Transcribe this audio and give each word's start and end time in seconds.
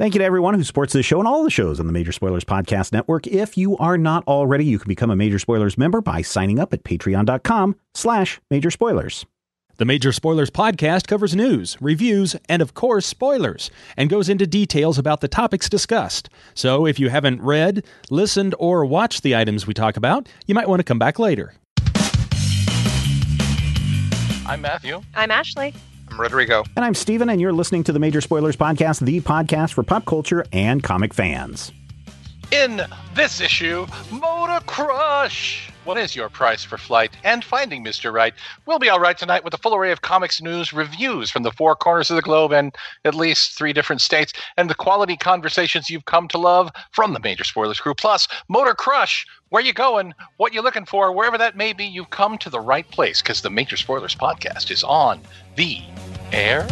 Thank 0.00 0.14
you 0.14 0.18
to 0.18 0.24
everyone 0.24 0.54
who 0.54 0.64
supports 0.64 0.92
this 0.92 1.06
show 1.06 1.20
and 1.20 1.28
all 1.28 1.44
the 1.44 1.50
shows 1.50 1.78
on 1.78 1.86
the 1.86 1.92
Major 1.92 2.10
Spoilers 2.10 2.44
Podcast 2.44 2.92
Network. 2.92 3.28
If 3.28 3.56
you 3.56 3.76
are 3.76 3.96
not 3.96 4.24
already, 4.26 4.64
you 4.64 4.80
can 4.80 4.88
become 4.88 5.08
a 5.08 5.14
Major 5.14 5.38
Spoilers 5.38 5.78
member 5.78 6.00
by 6.00 6.20
signing 6.20 6.58
up 6.58 6.72
at 6.72 6.82
patreon.com 6.82 7.76
slash 7.94 8.40
major 8.50 8.72
spoilers. 8.72 9.24
The 9.76 9.84
Major 9.84 10.10
Spoilers 10.10 10.50
podcast 10.50 11.06
covers 11.06 11.36
news, 11.36 11.76
reviews, 11.80 12.34
and 12.48 12.60
of 12.60 12.74
course, 12.74 13.06
spoilers, 13.06 13.70
and 13.96 14.10
goes 14.10 14.28
into 14.28 14.48
details 14.48 14.98
about 14.98 15.20
the 15.20 15.28
topics 15.28 15.68
discussed. 15.68 16.28
So 16.54 16.86
if 16.86 16.98
you 16.98 17.08
haven't 17.08 17.40
read, 17.40 17.84
listened, 18.10 18.56
or 18.58 18.84
watched 18.84 19.22
the 19.22 19.36
items 19.36 19.68
we 19.68 19.74
talk 19.74 19.96
about, 19.96 20.28
you 20.46 20.56
might 20.56 20.68
want 20.68 20.80
to 20.80 20.84
come 20.84 20.98
back 20.98 21.20
later. 21.20 21.54
I'm 24.44 24.60
Matthew. 24.60 25.02
I'm 25.14 25.30
Ashley. 25.30 25.72
I'm 26.14 26.20
Rodrigo. 26.20 26.62
And 26.76 26.84
I'm 26.84 26.94
Steven, 26.94 27.28
and 27.28 27.40
you're 27.40 27.52
listening 27.52 27.82
to 27.84 27.92
the 27.92 27.98
Major 27.98 28.20
Spoilers 28.20 28.54
Podcast, 28.54 29.00
the 29.00 29.20
podcast 29.20 29.72
for 29.72 29.82
pop 29.82 30.04
culture 30.04 30.44
and 30.52 30.80
comic 30.80 31.12
fans. 31.12 31.72
In 32.50 32.82
this 33.14 33.40
issue, 33.40 33.86
Motor 34.10 34.60
Crush. 34.66 35.70
What 35.84 35.98
is 35.98 36.16
your 36.16 36.30
price 36.30 36.64
for 36.64 36.78
flight? 36.78 37.14
And 37.24 37.44
finding 37.44 37.84
Mr. 37.84 38.12
Right. 38.12 38.32
We'll 38.64 38.78
be 38.78 38.88
all 38.88 39.00
right 39.00 39.18
tonight 39.18 39.44
with 39.44 39.52
a 39.52 39.58
full 39.58 39.74
array 39.74 39.92
of 39.92 40.00
comics 40.00 40.40
news, 40.40 40.72
reviews 40.72 41.30
from 41.30 41.42
the 41.42 41.50
four 41.50 41.76
corners 41.76 42.10
of 42.10 42.16
the 42.16 42.22
globe 42.22 42.52
and 42.52 42.74
at 43.04 43.14
least 43.14 43.58
three 43.58 43.74
different 43.74 44.00
states, 44.00 44.32
and 44.56 44.70
the 44.70 44.74
quality 44.74 45.16
conversations 45.16 45.90
you've 45.90 46.06
come 46.06 46.26
to 46.28 46.38
love 46.38 46.70
from 46.92 47.12
the 47.12 47.20
Major 47.20 47.44
Spoilers 47.44 47.80
crew. 47.80 47.94
Plus, 47.94 48.26
Motor 48.48 48.74
Crush. 48.74 49.26
Where 49.50 49.62
you 49.62 49.72
going? 49.72 50.14
What 50.38 50.52
you 50.52 50.62
looking 50.62 50.86
for? 50.86 51.12
Wherever 51.12 51.38
that 51.38 51.56
may 51.56 51.74
be, 51.74 51.84
you've 51.84 52.10
come 52.10 52.38
to 52.38 52.50
the 52.50 52.60
right 52.60 52.90
place 52.90 53.22
because 53.22 53.42
the 53.42 53.50
Major 53.50 53.76
Spoilers 53.76 54.14
podcast 54.14 54.70
is 54.70 54.82
on 54.82 55.20
the 55.54 55.80
air. 56.32 56.66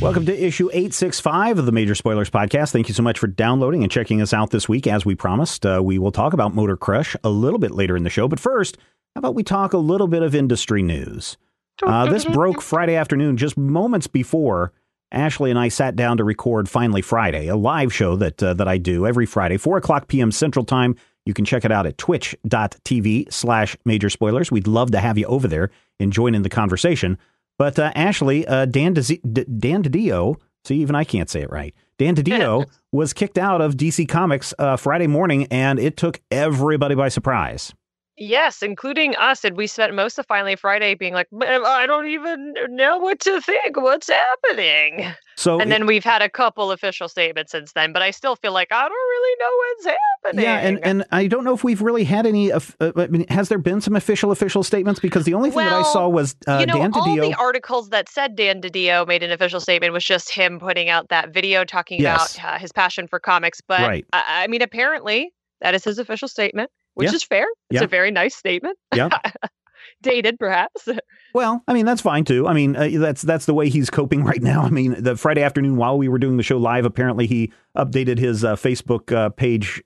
Welcome 0.00 0.26
to 0.26 0.46
issue 0.46 0.68
865 0.70 1.58
of 1.58 1.66
the 1.66 1.72
Major 1.72 1.96
Spoilers 1.96 2.30
Podcast. 2.30 2.70
Thank 2.70 2.86
you 2.86 2.94
so 2.94 3.02
much 3.02 3.18
for 3.18 3.26
downloading 3.26 3.82
and 3.82 3.90
checking 3.90 4.22
us 4.22 4.32
out 4.32 4.50
this 4.50 4.68
week. 4.68 4.86
As 4.86 5.04
we 5.04 5.16
promised, 5.16 5.66
uh, 5.66 5.80
we 5.82 5.98
will 5.98 6.12
talk 6.12 6.32
about 6.32 6.54
Motor 6.54 6.76
Crush 6.76 7.16
a 7.24 7.28
little 7.28 7.58
bit 7.58 7.72
later 7.72 7.96
in 7.96 8.04
the 8.04 8.10
show. 8.10 8.28
But 8.28 8.38
first, 8.38 8.78
how 9.16 9.18
about 9.18 9.34
we 9.34 9.42
talk 9.42 9.72
a 9.72 9.78
little 9.78 10.06
bit 10.06 10.22
of 10.22 10.36
industry 10.36 10.84
news? 10.84 11.36
Uh, 11.84 12.06
this 12.06 12.24
broke 12.24 12.62
Friday 12.62 12.94
afternoon, 12.94 13.36
just 13.36 13.58
moments 13.58 14.06
before 14.06 14.72
Ashley 15.10 15.50
and 15.50 15.58
I 15.58 15.66
sat 15.66 15.96
down 15.96 16.18
to 16.18 16.24
record 16.24 16.68
Finally 16.68 17.02
Friday, 17.02 17.48
a 17.48 17.56
live 17.56 17.92
show 17.92 18.14
that 18.16 18.40
uh, 18.40 18.54
that 18.54 18.68
I 18.68 18.78
do 18.78 19.04
every 19.04 19.26
Friday, 19.26 19.56
4 19.56 19.78
o'clock 19.78 20.06
p.m. 20.06 20.30
Central 20.30 20.64
Time. 20.64 20.94
You 21.26 21.34
can 21.34 21.44
check 21.44 21.64
it 21.64 21.72
out 21.72 21.86
at 21.86 21.98
twitch.tv 21.98 23.32
slash 23.32 23.76
major 23.84 24.10
spoilers. 24.10 24.52
We'd 24.52 24.68
love 24.68 24.92
to 24.92 25.00
have 25.00 25.18
you 25.18 25.26
over 25.26 25.48
there 25.48 25.70
and 25.98 26.12
join 26.12 26.36
in 26.36 26.42
the 26.42 26.48
conversation. 26.48 27.18
But 27.58 27.78
uh, 27.78 27.92
Ashley, 27.94 28.46
uh, 28.46 28.66
Dan, 28.66 28.94
D- 28.94 29.20
Dan 29.22 29.82
DiDio, 29.82 30.36
see, 30.64 30.76
even 30.76 30.94
I 30.94 31.04
can't 31.04 31.28
say 31.28 31.42
it 31.42 31.50
right. 31.50 31.74
Dan 31.98 32.14
DiDio 32.14 32.64
was 32.92 33.12
kicked 33.12 33.36
out 33.36 33.60
of 33.60 33.76
DC 33.76 34.08
Comics 34.08 34.54
uh, 34.58 34.76
Friday 34.76 35.08
morning, 35.08 35.46
and 35.50 35.78
it 35.78 35.96
took 35.96 36.20
everybody 36.30 36.94
by 36.94 37.08
surprise. 37.08 37.74
Yes, 38.18 38.62
including 38.62 39.14
us. 39.16 39.44
And 39.44 39.56
we 39.56 39.66
spent 39.66 39.94
most 39.94 40.18
of 40.18 40.26
Finally 40.26 40.56
Friday 40.56 40.94
being 40.94 41.14
like, 41.14 41.28
I 41.40 41.86
don't 41.86 42.08
even 42.08 42.54
know 42.68 42.98
what 42.98 43.20
to 43.20 43.40
think. 43.40 43.76
What's 43.76 44.08
happening? 44.10 45.06
So, 45.36 45.60
and 45.60 45.70
then 45.70 45.86
we've 45.86 46.02
had 46.02 46.20
a 46.20 46.28
couple 46.28 46.72
official 46.72 47.08
statements 47.08 47.52
since 47.52 47.72
then, 47.72 47.92
but 47.92 48.02
I 48.02 48.10
still 48.10 48.34
feel 48.34 48.52
like 48.52 48.72
I 48.72 48.82
don't 48.82 48.90
really 48.90 49.36
know 49.38 49.56
what's 49.56 49.98
happening. 50.24 50.44
Yeah, 50.44 50.58
and, 50.58 50.84
and 50.84 51.04
I 51.12 51.28
don't 51.28 51.44
know 51.44 51.54
if 51.54 51.62
we've 51.62 51.80
really 51.80 52.02
had 52.02 52.26
any. 52.26 52.50
Uh, 52.50 52.60
I 52.80 53.06
mean, 53.06 53.24
has 53.28 53.48
there 53.48 53.58
been 53.58 53.80
some 53.80 53.94
official 53.94 54.32
official 54.32 54.64
statements? 54.64 54.98
Because 54.98 55.24
the 55.24 55.34
only 55.34 55.50
thing 55.50 55.58
well, 55.58 55.70
that 55.70 55.88
I 55.88 55.92
saw 55.92 56.08
was 56.08 56.34
uh, 56.48 56.58
you 56.58 56.66
know, 56.66 56.74
Dan 56.74 56.92
all 56.92 57.06
DiDio. 57.06 57.22
the 57.22 57.34
articles 57.34 57.90
that 57.90 58.08
said 58.08 58.34
Dan 58.34 58.60
DiDio 58.60 59.06
made 59.06 59.22
an 59.22 59.30
official 59.30 59.60
statement 59.60 59.92
was 59.92 60.04
just 60.04 60.30
him 60.34 60.58
putting 60.58 60.88
out 60.88 61.08
that 61.10 61.32
video 61.32 61.64
talking 61.64 62.00
Yes. 62.00 62.36
about 62.36 62.44
uh, 62.54 62.58
his 62.58 62.72
passion 62.72 63.06
for 63.06 63.20
comics. 63.20 63.60
But 63.60 63.86
Right. 63.86 64.04
I, 64.12 64.42
I 64.42 64.46
mean, 64.48 64.62
apparently 64.62 65.32
that 65.60 65.74
is 65.74 65.84
his 65.84 65.98
official 66.00 66.28
statement, 66.28 66.70
which 66.98 67.10
Yeah. 67.10 67.14
is 67.14 67.22
fair. 67.22 67.46
It's 67.70 67.80
Yeah. 67.80 67.84
a 67.84 67.88
very 67.88 68.10
nice 68.10 68.34
statement. 68.34 68.76
Yeah. 68.94 69.08
Dated, 70.02 70.38
perhaps. 70.38 70.88
Well, 71.34 71.62
I 71.66 71.72
mean 71.72 71.84
that's 71.86 72.00
fine 72.00 72.24
too. 72.24 72.46
I 72.46 72.52
mean 72.52 72.76
uh, 72.76 72.88
that's 72.94 73.22
that's 73.22 73.46
the 73.46 73.54
way 73.54 73.68
he's 73.68 73.90
coping 73.90 74.22
right 74.32 74.42
now. 74.42 74.62
I 74.62 74.70
mean 74.70 74.94
the 75.02 75.16
Friday 75.16 75.42
afternoon 75.42 75.76
while 75.76 75.96
we 75.98 76.08
were 76.08 76.18
doing 76.18 76.36
the 76.36 76.42
show 76.42 76.56
live, 76.58 76.84
apparently 76.84 77.26
he 77.26 77.52
updated 77.76 78.18
his 78.18 78.44
uh, 78.44 78.54
Facebook 78.56 79.12
uh, 79.12 79.30
page 79.30 79.82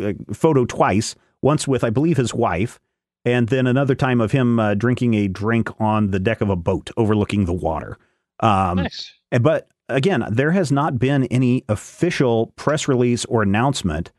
uh, 0.00 0.12
photo 0.32 0.64
twice. 0.64 1.14
Once 1.42 1.66
with 1.68 1.84
I 1.84 1.90
believe 1.90 2.16
his 2.16 2.34
wife, 2.34 2.78
and 3.24 3.48
then 3.48 3.66
another 3.68 3.94
time 3.94 4.20
of 4.20 4.32
him 4.32 4.58
uh, 4.58 4.74
drinking 4.74 5.14
a 5.14 5.28
drink 5.28 5.70
on 5.80 6.10
the 6.10 6.18
deck 6.18 6.40
of 6.40 6.50
a 6.50 6.56
boat 6.56 6.90
overlooking 6.96 7.44
the 7.44 7.52
water. 7.52 7.96
Um, 8.40 8.78
nice. 8.78 9.12
But 9.40 9.68
again, 9.88 10.24
there 10.30 10.50
has 10.52 10.70
not 10.72 10.98
been 10.98 11.24
any 11.24 11.64
official 11.68 12.48
press 12.56 12.86
release 12.88 13.24
or 13.26 13.42
announcement 13.42 14.10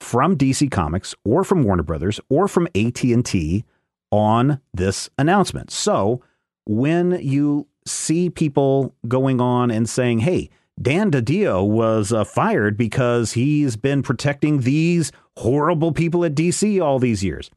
from 0.00 0.36
DC 0.36 0.70
Comics 0.70 1.14
or 1.24 1.44
from 1.44 1.64
Warner 1.64 1.82
Brothers 1.82 2.20
or 2.28 2.48
from 2.48 2.68
AT&T 2.74 3.64
on 4.10 4.60
this 4.72 5.10
announcement. 5.18 5.70
So, 5.70 6.22
when 6.66 7.18
you 7.20 7.66
see 7.86 8.30
people 8.30 8.94
going 9.06 9.40
on 9.40 9.70
and 9.70 9.88
saying, 9.88 10.20
"Hey, 10.20 10.50
Dan 10.80 11.10
DiDio 11.10 11.66
was 11.66 12.12
uh, 12.12 12.24
fired 12.24 12.76
because 12.76 13.32
he's 13.32 13.76
been 13.76 14.02
protecting 14.02 14.60
these 14.60 15.12
horrible 15.36 15.92
people 15.92 16.24
at 16.24 16.34
DC 16.34 16.80
all 16.82 16.98
these 16.98 17.22
years." 17.24 17.50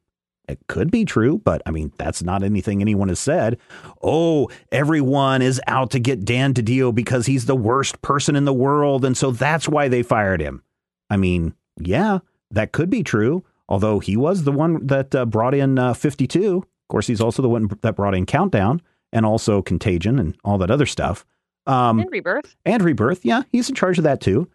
It 0.49 0.65
could 0.67 0.89
be 0.89 1.05
true, 1.05 1.37
but 1.37 1.61
I 1.67 1.71
mean, 1.71 1.93
that's 1.97 2.23
not 2.23 2.41
anything 2.41 2.81
anyone 2.81 3.09
has 3.09 3.19
said. 3.19 3.59
Oh, 4.01 4.49
everyone 4.71 5.43
is 5.43 5.61
out 5.67 5.91
to 5.91 5.99
get 5.99 6.25
Dan 6.25 6.55
DiDio 6.55 6.93
because 6.93 7.27
he's 7.27 7.45
the 7.45 7.55
worst 7.55 8.01
person 8.01 8.35
in 8.35 8.45
the 8.45 8.53
world. 8.53 9.05
And 9.05 9.15
so 9.15 9.29
that's 9.29 9.69
why 9.69 9.89
they 9.89 10.01
fired 10.01 10.41
him. 10.41 10.63
I 11.07 11.17
mean, 11.17 11.53
yeah, 11.79 12.19
that 12.51 12.71
could 12.71 12.89
be 12.89 13.03
true. 13.03 13.43
Although 13.67 13.99
he 13.99 14.17
was 14.17 14.43
the 14.43 14.51
one 14.51 14.85
that 14.87 15.13
uh, 15.13 15.25
brought 15.25 15.53
in 15.53 15.77
uh, 15.77 15.93
52. 15.93 16.57
Of 16.57 16.65
course, 16.89 17.05
he's 17.07 17.21
also 17.21 17.41
the 17.43 17.49
one 17.49 17.69
that 17.81 17.95
brought 17.95 18.15
in 18.15 18.25
Countdown 18.25 18.81
and 19.13 19.25
also 19.25 19.61
Contagion 19.61 20.17
and 20.17 20.35
all 20.43 20.57
that 20.57 20.71
other 20.71 20.87
stuff. 20.87 21.23
Um, 21.67 21.99
and 21.99 22.11
rebirth. 22.11 22.55
and 22.65 22.81
Rebirth. 22.83 23.23
Yeah, 23.23 23.43
he's 23.51 23.69
in 23.69 23.75
charge 23.75 23.99
of 23.99 24.03
that 24.05 24.21
too. 24.21 24.49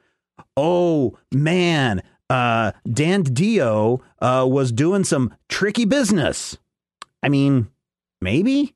Oh 0.56 1.16
man, 1.32 2.03
uh, 2.28 2.72
Dan 2.93 3.22
Dio 3.22 4.03
uh, 4.21 4.47
was 4.49 4.72
doing 4.72 5.05
some 5.05 5.32
tricky 5.49 5.84
business. 5.84 6.59
I 7.22 7.28
mean, 7.28 7.69
maybe, 8.21 8.75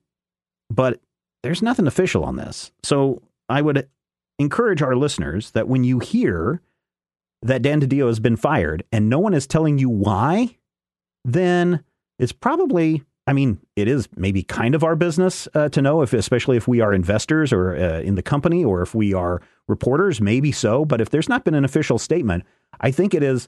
but 0.70 1.00
there's 1.42 1.62
nothing 1.62 1.88
official 1.88 2.22
on 2.22 2.36
this. 2.36 2.70
So 2.84 3.22
I 3.48 3.60
would 3.60 3.88
encourage 4.38 4.82
our 4.82 4.94
listeners 4.94 5.50
that 5.52 5.66
when 5.66 5.82
you 5.82 5.98
hear 5.98 6.60
that 7.42 7.62
Dan 7.62 7.80
DiDio 7.80 8.06
has 8.06 8.20
been 8.20 8.36
fired 8.36 8.84
and 8.92 9.08
no 9.08 9.18
one 9.18 9.34
is 9.34 9.46
telling 9.46 9.78
you 9.78 9.88
why, 9.88 10.56
then 11.24 11.84
it's 12.18 12.32
probably 12.32 13.04
I 13.28 13.34
mean, 13.34 13.60
it 13.76 13.88
is 13.88 14.08
maybe 14.16 14.42
kind 14.42 14.74
of 14.74 14.82
our 14.82 14.96
business 14.96 15.46
uh, 15.52 15.68
to 15.68 15.82
know 15.82 16.00
if, 16.00 16.14
especially 16.14 16.56
if 16.56 16.66
we 16.66 16.80
are 16.80 16.94
investors 16.94 17.52
or 17.52 17.76
uh, 17.76 18.00
in 18.00 18.14
the 18.14 18.22
company, 18.22 18.64
or 18.64 18.80
if 18.80 18.94
we 18.94 19.12
are 19.12 19.42
reporters, 19.68 20.18
maybe 20.18 20.50
so. 20.50 20.86
But 20.86 21.02
if 21.02 21.10
there's 21.10 21.28
not 21.28 21.44
been 21.44 21.54
an 21.54 21.62
official 21.62 21.98
statement, 21.98 22.44
I 22.80 22.90
think 22.90 23.12
it 23.12 23.22
is 23.22 23.46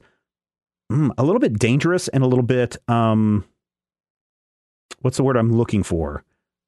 mm, 0.91 1.09
a 1.17 1.23
little 1.23 1.39
bit 1.39 1.57
dangerous 1.57 2.07
and 2.09 2.23
a 2.23 2.27
little 2.27 2.43
bit, 2.43 2.77
um, 2.87 3.43
what's 4.99 5.17
the 5.17 5.23
word 5.23 5.35
I'm 5.35 5.51
looking 5.51 5.81
for? 5.81 6.23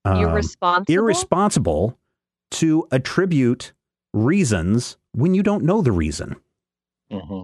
Um, 0.06 0.18
Irresponsible. 0.18 0.92
irresponsible 0.92 2.00
to 2.50 2.88
attribute 2.92 3.74
reasons 4.16 4.98
when 5.12 5.36
you 5.36 5.44
don't 5.44 5.64
know 5.64 5.84
the 5.84 5.92
reason. 5.92 6.36
Hmm 7.12 7.44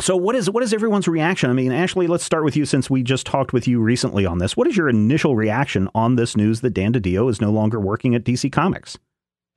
So 0.00 0.16
what 0.16 0.34
is 0.34 0.50
what 0.50 0.62
is 0.62 0.72
everyone's 0.72 1.08
reaction? 1.08 1.50
I 1.50 1.52
mean, 1.52 1.72
Ashley, 1.72 2.06
let's 2.06 2.24
start 2.24 2.44
with 2.44 2.56
you 2.56 2.64
since 2.64 2.90
we 2.90 3.02
just 3.02 3.26
talked 3.26 3.52
with 3.52 3.68
you 3.68 3.80
recently 3.80 4.26
on 4.26 4.38
this. 4.38 4.56
What 4.56 4.66
is 4.66 4.76
your 4.76 4.88
initial 4.88 5.36
reaction 5.36 5.88
on 5.94 6.16
this 6.16 6.36
news 6.36 6.60
that 6.60 6.70
Dan 6.70 6.92
DiDio 6.92 7.30
is 7.30 7.40
no 7.40 7.50
longer 7.50 7.80
working 7.80 8.14
at 8.14 8.24
DC 8.24 8.50
Comics? 8.50 8.98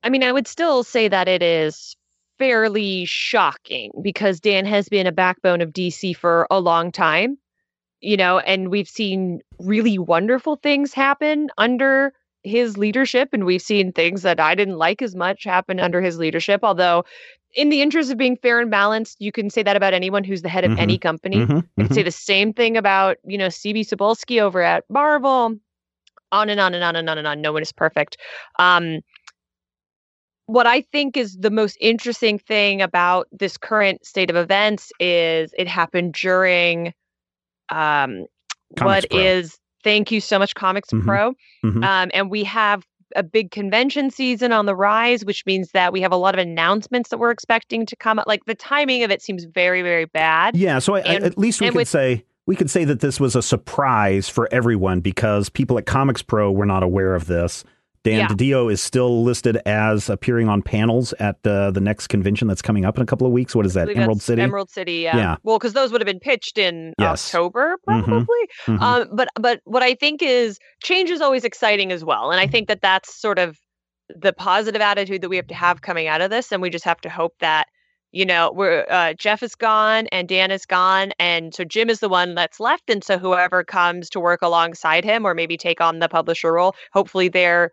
I 0.03 0.09
mean, 0.09 0.23
I 0.23 0.31
would 0.31 0.47
still 0.47 0.83
say 0.83 1.07
that 1.07 1.27
it 1.27 1.41
is 1.41 1.95
fairly 2.37 3.05
shocking 3.05 3.91
because 4.01 4.39
Dan 4.39 4.65
has 4.65 4.89
been 4.89 5.07
a 5.07 5.11
backbone 5.11 5.61
of 5.61 5.71
DC 5.71 6.15
for 6.15 6.47
a 6.51 6.59
long 6.59 6.91
time, 6.91 7.37
you 8.01 8.17
know, 8.17 8.39
and 8.39 8.69
we've 8.69 8.89
seen 8.89 9.41
really 9.59 9.97
wonderful 9.97 10.57
things 10.57 10.93
happen 10.93 11.49
under 11.57 12.13
his 12.43 12.77
leadership, 12.77 13.29
and 13.33 13.45
we've 13.45 13.61
seen 13.61 13.91
things 13.91 14.21
that 14.21 14.39
I 14.39 14.53
didn't 14.53 14.77
like 14.77 15.01
as 15.01 15.15
much 15.15 15.43
happen 15.43 15.79
under 15.79 16.01
his 16.01 16.19
leadership. 16.19 16.59
Although, 16.63 17.05
in 17.55 17.69
the 17.69 17.81
interest 17.81 18.11
of 18.11 18.17
being 18.17 18.35
fair 18.37 18.59
and 18.59 18.69
balanced, 18.69 19.17
you 19.19 19.31
can 19.31 19.49
say 19.49 19.63
that 19.63 19.75
about 19.75 19.93
anyone 19.93 20.23
who's 20.23 20.41
the 20.41 20.49
head 20.49 20.65
of 20.65 20.71
Mhm. 20.71 20.79
any 20.79 20.97
company. 20.97 21.37
Mhm, 21.37 21.63
You 21.77 21.85
can 21.85 21.93
say 21.93 22.03
the 22.03 22.11
same 22.11 22.53
thing 22.53 22.77
about, 22.77 23.17
you 23.25 23.37
know, 23.37 23.47
CB 23.49 23.81
Cebulski 23.81 24.41
over 24.41 24.61
at 24.61 24.83
Marvel. 24.89 25.55
On 26.31 26.49
and 26.49 26.59
on 26.59 26.73
and 26.73 26.83
on 26.83 26.95
and 26.95 27.09
on 27.09 27.17
and 27.17 27.27
on. 27.27 27.39
No 27.41 27.53
one 27.53 27.61
is 27.61 27.71
perfect. 27.71 28.17
Um, 28.59 28.99
what 30.47 30.67
I 30.67 30.81
think 30.81 31.17
is 31.17 31.37
the 31.37 31.49
most 31.49 31.77
interesting 31.79 32.37
thing 32.37 32.81
about 32.81 33.27
this 33.31 33.57
current 33.57 34.05
state 34.05 34.29
of 34.29 34.35
events 34.35 34.91
is 34.99 35.53
it 35.57 35.67
happened 35.67 36.13
during 36.13 36.93
um, 37.69 38.25
Comics 38.75 39.05
what 39.05 39.09
Pro. 39.09 39.19
is 39.19 39.57
thank 39.83 40.11
you 40.11 40.19
so 40.19 40.37
much 40.37 40.53
Comics 40.55 40.89
Mhm. 40.91 41.03
Pro. 41.05 41.33
Mhm. 41.63 41.83
Um, 41.83 42.11
and 42.13 42.29
we 42.29 42.43
have 42.43 42.83
a 43.15 43.23
big 43.23 43.51
convention 43.51 44.09
season 44.09 44.51
on 44.51 44.65
the 44.65 44.75
rise, 44.75 45.25
which 45.25 45.45
means 45.45 45.71
that 45.71 45.93
we 45.93 46.01
have 46.01 46.11
a 46.11 46.17
lot 46.17 46.35
of 46.35 46.39
announcements 46.39 47.09
that 47.09 47.17
we're 47.17 47.31
expecting 47.31 47.85
to 47.85 47.95
come. 47.95 48.21
Like 48.25 48.45
the 48.45 48.55
timing 48.55 49.03
of 49.03 49.11
it 49.11 49.21
seems 49.21 49.45
very, 49.45 49.81
very 49.81 50.05
bad. 50.05 50.55
Yeah, 50.55 50.79
so 50.79 50.95
I, 50.95 51.01
and, 51.01 51.23
at 51.23 51.37
least 51.37 51.61
we 51.61 51.67
could 51.67 51.75
with, 51.75 51.87
say 51.87 52.25
we 52.45 52.55
could 52.55 52.69
say 52.69 52.85
that 52.85 52.99
this 52.99 53.19
was 53.19 53.35
a 53.35 53.41
surprise 53.41 54.29
for 54.29 54.47
everyone 54.51 55.01
because 55.01 55.49
people 55.49 55.77
at 55.77 55.85
Comics 55.85 56.21
Pro 56.21 56.51
were 56.51 56.65
not 56.65 56.83
aware 56.83 57.15
of 57.15 57.27
this. 57.27 57.63
Dan 58.05 58.19
yeah. 58.19 58.27
DiDio 58.27 58.71
is 58.71 58.81
still 58.81 59.23
listed 59.23 59.57
as 59.65 60.11
appearing 60.11 60.47
on 60.47 60.61
panels 60.61 61.11
at 61.13 61.37
uh, 61.45 61.71
the 61.71 61.81
next 61.81 62.05
convention 62.05 62.47
that's 62.47 62.61
coming 62.61 62.85
up 62.85 62.97
in 62.97 63.01
a 63.01 63.05
couple 63.07 63.25
of 63.25 63.33
weeks. 63.33 63.55
What 63.55 63.65
is 63.65 63.73
that? 63.73 63.89
Emerald 63.89 64.21
City. 64.21 64.43
Emerald 64.43 64.69
City. 64.69 64.97
Yeah. 64.97 65.17
yeah. 65.17 65.35
Well, 65.41 65.57
because 65.57 65.73
those 65.73 65.91
would 65.91 66.01
have 66.01 66.05
been 66.05 66.19
pitched 66.19 66.59
in 66.59 66.93
yes. 66.99 67.33
October, 67.33 67.77
mm-hmm. 67.89 68.03
probably. 68.03 68.37
Mm-hmm. 68.67 68.83
Um, 68.83 69.07
but 69.11 69.29
but 69.39 69.61
what 69.63 69.81
I 69.81 69.95
think 69.95 70.21
is 70.21 70.59
change 70.83 71.09
is 71.09 71.19
always 71.19 71.43
exciting 71.43 71.91
as 71.91 72.05
well, 72.05 72.29
and 72.29 72.39
I 72.39 72.45
think 72.45 72.67
that 72.67 72.81
that's 72.81 73.19
sort 73.19 73.39
of 73.39 73.57
the 74.09 74.33
positive 74.33 74.81
attitude 74.81 75.21
that 75.21 75.29
we 75.29 75.37
have 75.37 75.47
to 75.47 75.55
have 75.55 75.81
coming 75.81 76.05
out 76.05 76.21
of 76.21 76.29
this, 76.29 76.51
and 76.51 76.61
we 76.61 76.69
just 76.69 76.85
have 76.85 77.01
to 77.01 77.09
hope 77.09 77.33
that 77.39 77.65
you 78.11 78.23
know 78.23 78.51
we're 78.55 78.85
uh, 78.87 79.13
geoff 79.13 79.41
is 79.41 79.55
gone 79.55 80.05
and 80.11 80.29
dan 80.29 80.51
is 80.51 80.67
gone 80.67 81.11
and 81.19 81.55
so 81.55 81.65
jim 81.65 81.89
is 81.89 82.01
the 82.01 82.07
one 82.07 82.35
that's 82.35 82.59
left 82.59 82.87
and 82.87 83.03
so 83.03 83.17
whoever 83.17 83.63
comes 83.63 84.11
to 84.11 84.19
work 84.19 84.43
alongside 84.43 85.03
him 85.03 85.25
or 85.25 85.33
maybe 85.33 85.57
take 85.57 85.81
on 85.81 85.97
the 85.97 86.07
publisher 86.07 86.53
role 86.53 86.75
hopefully 86.93 87.27
they're 87.27 87.71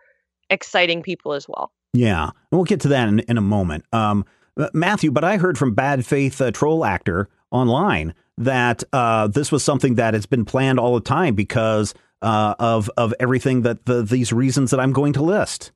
exciting 0.52 1.02
people 1.02 1.32
as 1.32 1.48
well. 1.48 1.72
Yeah, 1.92 2.30
we'll 2.50 2.64
get 2.64 2.80
to 2.82 2.88
that 2.88 3.08
in, 3.08 3.20
in 3.20 3.36
a 3.36 3.42
moment. 3.42 3.84
Um, 3.92 4.24
Matthew, 4.72 5.10
but 5.10 5.24
I 5.24 5.38
heard 5.38 5.58
from 5.58 5.74
Bad 5.74 6.06
Faith 6.06 6.40
uh, 6.40 6.50
Troll 6.50 6.84
Actor 6.84 7.28
online 7.50 8.14
that 8.38 8.82
uh, 8.92 9.28
this 9.28 9.50
was 9.50 9.64
something 9.64 9.96
that 9.96 10.14
has 10.14 10.26
been 10.26 10.44
planned 10.44 10.78
all 10.78 10.94
the 10.94 11.00
time 11.00 11.34
because 11.34 11.94
uh, 12.22 12.54
of 12.58 12.90
of 12.96 13.12
everything 13.18 13.62
that 13.62 13.86
the, 13.86 14.02
these 14.02 14.32
reasons 14.32 14.70
that 14.70 14.80
I'm 14.80 14.92
going 14.92 15.12
to 15.14 15.22
list. 15.22 15.72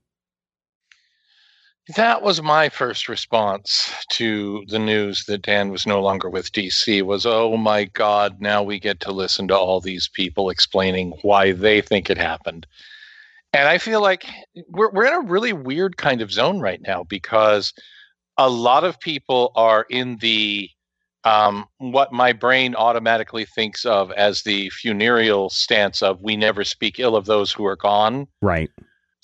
That 1.95 2.23
was 2.23 2.43
my 2.43 2.69
first 2.69 3.09
response 3.09 3.95
to 4.15 4.65
the 4.67 4.79
news 4.79 5.25
that 5.27 5.43
Dan 5.43 5.71
was 5.71 5.87
no 5.87 6.01
longer 6.01 6.29
with 6.29 6.51
DC 6.51 7.03
was 7.03 7.25
oh 7.27 7.57
my 7.57 7.85
god 7.85 8.41
now 8.41 8.63
we 8.63 8.81
get 8.81 9.01
to 9.01 9.13
listen 9.13 9.47
to 9.49 9.57
all 9.57 9.81
these 9.81 10.09
people 10.09 10.51
explaining 10.51 11.13
why 11.23 11.53
they 11.53 11.81
think 11.81 12.11
it 12.11 12.19
happened. 12.19 12.67
And 13.57 13.69
I 13.69 13.79
feel 13.79 14.03
like 14.03 14.27
we're 14.69 14.91
we're 14.91 15.07
in 15.07 15.15
a 15.15 15.21
really 15.21 15.55
weird 15.55 15.97
kind 15.97 16.21
of 16.21 16.31
zone 16.31 16.61
right 16.61 16.81
now 16.83 17.05
because 17.05 17.73
a 18.37 18.51
lot 18.51 18.85
of 18.85 19.01
people 19.01 19.51
are 19.57 19.87
in 19.89 20.19
the 20.19 20.69
um, 21.25 21.65
what 21.79 22.13
my 22.13 22.33
brain 22.33 22.75
automatically 22.75 23.47
thinks 23.47 23.87
of 23.87 24.13
as 24.13 24.43
the 24.43 24.69
funereal 24.71 25.49
stance 25.49 26.03
of 26.03 26.21
we 26.23 26.37
never 26.37 26.65
speak 26.65 27.01
ill 27.01 27.17
of 27.17 27.25
those 27.25 27.51
who 27.51 27.65
are 27.65 27.77
gone. 27.77 28.29
Right. 28.43 28.71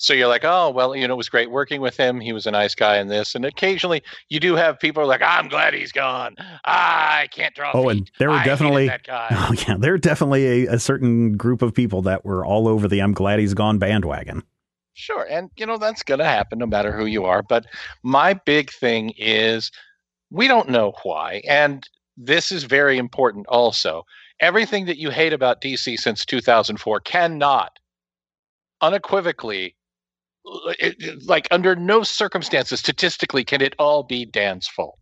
So 0.03 0.13
you're 0.13 0.27
like, 0.27 0.43
oh 0.43 0.69
well, 0.69 0.93
you 0.97 1.07
know, 1.07 1.13
it 1.13 1.17
was 1.17 1.29
great 1.29 1.49
working 1.49 1.79
with 1.79 1.95
him. 1.95 2.19
He 2.19 2.33
was 2.33 2.45
a 2.45 2.51
nice 2.51 2.75
guy 2.75 2.97
in 2.97 3.07
this, 3.07 3.35
and 3.35 3.45
occasionally 3.45 4.03
you 4.27 4.37
do 4.37 4.53
have 4.55 4.77
people 4.77 5.07
like, 5.07 5.21
I'm 5.21 5.47
glad 5.47 5.73
he's 5.73 5.93
gone. 5.93 6.35
Ah, 6.65 7.19
I 7.19 7.27
can't 7.27 7.55
draw. 7.55 7.71
Oh, 7.73 7.87
feet. 7.87 7.97
and 7.97 8.11
there 8.19 8.29
were 8.29 8.35
I 8.35 8.43
definitely, 8.43 8.89
that 8.89 9.03
guy. 9.03 9.27
oh 9.31 9.53
yeah, 9.65 9.77
there 9.79 9.93
were 9.93 9.97
definitely 9.97 10.65
a, 10.65 10.73
a 10.73 10.79
certain 10.79 11.37
group 11.37 11.61
of 11.61 11.73
people 11.73 12.01
that 12.01 12.25
were 12.25 12.45
all 12.45 12.67
over 12.67 12.89
the 12.89 13.01
"I'm 13.01 13.13
glad 13.13 13.39
he's 13.39 13.53
gone" 13.53 13.79
bandwagon. 13.79 14.43
Sure, 14.93 15.25
and 15.29 15.49
you 15.55 15.65
know 15.65 15.77
that's 15.77 16.03
going 16.03 16.19
to 16.19 16.25
happen 16.25 16.59
no 16.59 16.65
matter 16.65 16.91
who 16.91 17.05
you 17.05 17.23
are. 17.23 17.41
But 17.41 17.65
my 18.03 18.33
big 18.33 18.71
thing 18.71 19.13
is 19.17 19.71
we 20.31 20.49
don't 20.49 20.67
know 20.67 20.93
why, 21.03 21.41
and 21.47 21.87
this 22.17 22.51
is 22.51 22.65
very 22.65 22.97
important. 22.97 23.47
Also, 23.47 24.03
everything 24.41 24.85
that 24.87 24.97
you 24.97 25.11
hate 25.11 25.31
about 25.31 25.61
DC 25.61 25.97
since 25.97 26.25
2004 26.25 26.99
cannot 26.99 27.79
unequivocally 28.81 29.77
it, 30.79 31.25
like 31.25 31.47
under 31.51 31.75
no 31.75 32.03
circumstances 32.03 32.79
statistically 32.79 33.43
can 33.43 33.61
it 33.61 33.75
all 33.79 34.03
be 34.03 34.25
Dan's 34.25 34.67
fault. 34.67 34.97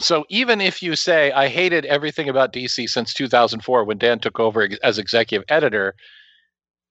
So 0.00 0.24
even 0.28 0.60
if 0.60 0.82
you 0.82 0.96
say 0.96 1.32
I 1.32 1.48
hated 1.48 1.84
everything 1.86 2.28
about 2.28 2.52
DC 2.52 2.88
since 2.88 3.14
2004 3.14 3.84
when 3.84 3.98
Dan 3.98 4.18
took 4.18 4.38
over 4.38 4.68
as 4.82 4.98
executive 4.98 5.44
editor, 5.48 5.94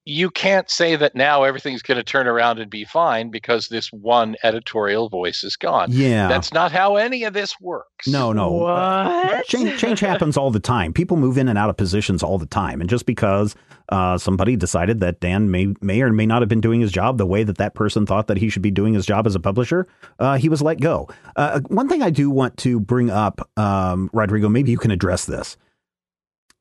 you 0.07 0.29
can't 0.29 0.69
say 0.69 0.95
that 0.95 1.15
now 1.15 1.43
everything's 1.43 1.81
going 1.81 1.97
to 1.97 2.03
turn 2.03 2.27
around 2.27 2.59
and 2.59 2.71
be 2.71 2.85
fine 2.85 3.29
because 3.29 3.67
this 3.67 3.91
one 3.91 4.37
editorial 4.41 5.09
voice 5.09 5.43
is 5.43 5.57
gone. 5.57 5.89
Yeah. 5.91 6.29
That's 6.29 6.53
not 6.53 6.71
how 6.71 6.95
any 6.95 7.25
of 7.25 7.33
this 7.33 7.59
works. 7.59 8.07
No, 8.07 8.31
no. 8.31 8.63
Uh, 8.63 9.41
change, 9.43 9.77
change 9.77 9.99
happens 9.99 10.37
all 10.37 10.49
the 10.49 10.61
time. 10.61 10.93
People 10.93 11.17
move 11.17 11.37
in 11.37 11.49
and 11.49 11.57
out 11.57 11.69
of 11.69 11.75
positions 11.75 12.23
all 12.23 12.37
the 12.37 12.45
time. 12.45 12.79
And 12.79 12.89
just 12.89 13.05
because 13.05 13.53
uh, 13.89 14.17
somebody 14.17 14.55
decided 14.55 15.01
that 15.01 15.19
Dan 15.19 15.51
may, 15.51 15.73
may 15.81 16.01
or 16.01 16.13
may 16.13 16.25
not 16.25 16.41
have 16.41 16.49
been 16.49 16.61
doing 16.61 16.79
his 16.79 16.91
job 16.91 17.17
the 17.17 17.25
way 17.25 17.43
that 17.43 17.57
that 17.57 17.75
person 17.75 18.05
thought 18.05 18.27
that 18.27 18.37
he 18.37 18.47
should 18.47 18.61
be 18.61 18.71
doing 18.71 18.93
his 18.93 19.05
job 19.05 19.27
as 19.27 19.35
a 19.35 19.41
publisher, 19.41 19.87
uh, 20.19 20.37
he 20.37 20.47
was 20.47 20.61
let 20.61 20.79
go. 20.79 21.09
Uh, 21.35 21.59
one 21.67 21.89
thing 21.89 22.01
I 22.01 22.11
do 22.11 22.29
want 22.29 22.55
to 22.57 22.79
bring 22.79 23.09
up, 23.09 23.47
um, 23.57 24.09
Rodrigo, 24.13 24.47
maybe 24.47 24.71
you 24.71 24.77
can 24.77 24.91
address 24.91 25.25
this 25.25 25.57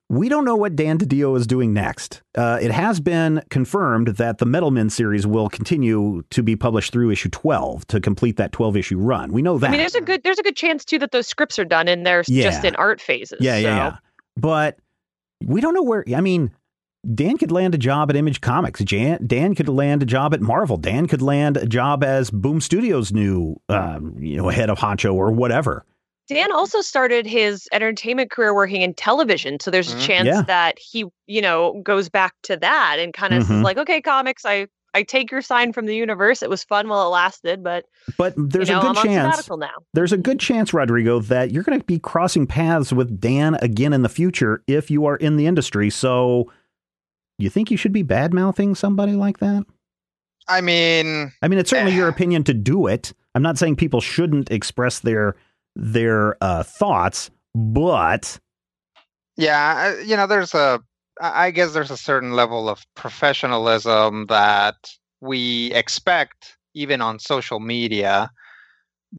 we 0.09 0.29
don't 0.29 0.45
know 0.45 0.55
what 0.55 0.77
Dan 0.77 0.99
DiDio 0.99 1.37
is 1.37 1.47
doing 1.47 1.73
next. 1.73 2.23
Uh, 2.37 2.59
it 2.61 2.71
has 2.71 3.01
been 3.01 3.43
confirmed 3.51 4.09
that 4.09 4.39
the 4.39 4.47
Metal 4.47 4.71
Men 4.71 4.89
series 4.89 5.27
will 5.27 5.49
continue 5.49 6.23
to 6.31 6.43
be 6.43 6.55
published 6.55 6.93
through 6.93 7.11
issue 7.11 7.29
12 7.31 7.87
to 7.89 8.01
complete 8.01 8.37
that 8.37 8.53
12 8.53 8.77
issue 8.77 8.99
run. 8.99 9.33
We 9.33 9.43
know 9.43 9.59
that. 9.59 9.69
I 9.69 9.71
mean, 9.71 9.81
there's 9.81 9.97
a 9.97 10.01
good 10.01 10.23
there's 10.23 10.39
a 10.39 10.43
good 10.43 10.57
chance 10.57 10.85
too 10.85 10.99
that 11.01 11.11
those 11.11 11.27
scripts 11.27 11.59
are 11.59 11.65
done 11.65 11.89
and 11.89 12.07
they're 12.07 12.23
yeah. 12.29 12.45
just 12.45 12.65
in 12.65 12.77
art 12.77 13.01
phases. 13.01 13.39
Yeah, 13.41 13.57
yeah, 13.57 13.63
so. 13.63 13.69
yeah. 13.69 13.97
But 14.37 14.79
we 15.45 15.61
don't 15.61 15.75
know 15.75 15.83
where. 15.83 16.05
I 16.15 16.21
mean, 16.21 16.53
Dan 17.15 17.37
could 17.37 17.51
land 17.51 17.75
a 17.75 17.79
job 17.79 18.11
at 18.11 18.17
Image 18.17 18.41
Comics. 18.41 18.83
Jan, 18.83 19.27
Dan 19.27 19.55
could 19.55 19.69
land 19.69 20.03
a 20.03 20.07
job 20.07 20.35
at 20.35 20.41
Marvel. 20.41 20.77
Dan 20.77 21.07
could 21.07 21.23
land 21.23 21.57
a 21.57 21.67
job 21.67 22.05
as 22.05 22.31
Boom 22.31 22.61
Studios' 22.61 23.13
new, 23.13 23.57
um, 23.69 24.17
you 24.19 24.37
know, 24.37 24.49
head 24.49 24.71
of 24.71 24.79
honcho 24.79 25.15
or 25.15 25.31
whatever. 25.33 25.85
Dan 26.29 26.53
also 26.53 26.81
started 26.81 27.27
his 27.27 27.69
entertainment 27.73 28.31
career 28.31 28.55
working 28.55 28.83
in 28.83 28.95
television, 28.95 29.61
so 29.61 29.71
there's 29.71 29.93
a 29.93 29.97
mm-hmm. 29.97 30.07
chance 30.07 30.27
yeah. 30.27 30.43
that 30.43 30.79
he, 30.79 31.05
you 31.27 31.41
know, 31.41 31.81
goes 31.83 32.09
back 32.09 32.35
to 32.43 32.57
that 32.57 32.99
and 32.99 33.15
kind 33.15 33.35
of 33.35 33.45
mm-hmm. 33.45 33.63
like, 33.63 33.79
okay, 33.79 34.01
comics, 34.01 34.45
I 34.45 34.67
I 34.97 35.03
take 35.03 35.31
your 35.31 35.43
sign 35.43 35.75
from 35.75 35.85
the 35.85 35.95
universe. 35.95 36.43
It 36.43 36.49
was 36.49 36.65
fun 36.65 36.89
while 36.89 37.07
it 37.07 37.11
lasted, 37.11 37.63
but 37.63 37.85
but 38.17 38.33
there's 38.37 38.69
you 38.69 38.75
know, 38.75 38.81
a 38.81 38.83
good 38.83 38.97
I'm 38.97 39.07
chance. 39.07 39.49
now. 39.49 39.71
There's 39.93 40.13
a 40.13 40.17
good 40.17 40.41
chance, 40.41 40.73
Rodrigo, 40.73 41.21
that 41.21 41.51
you're 41.51 41.63
going 41.63 41.79
to 41.79 41.85
be 41.85 41.99
crossing 41.99 42.47
paths 42.47 42.95
with 42.95 43.21
Dan 43.21 43.57
again 43.61 43.93
in 43.93 44.01
the 44.03 44.09
future 44.09 44.63
if 44.67 44.91
you 44.91 45.05
are 45.05 45.17
in 45.17 45.37
the 45.37 45.47
industry. 45.47 45.91
So, 45.91 46.51
you 47.39 47.51
think 47.51 47.71
you 47.71 47.77
should 47.77 47.93
be 47.93 48.03
bad 48.03 48.33
mouthing 48.33 48.75
somebody 48.75 49.13
like 49.13 49.39
that? 49.39 49.67
I 50.49 50.63
mean, 50.63 51.31
I 51.43 51.49
mean, 51.49 51.59
it's 51.59 51.71
certainly 51.71 51.93
eh. 51.93 51.97
your 51.97 52.09
opinion 52.09 52.43
to 52.45 52.55
do 52.55 52.87
it. 52.87 53.13
I'm 53.35 53.43
not 53.43 53.59
saying 53.59 53.77
people 53.77 54.01
shouldn't 54.01 54.51
express 54.51 55.01
their 55.01 55.37
their 55.77 56.37
uh, 56.43 56.63
thoughts, 56.63 57.31
but 57.55 58.39
yeah, 59.37 60.01
you 60.01 60.17
know, 60.17 60.27
there's 60.27 60.55
a 60.55 60.81
I 61.21 61.51
guess 61.51 61.73
there's 61.73 61.91
a 61.91 61.97
certain 61.97 62.33
level 62.33 62.69
of 62.69 62.85
professionalism 62.95 64.27
that 64.27 64.77
we 65.21 65.73
expect 65.73 66.57
even 66.75 67.01
on 67.01 67.19
social 67.19 67.61
media. 67.61 68.31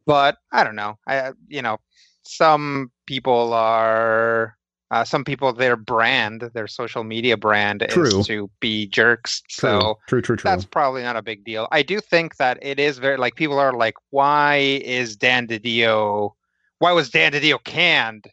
But 0.05 0.37
I 0.51 0.63
don't 0.63 0.75
know. 0.75 0.97
I 1.07 1.31
you 1.47 1.61
know, 1.61 1.77
some 2.23 2.91
people 3.05 3.53
are 3.53 4.57
uh, 4.89 5.03
some 5.03 5.23
people 5.23 5.51
their 5.53 5.75
brand, 5.75 6.49
their 6.53 6.67
social 6.67 7.03
media 7.03 7.35
brand 7.37 7.85
true. 7.89 8.19
is 8.19 8.27
to 8.27 8.49
be 8.59 8.87
jerks. 8.87 9.41
True. 9.49 9.69
So 9.69 9.99
true, 10.07 10.21
true, 10.21 10.35
true. 10.35 10.49
That's 10.49 10.65
probably 10.65 11.03
not 11.03 11.15
a 11.15 11.21
big 11.21 11.43
deal. 11.43 11.67
I 11.71 11.81
do 11.83 11.99
think 11.99 12.37
that 12.37 12.57
it 12.61 12.79
is 12.79 12.97
very 12.97 13.17
like 13.17 13.35
people 13.35 13.59
are 13.59 13.73
like, 13.73 13.95
why 14.11 14.55
is 14.83 15.15
Dan 15.15 15.47
DiDio 15.47 16.33
why 16.79 16.91
was 16.91 17.09
Dan 17.09 17.31
DiDio 17.31 17.63
canned? 17.63 18.25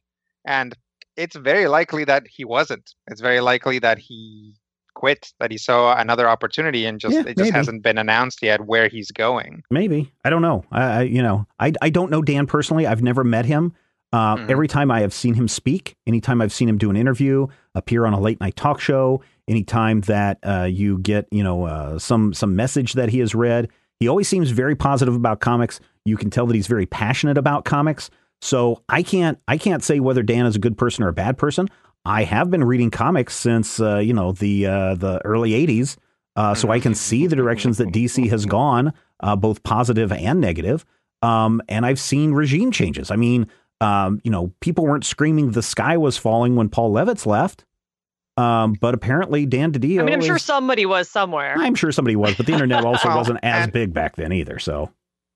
And 0.47 0.77
it's 1.17 1.37
very 1.37 1.69
likely 1.69 2.05
that 2.05 2.27
he 2.27 2.45
wasn't. 2.45 2.95
It's 3.09 3.21
very 3.21 3.41
likely 3.41 3.79
that 3.79 3.99
he 3.99 4.55
quit, 4.95 5.33
that 5.41 5.51
he 5.51 5.59
saw 5.59 5.95
another 5.97 6.29
opportunity, 6.29 6.87
and 6.87 6.99
just 6.99 7.15
yeah, 7.15 7.21
it 7.21 7.37
just 7.37 7.39
maybe. 7.39 7.51
hasn't 7.51 7.83
been 7.83 7.99
announced 7.99 8.43
yet 8.43 8.67
where 8.67 8.89
he's 8.89 9.11
going. 9.11 9.63
Maybe 9.71 10.13
I 10.25 10.31
don't 10.31 10.43
know. 10.43 10.65
I, 10.73 10.83
I 10.83 11.03
you 11.03 11.23
know 11.23 11.47
I 11.59 11.73
I 11.83 11.91
don't 11.91 12.11
know 12.11 12.23
Dan 12.23 12.47
personally. 12.47 12.87
I've 12.87 13.03
never 13.03 13.25
met 13.25 13.45
him. 13.45 13.73
Uh, 14.13 14.37
mm-hmm. 14.37 14.51
Every 14.51 14.69
time 14.69 14.91
I 14.91 15.01
have 15.01 15.13
seen 15.13 15.35
him 15.35 15.49
speak, 15.49 15.97
anytime 16.07 16.41
I've 16.41 16.53
seen 16.53 16.69
him 16.69 16.79
do 16.79 16.89
an 16.89 16.97
interview, 16.97 17.49
appear 17.75 18.07
on 18.07 18.13
a 18.13 18.21
late 18.21 18.41
night 18.41 18.55
talk 18.55 18.81
show, 18.81 19.23
anytime 19.49 20.03
that 20.03 20.39
uh, 20.45 20.69
you 20.71 20.99
get 20.99 21.27
you 21.31 21.43
know 21.43 21.65
uh, 21.65 21.99
some 21.99 22.33
some 22.33 22.57
message 22.57 22.95
that 22.95 23.09
he 23.09 23.19
has 23.19 23.35
read, 23.35 23.69
he 24.01 24.09
always 24.09 24.29
seems 24.29 24.51
very 24.51 24.77
positive 24.77 25.15
about 25.15 25.41
comics. 25.41 25.81
You 26.05 26.17
can 26.17 26.31
tell 26.31 26.47
that 26.47 26.55
he's 26.55 26.67
very 26.67 26.87
passionate 26.87 27.39
about 27.39 27.65
comics. 27.65 28.11
So 28.45 28.83
I 28.91 29.03
can't 29.03 29.39
I 29.49 29.57
can't 29.57 29.83
say 29.83 30.01
whether 30.01 30.23
Dan 30.23 30.45
is 30.45 30.55
a 30.55 30.59
good 30.59 30.77
person 30.77 31.03
or 31.03 31.09
a 31.09 31.15
bad 31.15 31.39
person. 31.39 31.69
I 32.05 32.25
have 32.25 32.51
been 32.51 32.63
reading 32.63 32.91
comics 32.91 33.35
since 33.35 33.81
uh, 33.81 33.99
you 33.99 34.13
know 34.13 34.33
the 34.33 34.67
uh, 34.67 34.95
the 34.97 35.25
early 35.25 35.53
'80s, 35.53 35.97
uh, 36.37 36.55
so 36.55 36.71
I 36.71 36.79
can 36.79 36.95
see 36.95 37.27
the 37.27 37.37
directions 37.37 37.79
that 37.79 37.89
DC 37.89 38.29
has 38.29 38.45
gone, 38.45 38.93
uh, 39.21 39.35
both 39.35 39.63
positive 39.63 40.13
and 40.13 40.43
negative. 40.43 40.85
Um, 41.23 41.63
and 41.71 41.87
I've 41.87 41.99
seen 41.99 42.33
regime 42.33 42.71
changes. 42.71 43.11
I 43.11 43.17
mean, 43.17 43.47
um, 43.81 44.21
you 44.25 44.31
know, 44.31 44.53
people 44.61 44.85
weren't 44.85 45.07
screaming 45.07 45.53
the 45.53 45.63
sky 45.63 45.97
was 45.97 46.19
falling 46.19 46.55
when 46.55 46.69
Paul 46.69 46.93
Levitz 46.93 47.25
left. 47.25 47.65
Um, 48.37 48.75
but 48.75 48.93
apparently 48.93 49.47
Dan 49.47 49.73
DiDio. 49.73 50.01
I 50.01 50.03
mean, 50.03 50.15
I'm 50.15 50.21
sure 50.21 50.39
somebody 50.39 50.85
was 50.85 51.09
somewhere. 51.09 51.55
I'm 51.57 51.75
sure 51.75 51.93
somebody 51.93 52.17
was, 52.17 52.35
but 52.35 52.45
the 52.45 52.53
internet 52.53 52.85
also 52.85 53.09
wasn't 53.09 53.39
as 53.43 53.71
big 53.71 53.95
back 53.95 54.17
then 54.17 54.33
either. 54.33 54.59
So 54.59 54.91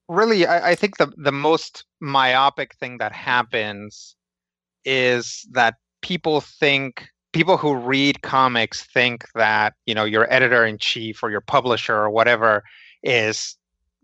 really 0.09 0.47
I, 0.47 0.71
I 0.71 0.75
think 0.75 0.97
the 0.97 1.13
the 1.17 1.33
most 1.33 1.85
myopic 2.01 2.75
thing 2.77 2.99
that 2.99 3.13
happens 3.13 4.17
is 4.85 5.47
that 5.53 5.75
people 6.03 6.41
think 6.41 7.09
people 7.33 7.57
who 7.57 7.75
read 7.75 8.23
comics 8.23 8.85
think 8.85 9.27
that 9.35 9.75
you 9.87 9.95
know 9.95 10.05
your 10.05 10.33
editor 10.33 10.65
in 10.65 10.79
chief 10.79 11.23
or 11.23 11.31
your 11.31 11.41
publisher 11.43 11.95
or 11.97 12.11
whatever 12.11 12.63
is 13.03 13.57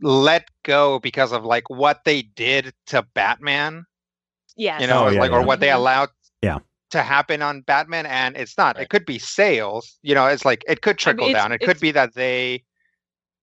let 0.03 0.45
go 0.65 0.99
because 0.99 1.33
of 1.33 1.45
like 1.45 1.69
what 1.71 2.01
they 2.05 2.23
did 2.23 2.73
to 2.87 3.03
Batman 3.15 3.85
yes. 4.57 4.81
you 4.81 4.87
know 4.87 5.07
Oh, 5.07 5.11
yeah, 5.11 5.21
like 5.21 5.33
or 5.33 5.43
what 5.43 5.61
they 5.61 5.69
Mhm. 5.69 5.77
allowed 5.77 6.09
Yeah. 6.43 6.59
to 6.91 7.03
happen 7.03 7.43
on 7.43 7.63
batman 7.63 8.07
and 8.07 8.37
it's 8.37 8.57
not 8.59 8.77
Right. 8.77 8.83
it 8.85 8.89
could 8.91 9.07
be 9.07 9.19
sales 9.19 9.99
you 10.03 10.15
know 10.15 10.27
it's 10.27 10.45
like 10.45 10.63
it 10.69 10.83
could 10.83 10.91
I 11.07 11.11
mean, 11.13 11.17
trickle 11.17 11.33
down 11.33 11.53
it 11.53 11.61
could 11.61 11.81
be 11.81 11.91
that 11.93 12.15
they 12.15 12.63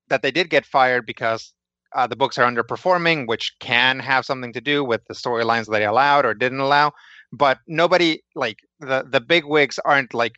that 0.10 0.22
they 0.22 0.32
did 0.32 0.50
get 0.50 0.66
fired 0.66 1.06
because 1.06 1.54
uh, 1.94 2.08
the 2.08 2.16
books 2.16 2.38
are 2.38 2.50
underperforming 2.50 3.28
which 3.28 3.54
can 3.60 4.00
have 4.00 4.26
something 4.26 4.54
to 4.54 4.62
do 4.62 4.84
with 4.84 5.02
the 5.08 5.14
storylines 5.14 5.66
that 5.66 5.72
they 5.72 5.86
allowed 5.86 6.26
or 6.26 6.34
didn't 6.34 6.60
allow 6.60 6.92
but 7.32 7.60
nobody 7.68 8.22
like 8.36 8.58
the 8.80 9.06
the 9.10 9.22
big 9.22 9.46
wigs 9.46 9.80
aren't 9.86 10.14
like 10.14 10.34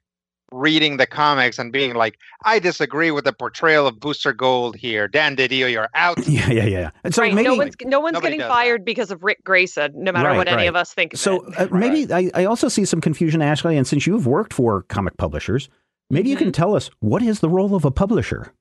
reading 0.51 0.97
the 0.97 1.07
comics 1.07 1.57
and 1.57 1.71
being 1.71 1.95
like 1.95 2.15
i 2.45 2.59
disagree 2.59 3.09
with 3.09 3.23
the 3.25 3.33
portrayal 3.33 3.87
of 3.87 3.99
booster 3.99 4.31
gold 4.33 4.75
here 4.75 5.07
dan 5.07 5.35
didio 5.35 5.71
you're 5.71 5.89
out 5.95 6.15
yeah, 6.27 6.51
yeah, 6.51 6.65
yeah. 6.65 6.89
And 7.03 7.13
so 7.15 7.23
right. 7.23 7.33
maybe 7.33 7.49
no 7.49 7.55
one's 7.55 7.75
no 7.83 7.99
one's 7.99 8.19
getting 8.19 8.37
does 8.37 8.47
that. 8.47 8.53
fired 8.53 8.85
because 8.85 9.09
of 9.09 9.23
Ric 9.23 9.43
Grayson, 9.43 9.91
no 9.95 10.11
matter 10.11 10.29
Right, 10.29 10.37
what 10.37 10.47
any 10.47 10.67
of 10.67 10.75
us 10.75 10.93
think. 10.93 11.13
Of 11.13 11.19
So 11.19 11.43
it. 11.47 11.59
uh, 11.59 11.67
maybe 11.75 12.13
I, 12.13 12.29
I 12.35 12.45
also 12.45 12.67
see 12.67 12.85
some 12.85 13.01
confusion, 13.01 13.41
Ashley. 13.41 13.77
And 13.77 13.87
since 13.87 14.05
you've 14.05 14.27
worked 14.27 14.53
for 14.53 14.83
comic 14.83 15.17
publishers, 15.17 15.69
maybe 16.11 16.29
you 16.29 16.35
can 16.35 16.47
Mm-hmm. 16.47 16.51
tell 16.51 16.75
us 16.75 16.91
what 16.99 17.23
is 17.23 17.39
the 17.39 17.49
role 17.49 17.73
of 17.73 17.83
a 17.83 17.91
publisher? 17.91 18.53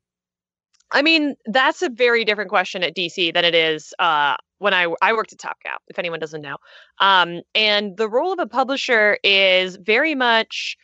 I 0.93 1.03
mean, 1.03 1.37
that's 1.47 1.83
a 1.83 1.89
very 1.89 2.25
different 2.25 2.51
question 2.51 2.83
at 2.83 2.95
DC 2.95 3.33
than 3.33 3.45
it 3.45 3.55
is 3.55 3.95
uh, 3.99 4.37
when 4.59 4.75
I 4.75 4.87
I 5.01 5.15
worked 5.15 5.33
at 5.33 5.39
Top 5.39 5.57
Cow. 5.65 5.77
If 5.89 5.99
anyone 5.99 6.21
doesn't 6.21 6.43
know, 6.43 6.59
um, 7.01 7.41
and 7.55 7.97
the 7.97 8.09
role 8.09 8.33
of 8.33 8.39
a 8.39 8.47
publisher 8.47 9.19
is 9.25 9.77
very 9.77 10.15
much 10.15 10.77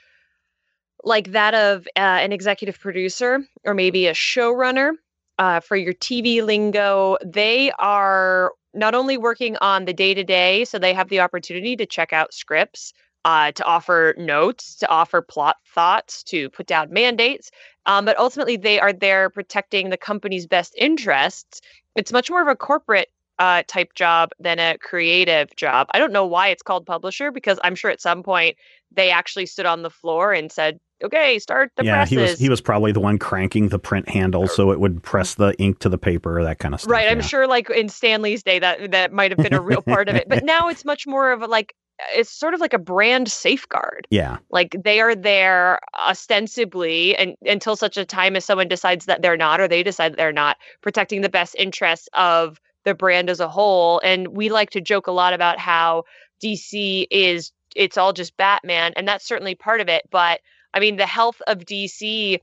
like 1.05 1.33
that 1.33 1.55
of 1.55 1.87
uh, 1.97 2.01
an 2.01 2.33
executive 2.33 2.81
producer 2.81 3.45
or 3.65 3.75
maybe 3.75 4.07
a 4.07 4.15
showrunner. 4.15 4.93
Uh, 5.39 5.61
for 5.61 5.77
your 5.77 5.95
TV 5.95 6.45
lingo, 6.45 7.17
they 7.25 7.71
are 7.79 8.51
not 8.75 8.95
only 8.95 9.17
working 9.17 9.57
on 9.61 9.85
the 9.85 9.93
day 9.93 10.13
to 10.13 10.25
day, 10.25 10.65
so 10.65 10.79
they 10.79 10.93
have 10.93 11.09
the 11.09 11.21
opportunity 11.21 11.77
to 11.77 11.87
check 11.87 12.13
out 12.13 12.35
scripts, 12.35 12.93
uh, 13.25 13.53
to 13.53 13.65
offer 13.65 14.15
notes, 14.17 14.77
to 14.77 14.89
offer 14.89 15.21
plot 15.21 15.57
thoughts, 15.75 16.23
to 16.25 16.49
put 16.51 16.67
down 16.67 16.93
mandates, 16.93 17.51
um, 17.87 18.05
but 18.05 18.19
ultimately 18.19 18.57
they 18.57 18.79
are 18.81 18.93
there 18.93 19.31
protecting 19.31 19.91
the 19.91 19.97
company's 19.97 20.47
best 20.47 20.75
interests. 20.77 21.61
It's 21.97 22.13
much 22.13 22.31
more 22.31 22.43
of 22.43 22.49
a 22.49 22.57
corporate 22.57 23.09
uh, 23.39 23.63
type 23.67 23.95
job 23.95 24.31
than 24.41 24.59
a 24.59 24.77
creative 24.79 25.55
job. 25.57 25.89
I 25.93 25.99
don't 25.99 26.13
know 26.13 26.27
why 26.27 26.49
it's 26.49 26.63
called 26.63 26.87
publisher 26.87 27.31
because 27.31 27.59
I'm 27.63 27.75
sure 27.75 27.91
at 27.91 28.01
some 28.01 28.23
point 28.23 28.57
they 28.91 29.11
actually 29.11 29.47
stood 29.47 29.67
on 29.67 29.83
the 29.83 29.91
floor 29.91 30.33
and 30.33 30.51
said, 30.51 30.81
"Okay, 31.03 31.39
start 31.39 31.71
the 31.77 31.85
yeah, 31.85 31.97
presses." 31.97 32.11
he 32.11 32.17
was 32.17 32.39
he 32.39 32.49
was 32.49 32.61
probably 32.61 32.93
the 32.93 33.01
one 33.01 33.19
cranking 33.19 33.69
the 33.69 33.79
print 33.79 34.09
handle 34.09 34.49
so 34.49 34.73
it 34.73 34.81
would 34.81 35.03
press 35.03 35.35
the 35.35 35.55
ink 35.59 35.79
to 35.81 35.89
the 35.89 35.99
paper, 35.99 36.43
that 36.43 36.59
kind 36.59 36.75
of 36.75 36.81
stuff. 36.81 36.91
Right, 36.91 37.09
I'm 37.09 37.19
yeah. 37.19 37.27
sure 37.27 37.47
like 37.47 37.71
in 37.71 37.89
Stanley's 37.89 38.43
day 38.43 38.59
that 38.59 38.91
that 38.91 39.13
might 39.13 39.31
have 39.31 39.39
been 39.39 39.55
a 39.55 39.61
real 39.61 39.83
part 39.83 40.09
of 40.09 40.17
it. 40.17 40.29
But 40.29 40.45
now 40.45 40.69
it's 40.69 40.85
much 40.85 41.07
more 41.07 41.31
of 41.31 41.43
a 41.43 41.47
like 41.47 41.75
it's 42.15 42.31
sort 42.31 42.55
of 42.55 42.61
like 42.61 42.73
a 42.73 42.79
brand 42.79 43.31
safeguard. 43.31 44.07
Yeah, 44.11 44.39
Like 44.51 44.77
they 44.83 45.01
are 45.01 45.15
there 45.15 45.81
ostensibly 45.99 47.17
and 47.17 47.37
until 47.43 47.77
such 47.77 47.97
a 47.97 48.05
time 48.05 48.37
as 48.37 48.45
someone 48.45 48.69
decides 48.69 49.07
that 49.07 49.23
they're 49.23 49.37
not 49.37 49.61
or 49.61 49.69
they 49.69 49.83
decide 49.83 50.13
that 50.13 50.17
they're 50.17 50.33
not 50.33 50.57
protecting 50.81 51.21
the 51.21 51.29
best 51.29 51.55
interests 51.59 52.09
of 52.13 52.61
the 52.85 52.95
brand 52.95 53.31
as 53.31 53.41
a 53.41 53.49
whole. 53.49 54.01
And 54.05 54.29
we 54.29 54.49
like 54.49 54.71
to 54.71 54.81
joke 54.81 55.07
a 55.07 55.13
lot 55.13 55.33
about 55.33 55.59
how 55.59 56.05
DC 56.43 57.07
is 57.11 57.53
it's 57.77 57.97
all 57.97 58.13
just 58.13 58.37
Batman 58.37 58.93
and 58.97 59.07
that's 59.07 59.27
certainly 59.27 59.55
part 59.55 59.81
of 59.81 59.89
it, 59.89 60.03
but 60.11 60.41
I 60.75 60.81
mean 60.81 60.97
the 60.97 61.07
health 61.07 61.43
of 61.47 61.59
DC 61.59 62.41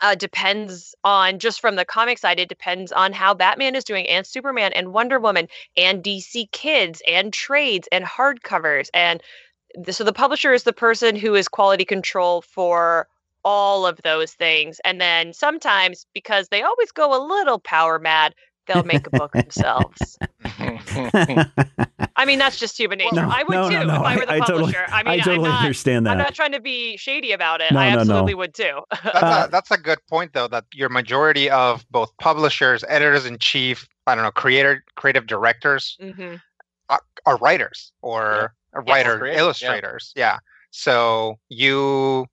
uh, 0.00 0.14
depends 0.14 0.94
on 1.04 1.38
just 1.38 1.60
from 1.60 1.76
the 1.76 1.84
comic 1.84 2.18
side. 2.18 2.40
It 2.40 2.48
depends 2.48 2.92
on 2.92 3.12
how 3.12 3.34
Batman 3.34 3.74
is 3.74 3.84
doing, 3.84 4.08
and 4.08 4.26
Superman, 4.26 4.72
and 4.72 4.92
Wonder 4.92 5.18
Woman, 5.18 5.48
and 5.76 6.02
DC 6.02 6.50
Kids, 6.52 7.02
and 7.06 7.32
trades, 7.32 7.88
and 7.92 8.04
hardcovers, 8.04 8.88
and 8.94 9.22
so 9.90 10.04
the 10.04 10.12
publisher 10.12 10.52
is 10.52 10.64
the 10.64 10.72
person 10.72 11.14
who 11.16 11.34
is 11.34 11.48
quality 11.48 11.84
control 11.84 12.42
for 12.42 13.06
all 13.44 13.86
of 13.86 14.00
those 14.02 14.32
things. 14.32 14.80
And 14.84 15.00
then 15.00 15.32
sometimes, 15.32 16.06
because 16.12 16.48
they 16.48 16.62
always 16.62 16.92
go 16.92 17.14
a 17.14 17.24
little 17.24 17.58
power 17.58 17.98
mad, 17.98 18.34
they'll 18.66 18.84
make 18.84 19.06
a 19.06 19.10
book 19.10 19.32
themselves. 19.34 20.18
I 22.16 22.24
mean, 22.26 22.38
that's 22.38 22.58
just 22.58 22.78
human 22.78 22.98
nature. 22.98 23.16
No, 23.16 23.28
I 23.30 23.42
would 23.42 23.54
no, 23.54 23.68
too 23.68 23.74
no, 23.76 23.84
no. 23.84 23.94
if 23.94 24.00
I 24.02 24.16
were 24.16 24.26
the 24.26 24.32
I- 24.32 24.36
I 24.36 24.38
totally- 24.40 24.58
publisher. 24.72 24.84
I 24.88 25.02
mean, 25.02 25.12
I 25.14 25.16
totally 25.18 25.36
am 25.48 25.52
not, 25.54 25.60
understand 25.62 26.06
that. 26.06 26.10
I'm 26.12 26.18
not 26.18 26.34
trying 26.34 26.52
to 26.52 26.60
be 26.60 26.96
shady 26.96 27.32
about 27.32 27.60
it. 27.60 27.72
No, 27.72 27.80
I 27.80 27.88
no, 27.90 27.94
no. 27.96 28.00
absolutely 28.00 28.34
would 28.34 28.54
too. 28.54 28.80
That's, 28.90 29.22
Uh, 29.22 29.44
a, 29.46 29.50
that's 29.50 29.70
a 29.70 29.78
good 29.78 29.98
point, 30.08 30.32
though. 30.32 30.48
That 30.48 30.64
your 30.74 30.88
majority 30.88 31.50
of 31.50 31.84
both 31.90 32.10
publishers, 32.18 32.84
editors 32.88 33.26
in 33.26 33.38
chief, 33.38 33.88
I 34.06 34.14
don't 34.14 34.24
know, 34.24 34.30
creator, 34.30 34.84
creative 34.96 35.26
directors 35.26 35.96
hmm 36.00 36.36
are 37.26 37.36
writers 37.36 37.92
or 38.00 38.54
a 38.74 38.82
Yeah, 38.84 38.92
writer 38.92 39.18
creative, 39.18 39.36
yeah. 39.36 39.42
illustrators. 39.42 40.12
Yeah. 40.16 40.38
So 40.70 41.38
you, 41.50 42.24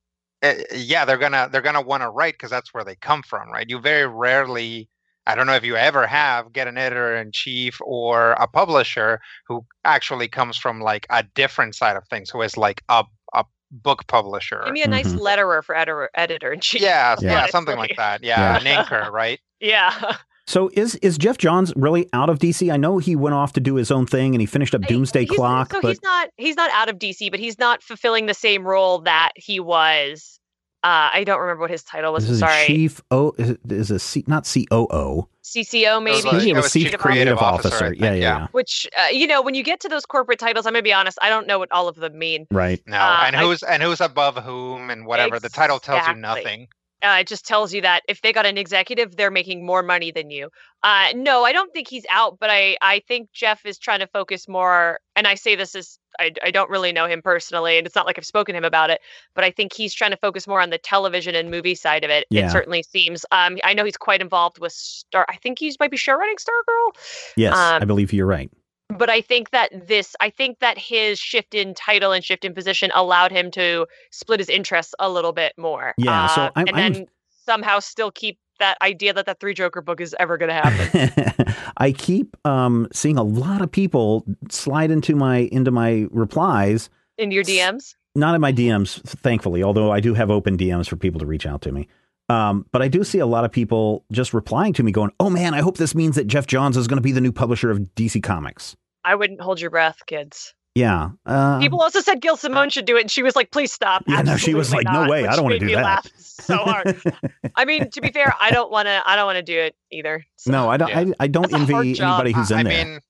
uh, 0.42 0.54
yeah, 0.74 1.04
they're 1.04 1.18
gonna 1.18 1.48
they're 1.52 1.60
gonna 1.60 1.82
want 1.82 2.02
to 2.02 2.08
write 2.08 2.34
because 2.34 2.50
that's 2.50 2.72
where 2.72 2.84
they 2.84 2.94
come 2.94 3.22
from, 3.22 3.50
right? 3.50 3.68
You 3.68 3.78
very 3.80 4.06
rarely. 4.06 4.88
I 5.28 5.34
don't 5.36 5.46
know 5.46 5.54
if 5.54 5.64
you 5.64 5.76
ever 5.76 6.06
have 6.06 6.52
get 6.52 6.66
an 6.66 6.76
editor 6.78 7.14
in 7.14 7.30
chief 7.32 7.78
or 7.82 8.32
a 8.32 8.48
publisher 8.48 9.20
who 9.46 9.64
actually 9.84 10.26
comes 10.26 10.56
from 10.56 10.80
like 10.80 11.06
a 11.10 11.22
different 11.34 11.74
side 11.76 11.96
of 11.96 12.04
things, 12.08 12.30
who 12.30 12.42
is 12.42 12.56
like 12.56 12.82
a 12.88 13.04
a 13.34 13.44
book 13.70 14.06
publisher. 14.08 14.62
Give 14.64 14.72
me 14.72 14.82
a 14.82 14.88
nice 14.88 15.08
Mhm. 15.12 15.20
letterer 15.20 15.62
for 15.62 15.76
editor 15.76 16.08
editor 16.14 16.52
in 16.52 16.60
chief. 16.60 16.80
yeah, 16.80 17.14
Yeah. 17.20 17.30
yeah, 17.32 17.46
something 17.48 17.76
like 17.76 17.94
that. 17.96 18.24
Yeah, 18.24 18.58
an 18.58 18.66
anchor, 18.66 19.08
right? 19.12 19.38
Yeah. 19.60 20.16
So 20.46 20.70
is 20.72 20.94
is 20.96 21.18
Geoff 21.18 21.36
Johns 21.36 21.74
really 21.76 22.08
out 22.14 22.30
of 22.30 22.38
DC? 22.38 22.72
I 22.72 22.78
know 22.78 22.96
he 22.96 23.14
went 23.16 23.34
off 23.34 23.52
to 23.52 23.60
do 23.60 23.74
his 23.74 23.90
own 23.90 24.06
thing 24.06 24.34
and 24.34 24.40
he 24.40 24.46
finished 24.46 24.74
up 24.74 24.80
Doomsday 24.82 25.24
He's- 25.26 25.36
Clock, 25.36 25.72
So 25.72 25.82
but 25.82 25.88
he's 25.88 26.02
not 26.02 26.28
he's 26.38 26.56
not 26.56 26.70
out 26.72 26.88
of 26.88 26.98
DC, 26.98 27.28
but 27.30 27.38
he's 27.38 27.58
not 27.58 27.82
fulfilling 27.82 28.24
the 28.26 28.32
same 28.34 28.62
role 28.66 29.00
that 29.00 29.32
he 29.36 29.60
was. 29.60 30.40
Uh, 30.84 31.10
I 31.12 31.24
don't 31.24 31.40
remember 31.40 31.62
what 31.62 31.70
his 31.70 31.82
title 31.82 32.12
was. 32.12 32.22
this 32.24 32.34
is 32.34 32.38
Sorry, 32.38 32.66
Chief 32.66 33.00
O 33.10 33.34
is, 33.36 33.50
it- 33.50 33.60
is 33.68 33.90
a 33.90 33.98
C, 33.98 34.22
not 34.28 34.44
COO. 34.44 35.28
CCO 35.42 36.00
maybe. 36.02 36.14
was 36.16 36.24
like- 36.24 36.34
Maybe 36.34 36.46
it 36.50 36.52
it 36.52 36.54
was 36.56 36.64
was 36.66 36.72
Chief 36.72 36.90
Chief 36.90 37.00
Creative, 37.00 37.36
Creative 37.36 37.38
Officer. 37.38 37.68
Officer, 37.68 37.84
I 37.86 37.88
Yeah, 37.90 38.04
yeah, 38.04 38.12
yeah, 38.12 38.38
yeah. 38.40 38.46
Which 38.52 38.86
uh, 38.96 39.08
you 39.08 39.26
know, 39.26 39.42
when 39.42 39.54
you 39.56 39.64
get 39.64 39.80
to 39.80 39.88
those 39.88 40.06
corporate 40.06 40.38
titles, 40.38 40.66
I'm 40.66 40.74
gonna 40.74 40.82
be 40.82 40.92
honest. 40.92 41.18
I 41.20 41.30
don't 41.30 41.46
know 41.48 41.58
what 41.58 41.72
all 41.72 41.88
of 41.88 41.96
them 41.96 42.16
mean. 42.18 42.46
Right. 42.52 42.80
No, 42.86 42.96
Uh, 42.96 43.22
and 43.26 43.34
I- 43.34 43.42
who's 43.42 43.62
and 43.64 43.82
who's 43.82 44.00
above 44.00 44.36
whom 44.36 44.90
and 44.90 45.04
whatever. 45.04 45.40
The 45.40 45.48
title 45.48 45.78
tells 45.80 46.06
you 46.06 46.14
nothing. 46.14 46.68
Uh, 47.02 47.18
it 47.20 47.26
just 47.28 47.46
tells 47.46 47.72
you 47.72 47.80
that 47.82 48.02
if 48.08 48.22
they 48.22 48.32
got 48.32 48.46
an 48.46 48.58
executive, 48.58 49.16
they're 49.16 49.30
making 49.30 49.64
more 49.64 49.82
money 49.82 50.10
than 50.10 50.30
you. 50.30 50.50
Uh, 50.82 51.08
no, 51.14 51.44
I 51.44 51.52
don't 51.52 51.72
think 51.72 51.88
he's 51.88 52.04
out, 52.10 52.38
but 52.40 52.50
I, 52.50 52.76
I 52.82 53.00
think 53.06 53.30
Jeff 53.32 53.64
is 53.64 53.78
trying 53.78 54.00
to 54.00 54.06
focus 54.08 54.48
more. 54.48 54.98
And 55.14 55.26
I 55.26 55.34
say 55.34 55.54
this 55.54 55.74
as 55.74 55.98
I, 56.18 56.32
I 56.42 56.50
don't 56.50 56.70
really 56.70 56.92
know 56.92 57.06
him 57.06 57.22
personally, 57.22 57.78
and 57.78 57.86
it's 57.86 57.94
not 57.94 58.06
like 58.06 58.18
I've 58.18 58.26
spoken 58.26 58.54
to 58.54 58.58
him 58.58 58.64
about 58.64 58.90
it, 58.90 59.00
but 59.34 59.44
I 59.44 59.50
think 59.50 59.72
he's 59.72 59.94
trying 59.94 60.10
to 60.10 60.16
focus 60.16 60.48
more 60.48 60.60
on 60.60 60.70
the 60.70 60.78
television 60.78 61.34
and 61.34 61.50
movie 61.50 61.74
side 61.74 62.04
of 62.04 62.10
it. 62.10 62.26
Yeah. 62.30 62.46
It 62.46 62.50
certainly 62.50 62.82
seems. 62.82 63.24
Um, 63.30 63.58
I 63.62 63.74
know 63.74 63.84
he's 63.84 63.96
quite 63.96 64.20
involved 64.20 64.58
with 64.58 64.72
Star. 64.72 65.24
I 65.28 65.36
think 65.36 65.58
he's 65.58 65.78
might 65.78 65.90
be 65.90 65.96
showrunning 65.96 66.36
Stargirl. 66.36 67.00
Yes, 67.36 67.54
Um, 67.54 67.82
I 67.82 67.84
believe 67.84 68.12
you're 68.12 68.26
right. 68.26 68.50
But 68.96 69.10
I 69.10 69.20
think 69.20 69.50
that 69.50 69.70
this, 69.86 70.14
I 70.20 70.30
think 70.30 70.60
that 70.60 70.78
his 70.78 71.18
shift 71.18 71.54
in 71.54 71.74
title 71.74 72.12
and 72.12 72.24
shift 72.24 72.44
in 72.44 72.54
position 72.54 72.90
allowed 72.94 73.30
him 73.32 73.50
to 73.52 73.86
split 74.10 74.40
his 74.40 74.48
interests 74.48 74.94
a 74.98 75.10
little 75.10 75.32
bit 75.32 75.52
more. 75.58 75.94
Yeah, 75.98 76.26
so 76.28 76.42
Uh, 76.42 76.50
I'm- 76.56 76.66
and 76.68 76.76
I'm- 76.76 76.92
then 76.94 77.06
somehow 77.46 77.78
still 77.80 78.10
keep 78.10 78.38
that 78.58 78.76
idea 78.82 79.12
that 79.12 79.26
that 79.26 79.38
three 79.40 79.54
Joker 79.54 79.80
book 79.80 80.00
is 80.00 80.16
ever 80.18 80.36
going 80.36 80.48
to 80.48 80.54
happen. 80.54 81.54
I 81.76 81.92
keep 81.92 82.36
um, 82.44 82.88
seeing 82.92 83.16
a 83.16 83.22
lot 83.22 83.62
of 83.62 83.70
people 83.70 84.24
slide 84.50 84.90
into 84.90 85.14
my 85.14 85.48
into 85.52 85.70
my 85.70 86.06
replies, 86.10 86.90
in 87.18 87.30
your 87.30 87.44
DMs. 87.44 87.94
not 88.16 88.34
in 88.34 88.40
my 88.40 88.52
DMs, 88.52 89.00
thankfully. 89.02 89.62
Although 89.62 89.92
I 89.92 90.00
do 90.00 90.14
have 90.14 90.28
open 90.30 90.56
DMs 90.56 90.88
for 90.88 90.96
people 90.96 91.20
to 91.20 91.26
reach 91.26 91.46
out 91.46 91.62
to 91.62 91.72
me. 91.72 91.86
Um, 92.28 92.66
but 92.72 92.82
I 92.82 92.88
do 92.88 93.04
see 93.04 93.18
a 93.20 93.26
lot 93.26 93.44
of 93.44 93.52
people 93.52 94.04
just 94.12 94.34
replying 94.34 94.72
to 94.74 94.82
me, 94.82 94.92
going, 94.92 95.10
"Oh 95.18 95.30
man, 95.30 95.54
I 95.54 95.60
hope 95.60 95.76
this 95.78 95.94
means 95.94 96.16
that 96.16 96.26
Geoff 96.26 96.46
Johns 96.46 96.76
is 96.76 96.86
going 96.86 96.98
to 96.98 97.02
be 97.02 97.12
the 97.12 97.20
new 97.20 97.32
publisher 97.32 97.70
of 97.70 97.78
DC 97.94 98.22
Comics." 98.22 98.76
I 99.04 99.14
wouldn't 99.14 99.40
hold 99.40 99.60
your 99.60 99.70
breath, 99.70 100.02
kids. 100.06 100.54
Yeah, 100.74 101.10
uh, 101.26 101.58
People 101.58 101.80
also 101.80 102.00
said 102.00 102.20
Gail 102.20 102.36
Simone 102.36 102.68
should 102.68 102.84
do 102.84 102.96
it, 102.96 103.00
and 103.00 103.10
she 103.10 103.22
was 103.22 103.34
like, 103.34 103.50
"Please 103.50 103.72
stop." 103.72 104.04
Yeah, 104.06 104.22
no, 104.22 104.36
she 104.36 104.54
was 104.54 104.68
Absolutely 104.68 104.92
like, 104.92 105.06
"No 105.06 105.10
way, 105.10 105.26
I 105.26 105.34
don't 105.34 105.44
wanna 105.44 105.58
do 105.58 105.66
me 105.66 105.74
that. 105.74 105.82
Laugh 105.82 106.06
so 106.48 106.56
hard. 106.58 107.00
I 107.56 107.64
mean, 107.64 107.90
to 107.90 108.00
be 108.00 108.10
fair, 108.10 108.34
I 108.40 108.50
don't 108.50 108.70
want 108.70 108.86
to. 108.86 109.02
I 109.04 109.16
don't 109.16 109.26
want 109.26 109.36
to 109.36 109.42
do 109.42 109.58
it 109.58 109.76
either. 109.92 110.24
so. 110.36 110.50
no, 110.50 110.68
I 110.68 110.76
don't. 110.76 110.88
Yeah. 110.88 111.00
I, 111.00 111.24
I 111.24 111.26
don't 111.26 111.50
That's 111.50 111.70
envy 111.70 112.00
anybody 112.00 112.32
who's 112.32 112.50
in 112.50 112.58
I 112.58 112.62
there. 112.62 112.84
mean, 112.84 113.00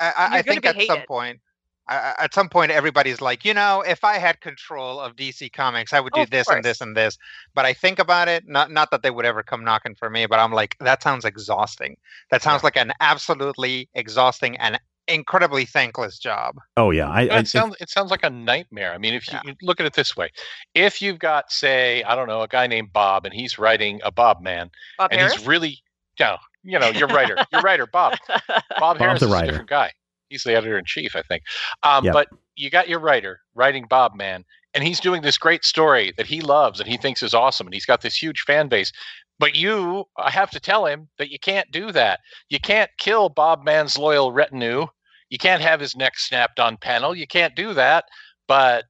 I, 0.00 0.04
I, 0.04 0.38
I 0.38 0.42
think 0.42 0.62
be 0.62 0.68
at 0.68 0.74
some 0.76 0.96
hated. 0.96 1.06
point, 1.06 1.40
I, 1.88 2.14
at 2.18 2.32
some 2.34 2.48
point 2.48 2.70
everybody's 2.70 3.20
like, 3.20 3.44
you 3.44 3.52
know, 3.54 3.82
if 3.86 4.04
I 4.04 4.18
had 4.18 4.40
control 4.40 4.98
of 5.00 5.16
DC 5.16 5.52
Comics, 5.52 5.92
I 5.92 6.00
would 6.00 6.12
oh, 6.14 6.18
do 6.18 6.22
Of 6.22 6.30
this 6.30 6.46
course. 6.46 6.56
and 6.56 6.64
this 6.64 6.80
and 6.80 6.96
this. 6.96 7.18
But 7.54 7.66
I 7.66 7.74
think 7.74 7.98
about 7.98 8.28
it, 8.28 8.44
not 8.48 8.70
not 8.70 8.90
that 8.90 9.02
they 9.02 9.10
would 9.10 9.26
ever 9.26 9.42
come 9.42 9.62
knocking 9.64 9.94
for 9.94 10.08
me, 10.08 10.26
but 10.26 10.38
I'm 10.38 10.52
like, 10.52 10.76
that 10.80 11.02
sounds 11.02 11.24
exhausting. 11.24 11.96
That 12.30 12.42
sounds 12.42 12.64
like 12.64 12.76
an 12.76 12.92
absolutely 13.00 13.88
exhausting 13.94 14.56
and 14.56 14.80
incredibly 15.06 15.66
thankless 15.66 16.18
job. 16.18 16.56
Oh 16.78 16.90
yeah, 16.90 17.10
I, 17.10 17.24
No, 17.26 17.34
I 17.34 17.38
it 17.40 17.48
sounds 17.48 17.76
it 17.80 17.90
sounds 17.90 18.10
like 18.10 18.24
a 18.24 18.30
nightmare. 18.30 18.92
I 18.94 18.98
mean, 18.98 19.12
if 19.12 19.30
you, 19.30 19.34
Yeah. 19.44 19.50
you 19.50 19.54
look 19.60 19.78
at 19.80 19.84
it 19.86 19.92
this 19.92 20.16
way, 20.16 20.30
if 20.74 21.02
you've 21.02 21.18
got, 21.18 21.52
say, 21.52 22.02
I 22.04 22.14
don't 22.14 22.28
know, 22.28 22.40
a 22.40 22.48
guy 22.48 22.66
named 22.66 22.92
Bob, 22.94 23.26
and 23.26 23.34
he's 23.34 23.58
writing 23.58 24.00
a 24.04 24.10
Bob 24.10 24.40
Man, 24.40 24.70
Bob 24.96 25.10
and 25.12 25.20
Harras? 25.20 25.32
he's 25.36 25.46
really, 25.46 25.82
you 26.18 26.24
know, 26.24 26.36
you 26.62 26.78
know, 26.78 26.88
your 26.88 27.08
writer, 27.08 27.36
your 27.52 27.60
writer, 27.60 27.86
Bob. 27.86 28.14
Bob 28.78 28.96
Harras 28.96 29.18
the 29.18 29.26
is 29.26 29.32
writer. 29.32 29.44
a 29.44 29.48
different 29.50 29.68
guy. 29.68 29.92
He's 30.34 30.42
the 30.42 30.54
editor 30.56 30.76
in 30.76 30.84
chief, 30.84 31.14
I 31.14 31.22
think. 31.22 31.44
Um, 31.84 32.04
Yep. 32.04 32.12
But 32.12 32.28
you 32.56 32.70
got 32.70 32.88
your 32.88 32.98
writer 32.98 33.40
writing 33.54 33.86
Bob 33.88 34.14
Man, 34.16 34.44
and 34.74 34.82
he's 34.82 34.98
doing 35.00 35.22
this 35.22 35.38
great 35.38 35.64
story 35.64 36.12
that 36.16 36.26
he 36.26 36.40
loves 36.40 36.80
and 36.80 36.88
he 36.88 36.96
thinks 36.96 37.22
is 37.22 37.34
awesome, 37.34 37.66
and 37.68 37.74
he's 37.74 37.86
got 37.86 38.00
this 38.02 38.20
huge 38.20 38.40
fan 38.40 38.66
base. 38.68 38.90
But 39.38 39.54
you, 39.54 40.04
I 40.16 40.30
have 40.30 40.50
to 40.50 40.60
tell 40.60 40.86
him 40.86 41.08
that 41.18 41.30
you 41.30 41.38
can't 41.38 41.70
do 41.70 41.92
that. 41.92 42.18
You 42.48 42.58
can't 42.60 42.90
kill 42.98 43.28
Bob 43.28 43.64
Man's 43.64 43.96
loyal 43.96 44.32
retinue. 44.32 44.86
You 45.30 45.38
can't 45.38 45.62
have 45.62 45.80
his 45.80 45.94
neck 45.96 46.18
snapped 46.18 46.58
on 46.60 46.76
panel. 46.76 47.14
You 47.14 47.26
can't 47.26 47.54
do 47.56 47.74
that. 47.74 48.04
But 48.48 48.84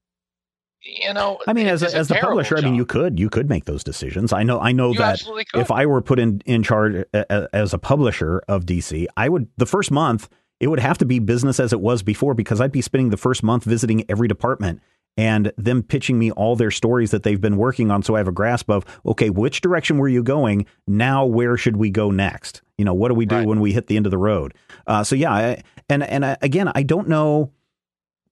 you 0.83 1.15
know, 1.15 1.39
I 1.47 1.55
mean, 1.55 1.67
as 1.67 1.83
a, 1.83 1.87
as 1.97 2.09
the 2.09 2.15
terrible 2.15 2.31
publisher, 2.33 2.59
I 2.59 2.61
mean, 2.61 2.75
you 2.75 2.85
could 2.85 3.19
you 3.19 3.31
could 3.31 3.49
make 3.49 3.65
those 3.65 3.83
decisions. 3.83 4.33
I 4.35 4.43
know 4.43 4.61
I 4.61 4.73
know 4.73 4.93
You 4.93 4.99
that 4.99 5.23
if 5.55 5.71
I 5.71 5.87
were 5.87 6.03
put 6.03 6.19
in 6.19 6.43
in 6.45 6.63
charge 6.63 6.95
a- 7.15 7.25
a- 7.31 7.49
as 7.55 7.73
a 7.73 7.79
publisher 7.79 8.43
of 8.49 8.67
DC, 8.67 9.07
I 9.17 9.31
would 9.31 9.49
the 9.57 9.65
first 9.65 9.91
month 9.91 10.29
it 10.61 10.69
would 10.69 10.81
have 10.81 10.99
to 10.99 11.05
be 11.05 11.19
business 11.19 11.59
as 11.61 11.73
it 11.73 11.81
was 11.81 12.03
before 12.03 12.35
because 12.35 12.61
I'd 12.61 12.73
be 12.73 12.81
spending 12.81 13.11
the 13.11 13.17
first 13.17 13.43
month 13.43 13.65
visiting 13.65 14.05
every 14.09 14.29
department 14.29 14.81
and 15.17 15.53
them 15.57 15.83
pitching 15.83 16.19
me 16.19 16.31
all 16.33 16.57
their 16.57 16.71
stories 16.71 17.11
that 17.13 17.23
they've 17.23 17.41
been 17.41 17.57
working 17.57 17.91
on 17.91 18.03
so 18.03 18.15
I 18.17 18.19
have 18.19 18.29
a 18.29 18.33
grasp 18.33 18.69
of 18.71 18.85
okay, 19.07 19.31
which 19.31 19.61
direction 19.61 19.99
were 19.99 20.09
you 20.09 20.23
going? 20.23 20.67
Now 20.87 21.25
where 21.25 21.57
should 21.57 21.77
we 21.77 21.91
go 21.91 22.11
next? 22.11 22.63
You 22.79 22.85
know, 22.85 22.95
what 22.95 23.09
do 23.09 23.15
we 23.15 23.27
do 23.27 23.37
Right. 23.37 23.47
when 23.47 23.61
we 23.61 23.73
hit 23.73 23.87
the 23.87 23.97
end 23.97 24.07
of 24.07 24.11
the 24.11 24.19
road? 24.19 24.55
Uh, 24.87 25.05
so 25.05 25.15
yeah, 25.15 25.33
I, 25.33 25.63
and 25.89 26.03
and 26.03 26.25
I, 26.25 26.37
again, 26.43 26.71
I 26.75 26.83
don't 26.83 27.09
know 27.09 27.53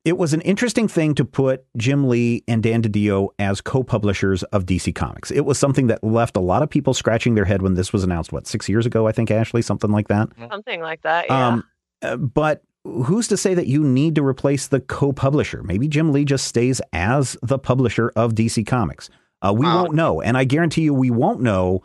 it 0.04 0.18
was 0.18 0.32
an 0.34 0.40
interesting 0.40 0.88
thing 0.88 1.14
to 1.14 1.24
put 1.24 1.64
Jim 1.76 2.08
Lee 2.08 2.42
and 2.48 2.60
Dan 2.60 2.82
DiDio 2.82 3.28
as 3.38 3.60
co-publishers 3.60 4.42
of 4.44 4.66
DC 4.66 4.92
Comics. 4.94 5.30
It 5.30 5.42
was 5.42 5.60
something 5.60 5.86
that 5.86 6.02
left 6.02 6.36
a 6.36 6.40
lot 6.40 6.60
of 6.62 6.68
people 6.68 6.92
scratching 6.92 7.36
their 7.36 7.44
head 7.44 7.62
when 7.62 7.74
this 7.74 7.92
was 7.92 8.02
announced. 8.02 8.32
What 8.32 8.48
six 8.48 8.68
years 8.68 8.84
ago, 8.84 9.06
I 9.06 9.12
think, 9.12 9.30
Ashley, 9.30 9.62
something 9.62 9.92
like 9.92 10.08
that. 10.08 10.28
Something 10.50 10.80
like 10.80 11.02
that. 11.02 11.26
Yeah. 11.26 11.46
Um, 11.46 11.64
uh, 12.02 12.16
but 12.16 12.62
who's 12.84 13.28
to 13.28 13.36
say 13.36 13.54
that 13.54 13.66
you 13.66 13.84
need 13.84 14.14
to 14.16 14.24
replace 14.24 14.66
the 14.68 14.80
co-publisher? 14.80 15.62
Maybe 15.62 15.88
Jim 15.88 16.12
Lee 16.12 16.24
just 16.24 16.46
stays 16.46 16.80
as 16.92 17.36
the 17.42 17.58
publisher 17.58 18.12
of 18.16 18.34
DC 18.34 18.66
Comics. 18.66 19.08
Uh, 19.40 19.52
we 19.56 19.66
Wow. 19.66 19.82
won't 19.82 19.94
know, 19.94 20.20
and 20.20 20.36
I 20.36 20.44
guarantee 20.44 20.82
you, 20.82 20.94
we 20.94 21.10
won't 21.10 21.40
know 21.40 21.82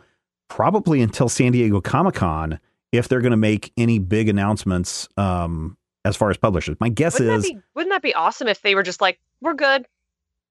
probably 0.48 1.00
until 1.02 1.28
San 1.28 1.52
Diego 1.52 1.80
Comic 1.80 2.14
Con 2.14 2.58
if 2.92 3.08
they're 3.08 3.20
going 3.20 3.32
to 3.32 3.36
make 3.36 3.72
any 3.76 3.98
big 3.98 4.28
announcements 4.28 5.08
um, 5.16 5.76
as 6.04 6.16
far 6.16 6.30
as 6.30 6.36
publishers. 6.36 6.76
My 6.80 6.88
guess 6.88 7.18
wouldn't 7.18 7.36
is. 7.38 7.42
that 7.44 7.52
be 7.54 7.60
wouldn't 7.74 7.92
that 7.92 8.02
be 8.02 8.14
awesome 8.14 8.48
if 8.48 8.62
they 8.62 8.74
were 8.74 8.82
just 8.82 9.00
like, 9.00 9.18
we're 9.42 9.54
good. 9.54 9.86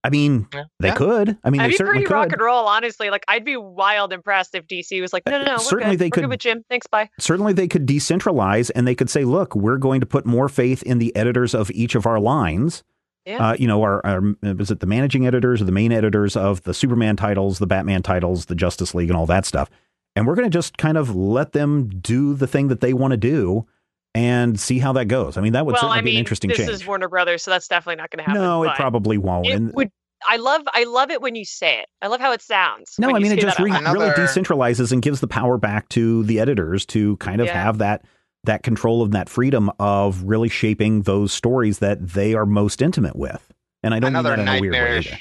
I 0.08 0.10
mean, 0.10 0.48
Yeah. 0.54 0.64
they 0.80 0.88
Yeah. 0.90 0.96
could. 0.96 1.38
I 1.44 1.50
mean, 1.50 1.62
I'd 1.62 1.66
they 1.66 1.70
be 1.72 1.76
certainly 1.78 2.00
pretty 2.04 2.14
rock 2.14 2.32
and 2.32 2.42
roll, 2.42 2.66
honestly. 2.66 3.10
Like 3.10 3.24
I'd 3.28 3.46
be 3.46 3.58
wild 3.58 4.14
impressed 4.14 4.56
if 4.56 4.66
DC 4.68 5.00
was 5.02 5.14
like, 5.14 5.26
no, 5.26 5.38
no, 5.40 5.44
no, 5.46 5.52
we're 5.54 5.60
Certainly 5.60 5.96
good. 5.96 6.00
they 6.00 6.06
we're 6.06 6.10
could- 6.12 6.22
good 6.22 6.30
with 6.30 6.40
Jim. 6.40 6.64
Thanks, 6.70 6.88
bye. 6.88 7.10
Certainly, 7.20 7.54
they 7.54 7.68
could 7.68 7.86
decentralize 7.86 8.72
and 8.76 8.88
they 8.88 8.96
could 8.96 9.10
say, 9.10 9.24
"Look, 9.24 9.56
we're 9.56 9.78
going 9.78 10.00
to 10.00 10.06
put 10.08 10.26
more 10.26 10.50
faith 10.50 10.82
in 10.84 10.98
the 11.00 11.16
editors 11.16 11.54
of 11.54 11.70
each 11.72 11.96
of 11.96 12.06
our 12.06 12.20
lines." 12.20 12.84
Yeah. 13.26 13.50
Uh, 13.50 13.56
you 13.60 13.68
know, 13.68 13.82
our, 13.84 14.06
our 14.06 14.22
is 14.42 14.72
it 14.72 14.80
the 14.80 14.86
managing 14.88 15.28
editors 15.28 15.62
or 15.62 15.66
the 15.66 15.72
main 15.74 15.92
editors 15.92 16.38
of 16.38 16.64
the 16.64 16.74
Superman 16.74 17.18
titles, 17.18 17.60
the 17.60 17.68
Batman 17.68 18.02
titles, 18.02 18.46
the 18.46 18.56
Justice 18.56 18.96
League, 18.96 19.10
and 19.10 19.18
all 19.18 19.26
that 19.26 19.46
stuff. 19.46 19.70
And 20.16 20.26
we're 20.26 20.36
going 20.36 20.50
to 20.50 20.58
just 20.58 20.78
kind 20.78 20.98
of 20.98 21.14
let 21.16 21.52
them 21.52 21.90
do 21.90 22.34
the 22.34 22.48
thing 22.48 22.70
that 22.70 22.80
they 22.80 22.94
want 22.94 23.12
to 23.12 23.18
do 23.18 23.68
and 24.16 24.58
see 24.60 24.80
how 24.80 24.94
that 24.94 25.06
goes. 25.06 25.38
I 25.38 25.42
mean, 25.42 25.54
that 25.54 25.66
would 25.66 25.74
well, 25.74 25.82
certainly 25.82 25.98
I 26.00 26.02
be 26.02 26.06
mean, 26.06 26.16
an 26.16 26.20
interesting 26.20 26.48
this 26.48 26.58
change. 26.58 26.70
This 26.70 26.82
is 26.82 26.88
Warner 26.88 27.08
Brothers, 27.10 27.44
so 27.44 27.52
that's 27.52 27.68
definitely 27.68 27.98
not 27.98 28.10
going 28.10 28.20
to 28.20 28.24
happen. 28.24 28.42
no, 28.42 28.64
it 28.64 28.74
probably 28.76 29.18
won't. 29.18 29.46
It 29.46 29.52
and 29.52 29.74
would. 29.76 29.92
I 30.28 30.38
love. 30.38 30.62
I 30.74 30.84
love 30.86 31.12
it 31.12 31.22
when 31.22 31.36
you 31.36 31.46
say 31.46 31.80
it. 31.80 31.88
I 32.02 32.08
love 32.08 32.20
how 32.22 32.32
it 32.32 32.42
sounds. 32.42 32.96
No, 32.98 33.10
I 33.16 33.20
mean 33.20 33.32
it 33.32 33.40
just 33.40 33.60
re- 33.60 33.72
loud. 33.72 33.94
really 33.94 34.10
decentralizes 34.12 34.92
and 34.92 35.02
gives 35.02 35.20
the 35.20 35.28
power 35.28 35.58
back 35.58 35.90
to 35.90 36.24
the 36.24 36.40
editors 36.40 36.86
to 36.88 37.18
kind 37.18 37.42
of 37.42 37.48
Yeah. 37.48 37.62
have 37.64 37.78
that 37.80 38.04
that 38.44 38.64
control 38.64 39.04
and 39.04 39.14
that 39.14 39.28
freedom 39.30 39.70
of 39.80 40.24
really 40.24 40.48
shaping 40.50 41.02
those 41.02 41.34
stories 41.34 41.80
that 41.80 42.08
they 42.10 42.34
are 42.34 42.46
most 42.46 42.82
intimate 42.82 43.16
with. 43.16 43.52
And 43.84 43.94
I 43.94 44.00
don't 44.00 44.14
mean 44.14 44.20
another 44.20 44.36
that 44.36 44.40
in 44.40 44.48
a 44.48 44.62
weird 44.62 44.74
way. 44.74 44.98
either. 45.00 45.18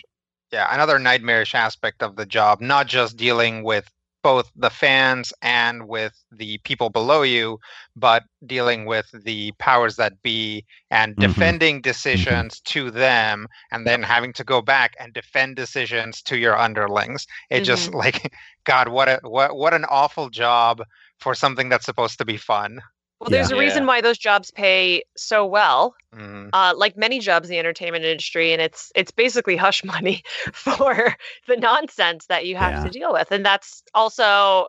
yeah 0.52 0.72
another 0.72 0.98
nightmarish 0.98 1.54
aspect 1.54 2.02
of 2.02 2.14
the 2.16 2.24
job 2.24 2.60
not 2.60 2.86
just 2.86 3.16
dealing 3.16 3.64
with 3.64 3.90
both 4.26 4.50
the 4.66 4.70
fans 4.70 5.32
and 5.42 5.88
with 5.88 6.14
the 6.32 6.58
people 6.68 6.90
below 6.90 7.22
you 7.22 7.58
but 7.96 8.24
dealing 8.46 8.86
with 8.86 9.06
the 9.24 9.52
powers 9.58 9.96
that 9.96 10.22
be 10.22 10.64
and 10.90 11.18
Mhm. 11.18 11.18
defending 11.18 11.80
decisions 11.82 12.60
to 12.60 12.90
them 12.90 13.46
and 13.72 13.86
then 13.86 14.02
having 14.02 14.32
to 14.34 14.44
go 14.44 14.60
back 14.62 14.94
and 15.00 15.12
defend 15.12 15.56
decisions 15.56 16.22
to 16.22 16.36
your 16.38 16.56
underlings. 16.56 17.26
It 17.50 17.64
just 17.64 17.92
like 17.94 18.32
god 18.64 18.88
what 18.88 19.08
a 19.08 19.20
what 19.22 19.56
what 19.56 19.74
an 19.74 19.84
awful 19.84 20.28
job 20.30 20.82
for 21.20 21.34
something 21.34 21.68
that's 21.68 21.86
supposed 21.86 22.18
to 22.18 22.24
be 22.24 22.36
fun 22.36 22.80
Well, 23.20 23.30
there's 23.30 23.50
Yeah. 23.50 23.56
a 23.56 23.56
reason 23.56 23.86
why 23.86 24.00
those 24.00 24.18
jobs 24.18 24.50
pay 24.50 25.02
so 25.16 25.46
well. 25.46 25.94
Mhm. 26.12 26.54
Uh, 26.54 26.74
like 26.76 26.96
many 26.96 27.20
jobs 27.20 27.48
in 27.48 27.52
the 27.52 27.58
entertainment 27.58 28.04
industry, 28.04 28.52
and 28.52 28.62
it's 28.62 28.92
it's 28.96 29.10
basically 29.12 29.56
hush 29.56 29.84
money 29.84 30.22
for 30.54 31.16
the 31.48 31.56
nonsense 31.56 32.26
that 32.26 32.46
you 32.46 32.56
have 32.56 32.74
Yeah. 32.74 32.80
to 32.80 32.90
deal 32.90 33.12
with, 33.12 33.32
and 33.32 33.44
that's 33.46 33.82
also, 33.94 34.66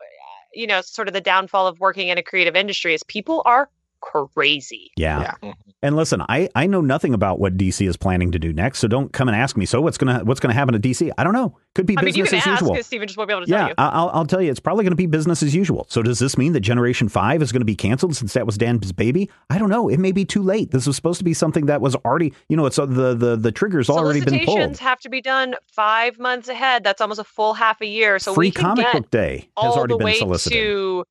you 0.54 0.68
know, 0.68 0.82
sort 0.82 1.08
of 1.08 1.14
the 1.16 1.22
downfall 1.22 1.68
of 1.68 1.80
working 1.80 2.10
in 2.10 2.18
a 2.18 2.24
creative 2.24 2.56
industry 2.56 2.94
is 2.94 3.04
people 3.04 3.44
are 3.46 3.70
crazy. 4.02 4.92
Yeah. 4.98 5.22
Yeah. 5.42 5.50
Mhm. 5.50 5.54
And 5.84 5.96
listen, 5.96 6.24
I, 6.28 6.50
I 6.56 6.66
know 6.66 6.82
nothing 6.82 7.14
about 7.14 7.40
what 7.40 7.56
DC 7.56 7.88
is 7.88 7.96
planning 7.98 8.32
to 8.32 8.40
do 8.40 8.52
next, 8.52 8.80
so 8.80 8.88
don't 8.88 9.14
come 9.14 9.28
and 9.28 9.38
ask 9.38 9.56
me. 9.56 9.66
So 9.68 9.80
what's 9.80 9.98
gonna 9.98 10.22
what's 10.24 10.40
gonna 10.40 10.54
happen 10.56 10.74
at 10.74 10.82
DC? 10.82 11.12
I 11.18 11.24
don't 11.24 11.34
know. 11.34 11.56
Could 11.76 11.86
be 11.86 11.96
I 11.98 12.02
mean, 12.02 12.16
you 12.16 12.24
business 12.24 12.44
can 12.44 12.50
as 12.52 12.54
ask 12.56 12.62
usual. 12.62 12.74
because 12.74 12.88
Steven 12.88 13.08
just 13.08 13.18
won't 13.18 13.28
be 13.28 13.34
able 13.36 13.46
to 13.46 13.52
tell 13.52 13.60
Yeah, 13.60 13.68
you. 13.68 13.74
I- 13.78 13.90
I'll, 13.90 14.10
I'll 14.10 14.26
tell 14.26 14.42
you, 14.42 14.50
it's 14.50 14.60
probably 14.60 14.84
going 14.84 14.92
to 14.92 14.96
be 14.96 15.06
business 15.06 15.44
as 15.44 15.54
usual. 15.54 15.86
So 15.90 16.02
does 16.02 16.18
this 16.18 16.36
mean 16.36 16.54
that 16.54 16.62
Generation 16.62 17.08
Five 17.10 17.44
is 17.44 17.52
going 17.52 17.62
to 17.62 17.66
be 17.66 17.76
canceled 17.76 18.16
since 18.16 18.34
that 18.34 18.48
was 18.48 18.58
Dan's 18.58 18.92
baby? 18.92 19.30
I 19.52 19.60
don't 19.60 19.70
know. 19.70 19.88
It 19.88 20.00
may 20.00 20.12
be 20.12 20.26
too 20.26 20.42
late. 20.42 20.72
This 20.72 20.88
was 20.88 20.96
supposed 20.96 21.20
to 21.20 21.24
be 21.24 21.36
something 21.36 21.68
that 21.68 21.80
was 21.80 21.96
already, 21.98 22.34
you 22.50 22.58
know, 22.58 22.66
it's 22.66 22.80
uh, 22.80 22.88
the 22.88 23.14
the 23.14 23.36
the 23.36 23.52
trigger's 23.52 23.88
already 23.90 24.20
been 24.22 24.30
Solicitations 24.30 24.78
pulled. 24.80 24.80
have 24.80 25.00
to 25.02 25.10
be 25.10 25.22
done 25.22 25.54
five 25.72 26.18
months 26.18 26.50
ahead. 26.50 26.84
That's 26.84 27.02
almost 27.02 27.20
a 27.20 27.24
full 27.24 27.54
half 27.54 27.80
a 27.82 27.86
year. 27.86 28.18
So 28.18 28.34
Free 28.34 28.48
we 28.48 28.52
can 28.52 28.64
Comic 28.66 28.86
get 28.88 28.94
Book 28.94 29.12
Day 29.12 29.48
has 29.60 29.76
already 29.76 29.94
the 29.94 29.98
been 30.00 30.06
way 30.06 30.14
solicited. 30.16 30.58
to 30.58 31.04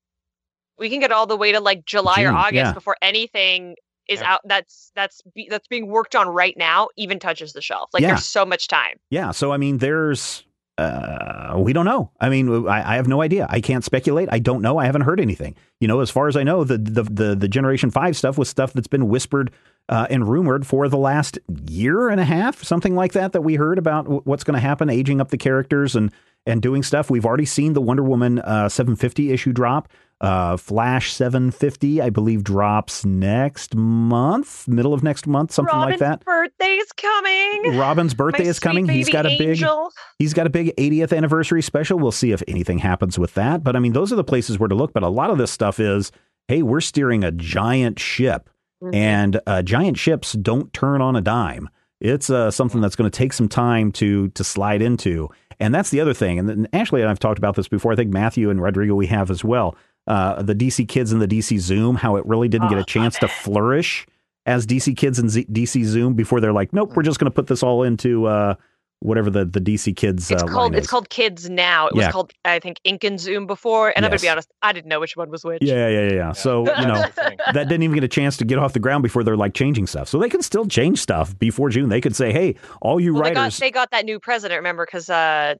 we 0.78 0.90
can 0.90 1.00
get 1.00 1.12
all 1.12 1.26
the 1.26 1.36
way 1.36 1.52
to 1.52 1.60
like 1.60 1.84
July 1.84 2.16
June, 2.16 2.26
or 2.34 2.36
August 2.36 2.54
yeah. 2.54 2.72
before 2.72 2.96
anything 3.02 3.76
is 4.08 4.20
Yeah. 4.20 4.34
out 4.34 4.40
that's 4.44 4.92
that's 4.94 5.20
be, 5.34 5.48
that's 5.50 5.66
being 5.68 5.88
worked 5.88 6.14
on 6.14 6.28
right 6.28 6.54
now 6.56 6.88
even 6.96 7.18
touches 7.18 7.52
the 7.52 7.60
shelf. 7.62 7.90
Like 7.92 8.02
Yeah. 8.02 8.08
there's 8.08 8.24
so 8.26 8.44
much 8.46 8.68
time. 8.68 8.98
Yeah. 9.10 9.30
So 9.32 9.52
I 9.52 9.56
mean, 9.56 9.78
there's. 9.78 10.42
Uh, 10.78 11.54
we 11.56 11.72
don't 11.72 11.86
know. 11.86 12.10
I 12.20 12.28
mean, 12.28 12.68
I, 12.68 12.92
I 12.92 12.96
have 12.96 13.08
no 13.08 13.22
idea. 13.22 13.46
I 13.48 13.62
can't 13.62 13.82
speculate. 13.82 14.28
I 14.30 14.38
don't 14.38 14.60
know. 14.60 14.76
I 14.76 14.84
haven't 14.84 15.00
heard 15.02 15.20
anything. 15.20 15.54
You 15.80 15.88
know, 15.88 16.00
as 16.00 16.10
far 16.10 16.28
as 16.28 16.36
I 16.36 16.42
know, 16.42 16.64
the 16.64 16.76
the 16.76 17.02
the, 17.04 17.34
the 17.34 17.48
Generation 17.48 17.90
Five 17.90 18.14
stuff 18.14 18.36
was 18.36 18.50
stuff 18.50 18.74
that's 18.74 18.86
been 18.86 19.08
whispered 19.08 19.52
uh, 19.88 20.06
and 20.10 20.28
rumored 20.28 20.66
for 20.66 20.86
the 20.90 20.98
last 20.98 21.38
year 21.66 22.10
and 22.10 22.20
a 22.20 22.26
half, 22.26 22.62
something 22.62 22.94
like 22.94 23.14
that. 23.14 23.32
That 23.32 23.40
we 23.40 23.54
heard 23.54 23.78
about 23.78 24.04
w- 24.04 24.20
what's 24.24 24.44
going 24.44 24.54
to 24.54 24.60
happen, 24.60 24.90
aging 24.90 25.18
up 25.18 25.30
the 25.30 25.38
characters 25.38 25.96
and 25.96 26.12
and 26.44 26.60
doing 26.60 26.82
stuff. 26.82 27.08
We've 27.10 27.24
already 27.24 27.46
seen 27.46 27.72
the 27.72 27.80
Wonder 27.80 28.02
Woman 28.02 28.40
uh, 28.40 28.68
750 28.68 29.32
issue 29.32 29.54
drop. 29.54 29.88
Uh, 30.20 30.56
Flash 30.56 31.12
750, 31.12 32.00
I 32.00 32.08
believe, 32.08 32.42
drops 32.42 33.04
next 33.04 33.74
month, 33.74 34.66
middle 34.66 34.94
of 34.94 35.02
next 35.02 35.26
month, 35.26 35.52
something 35.52 35.74
Robin's 35.74 36.00
like 36.00 36.00
that. 36.00 36.22
Robin's 36.26 36.52
birthday's 36.58 36.92
coming. 36.92 37.76
Robin's 37.78 38.14
birthday 38.14 38.44
My 38.44 38.48
is 38.50 38.58
coming. 38.58 38.88
He's 38.88 39.10
got 39.10 39.26
a 39.26 39.36
big. 39.36 39.62
He's 40.18 40.32
got 40.32 40.46
a 40.46 40.50
big 40.50 40.74
80th 40.76 41.14
anniversary 41.14 41.60
special. 41.62 41.98
We'll 41.98 42.12
see 42.12 42.32
if 42.32 42.42
anything 42.48 42.78
happens 42.78 43.18
with 43.18 43.34
that. 43.34 43.62
But 43.62 43.76
I 43.76 43.78
mean, 43.78 43.92
those 43.92 44.10
are 44.12 44.16
the 44.16 44.24
places 44.24 44.58
where 44.58 44.68
to 44.68 44.74
look. 44.74 44.94
But 44.94 45.02
a 45.02 45.08
lot 45.08 45.28
of 45.30 45.36
this 45.36 45.50
stuff 45.50 45.78
is, 45.78 46.12
hey, 46.48 46.62
we're 46.62 46.80
steering 46.80 47.22
a 47.22 47.30
giant 47.30 47.98
ship, 47.98 48.48
Mhm. 48.82 48.94
and 48.94 49.40
uh, 49.46 49.60
giant 49.62 49.98
ships 49.98 50.32
don't 50.32 50.72
turn 50.72 51.00
on 51.02 51.14
a 51.16 51.20
dime. 51.20 51.68
It's 52.00 52.28
uh, 52.30 52.50
something 52.50 52.80
that's 52.80 52.96
going 52.96 53.10
to 53.10 53.16
take 53.16 53.32
some 53.34 53.48
time 53.48 53.92
to 53.92 54.28
to 54.28 54.44
slide 54.44 54.80
into. 54.82 55.28
And 55.60 55.74
that's 55.74 55.88
the 55.90 56.00
other 56.00 56.12
thing. 56.14 56.38
And 56.38 56.48
then 56.48 56.68
Ashley 56.74 57.00
and 57.00 57.10
I've 57.10 57.18
talked 57.18 57.38
about 57.38 57.56
this 57.56 57.68
before. 57.68 57.92
I 57.92 57.96
think 57.96 58.10
Matthew 58.12 58.48
and 58.50 58.60
Rodrigo 58.62 58.94
we 58.94 59.06
have 59.06 59.30
as 59.30 59.42
well. 59.42 59.74
Uh, 60.06 60.40
the 60.42 60.54
DC 60.54 60.86
Kids 60.88 61.10
and 61.12 61.20
the 61.20 61.26
DC 61.28 61.58
Zoom, 61.58 61.96
how 61.96 62.16
it 62.16 62.24
really 62.26 62.48
didn't 62.48 62.68
get 62.68 62.78
Oh, 62.78 62.82
a 62.82 62.84
chance 62.84 63.18
to 63.18 63.28
flourish 63.28 64.06
as 64.46 64.64
DC 64.66 64.96
Kids 64.96 65.18
and 65.18 65.28
Z- 65.28 65.46
DC 65.50 65.84
Zoom 65.84 66.14
before 66.14 66.40
they're 66.40 66.52
like, 66.52 66.72
nope, 66.72 66.92
we're 66.94 67.02
just 67.02 67.18
going 67.18 67.24
to 67.30 67.34
put 67.34 67.48
this 67.48 67.62
all 67.64 67.82
into 67.82 68.26
uh, 68.26 68.54
whatever 69.00 69.28
the 69.30 69.44
the 69.44 69.60
DC 69.60 69.96
Kids. 69.96 70.30
It's 70.30 70.42
uh, 70.42 70.46
called 70.46 70.72
line 70.72 70.74
it's 70.78 70.84
is. 70.84 70.90
called 70.90 71.08
Kids 71.08 71.50
Now. 71.50 71.88
It 71.88 71.94
was 71.94 72.06
called 72.08 72.32
I 72.44 72.60
think 72.60 72.78
Ink 72.84 73.02
and 73.02 73.18
Zoom 73.18 73.48
before, 73.48 73.92
and 73.96 74.04
I'm 74.04 74.10
gonna 74.12 74.20
be 74.20 74.28
honest, 74.28 74.48
I 74.62 74.72
didn't 74.72 74.86
know 74.88 75.00
which 75.00 75.16
one 75.16 75.28
was 75.28 75.44
which. 75.44 75.58
Yeah, 75.60 75.88
yeah, 75.88 76.02
yeah, 76.06 76.12
yeah. 76.12 76.32
So 76.32 76.60
you 76.80 76.86
know. 76.86 76.94
That's 76.94 77.14
the 77.16 77.22
thing. 77.22 77.38
that 77.52 77.68
didn't 77.68 77.82
even 77.82 77.94
get 77.94 78.04
a 78.04 78.08
chance 78.08 78.36
to 78.36 78.44
get 78.44 78.58
off 78.58 78.72
the 78.74 78.78
ground 78.78 79.02
before 79.02 79.24
they're 79.24 79.36
like 79.36 79.54
changing 79.54 79.88
stuff. 79.88 80.08
So 80.08 80.18
they 80.20 80.28
can 80.28 80.40
still 80.42 80.66
change 80.66 81.00
stuff 81.00 81.36
before 81.38 81.68
June. 81.68 81.88
They 81.88 82.00
could 82.00 82.14
say, 82.14 82.32
"Hey, 82.32 82.54
all 82.80 83.00
you 83.00 83.12
Well, 83.14 83.24
they 83.24 83.30
got 83.34 83.40
writers, 83.40 83.58
they 83.58 83.70
got 83.72 83.90
that 83.90 84.04
new 84.04 84.20
president, 84.20 84.58
remember? 84.58 84.86
Because 84.86 85.10
uh, 85.10 85.56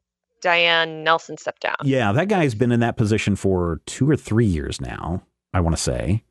Diane 0.46 1.02
Nelson 1.04 1.36
stepped 1.36 1.62
down. 1.62 1.74
yeah, 1.84 2.12
that 2.12 2.28
guy's 2.28 2.54
been 2.54 2.70
in 2.72 2.80
that 2.80 2.96
position 2.96 3.34
for 3.36 3.80
two 3.86 4.08
or 4.08 4.16
three 4.16 4.46
years 4.46 4.80
now. 4.80 5.22
I 5.52 5.60
want 5.60 5.76
to 5.76 5.82
say, 5.82 6.22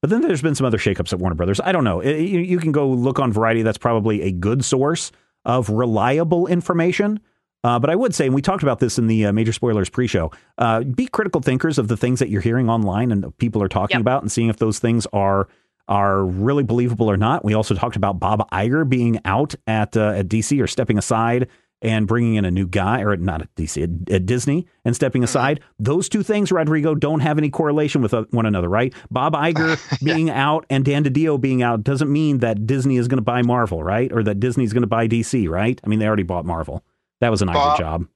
but 0.00 0.08
then 0.10 0.22
there's 0.22 0.40
been 0.42 0.54
some 0.54 0.64
other 0.66 0.78
shakeups 0.78 1.12
at 1.12 1.18
Warner 1.18 1.34
Brothers. 1.36 1.60
I 1.62 1.72
don't 1.72 1.84
know. 1.84 2.00
It- 2.00 2.20
you, 2.20 2.40
you 2.40 2.58
can 2.58 2.72
go 2.72 2.88
look 2.88 3.18
on 3.18 3.32
Variety. 3.32 3.62
That's 3.62 3.78
probably 3.78 4.22
a 4.22 4.32
good 4.32 4.64
source 4.64 5.12
of 5.44 5.68
reliable 5.68 6.46
information. 6.46 7.20
Uh, 7.62 7.78
but 7.78 7.90
I 7.90 7.96
would 7.96 8.14
say, 8.14 8.24
and 8.26 8.34
we 8.34 8.40
talked 8.40 8.62
about 8.62 8.78
this 8.78 8.98
in 8.98 9.06
the 9.06 9.26
uh, 9.26 9.32
major 9.32 9.52
spoilers 9.52 9.90
pre-show. 9.90 10.30
Uh, 10.56 10.80
be 10.80 11.06
critical 11.06 11.42
thinkers 11.42 11.76
of 11.78 11.88
the 11.88 11.96
things 11.98 12.18
that 12.20 12.30
you're 12.30 12.40
hearing 12.40 12.70
online 12.70 13.12
and 13.12 13.36
people 13.36 13.62
are 13.62 13.68
talking 13.68 13.96
Yep. 13.96 14.00
about, 14.00 14.22
and 14.22 14.32
seeing 14.32 14.48
if 14.48 14.56
those 14.56 14.78
things 14.78 15.06
are 15.12 15.46
are 15.88 16.24
really 16.24 16.62
believable 16.62 17.10
or 17.10 17.16
not. 17.16 17.44
We 17.44 17.52
also 17.52 17.74
talked 17.74 17.96
about 17.96 18.20
Bob 18.20 18.48
Iger 18.50 18.88
being 18.88 19.18
out 19.24 19.54
at 19.66 19.96
uh, 19.96 20.12
at 20.16 20.28
DC 20.28 20.62
or 20.62 20.66
stepping 20.68 20.96
aside 20.98 21.48
and 21.82 22.06
bringing 22.06 22.34
in 22.34 22.44
a 22.44 22.50
new 22.50 22.66
guy, 22.66 23.00
or 23.00 23.16
not 23.16 23.42
at 23.42 23.54
DC, 23.54 24.10
at, 24.12 24.26
Disney, 24.26 24.66
and 24.84 24.94
stepping 24.94 25.24
aside. 25.24 25.60
Those 25.78 26.08
two 26.08 26.22
things, 26.22 26.52
Rodrigo, 26.52 26.94
don't 26.94 27.20
have 27.20 27.38
any 27.38 27.50
correlation 27.50 28.02
with 28.02 28.12
uh, 28.12 28.24
one 28.30 28.46
another, 28.46 28.68
right? 28.68 28.94
Bob 29.10 29.32
Iger 29.40 29.78
being 30.04 30.30
out 30.30 30.66
and 30.68 30.84
Dan 30.84 31.04
DiDio 31.04 31.40
being 31.40 31.62
out 31.62 31.82
doesn't 31.82 32.12
mean 32.12 32.38
that 32.38 32.66
Disney 32.66 32.96
is 32.96 33.08
going 33.08 33.18
to 33.18 33.22
buy 33.22 33.42
Marvel, 33.42 33.82
right? 33.82 34.12
Or 34.12 34.22
that 34.22 34.40
Disney's 34.40 34.72
going 34.72 34.82
to 34.82 34.88
buy 34.88 35.08
DC, 35.08 35.48
right? 35.48 35.80
I 35.82 35.88
mean, 35.88 35.98
they 35.98 36.06
already 36.06 36.22
bought 36.22 36.44
Marvel. 36.44 36.84
That 37.20 37.30
was 37.30 37.42
an 37.42 37.48
Iger 37.48 37.78
job. 37.78 38.06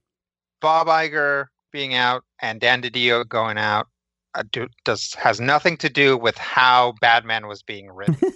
Bob 0.61 0.87
Iger 0.87 1.46
being 1.72 1.94
out 1.94 2.24
and 2.40 2.61
Dan 2.61 2.83
DiDio 2.83 3.29
going 3.29 3.59
out 3.59 3.88
Uh, 4.37 4.42
do, 4.51 4.66
does 4.85 5.14
has 5.14 5.40
nothing 5.40 5.77
to 5.77 5.88
do 5.88 6.16
with 6.16 6.37
how 6.37 6.94
Batman 7.01 7.47
was 7.47 7.62
being 7.62 7.88
written. 7.90 8.16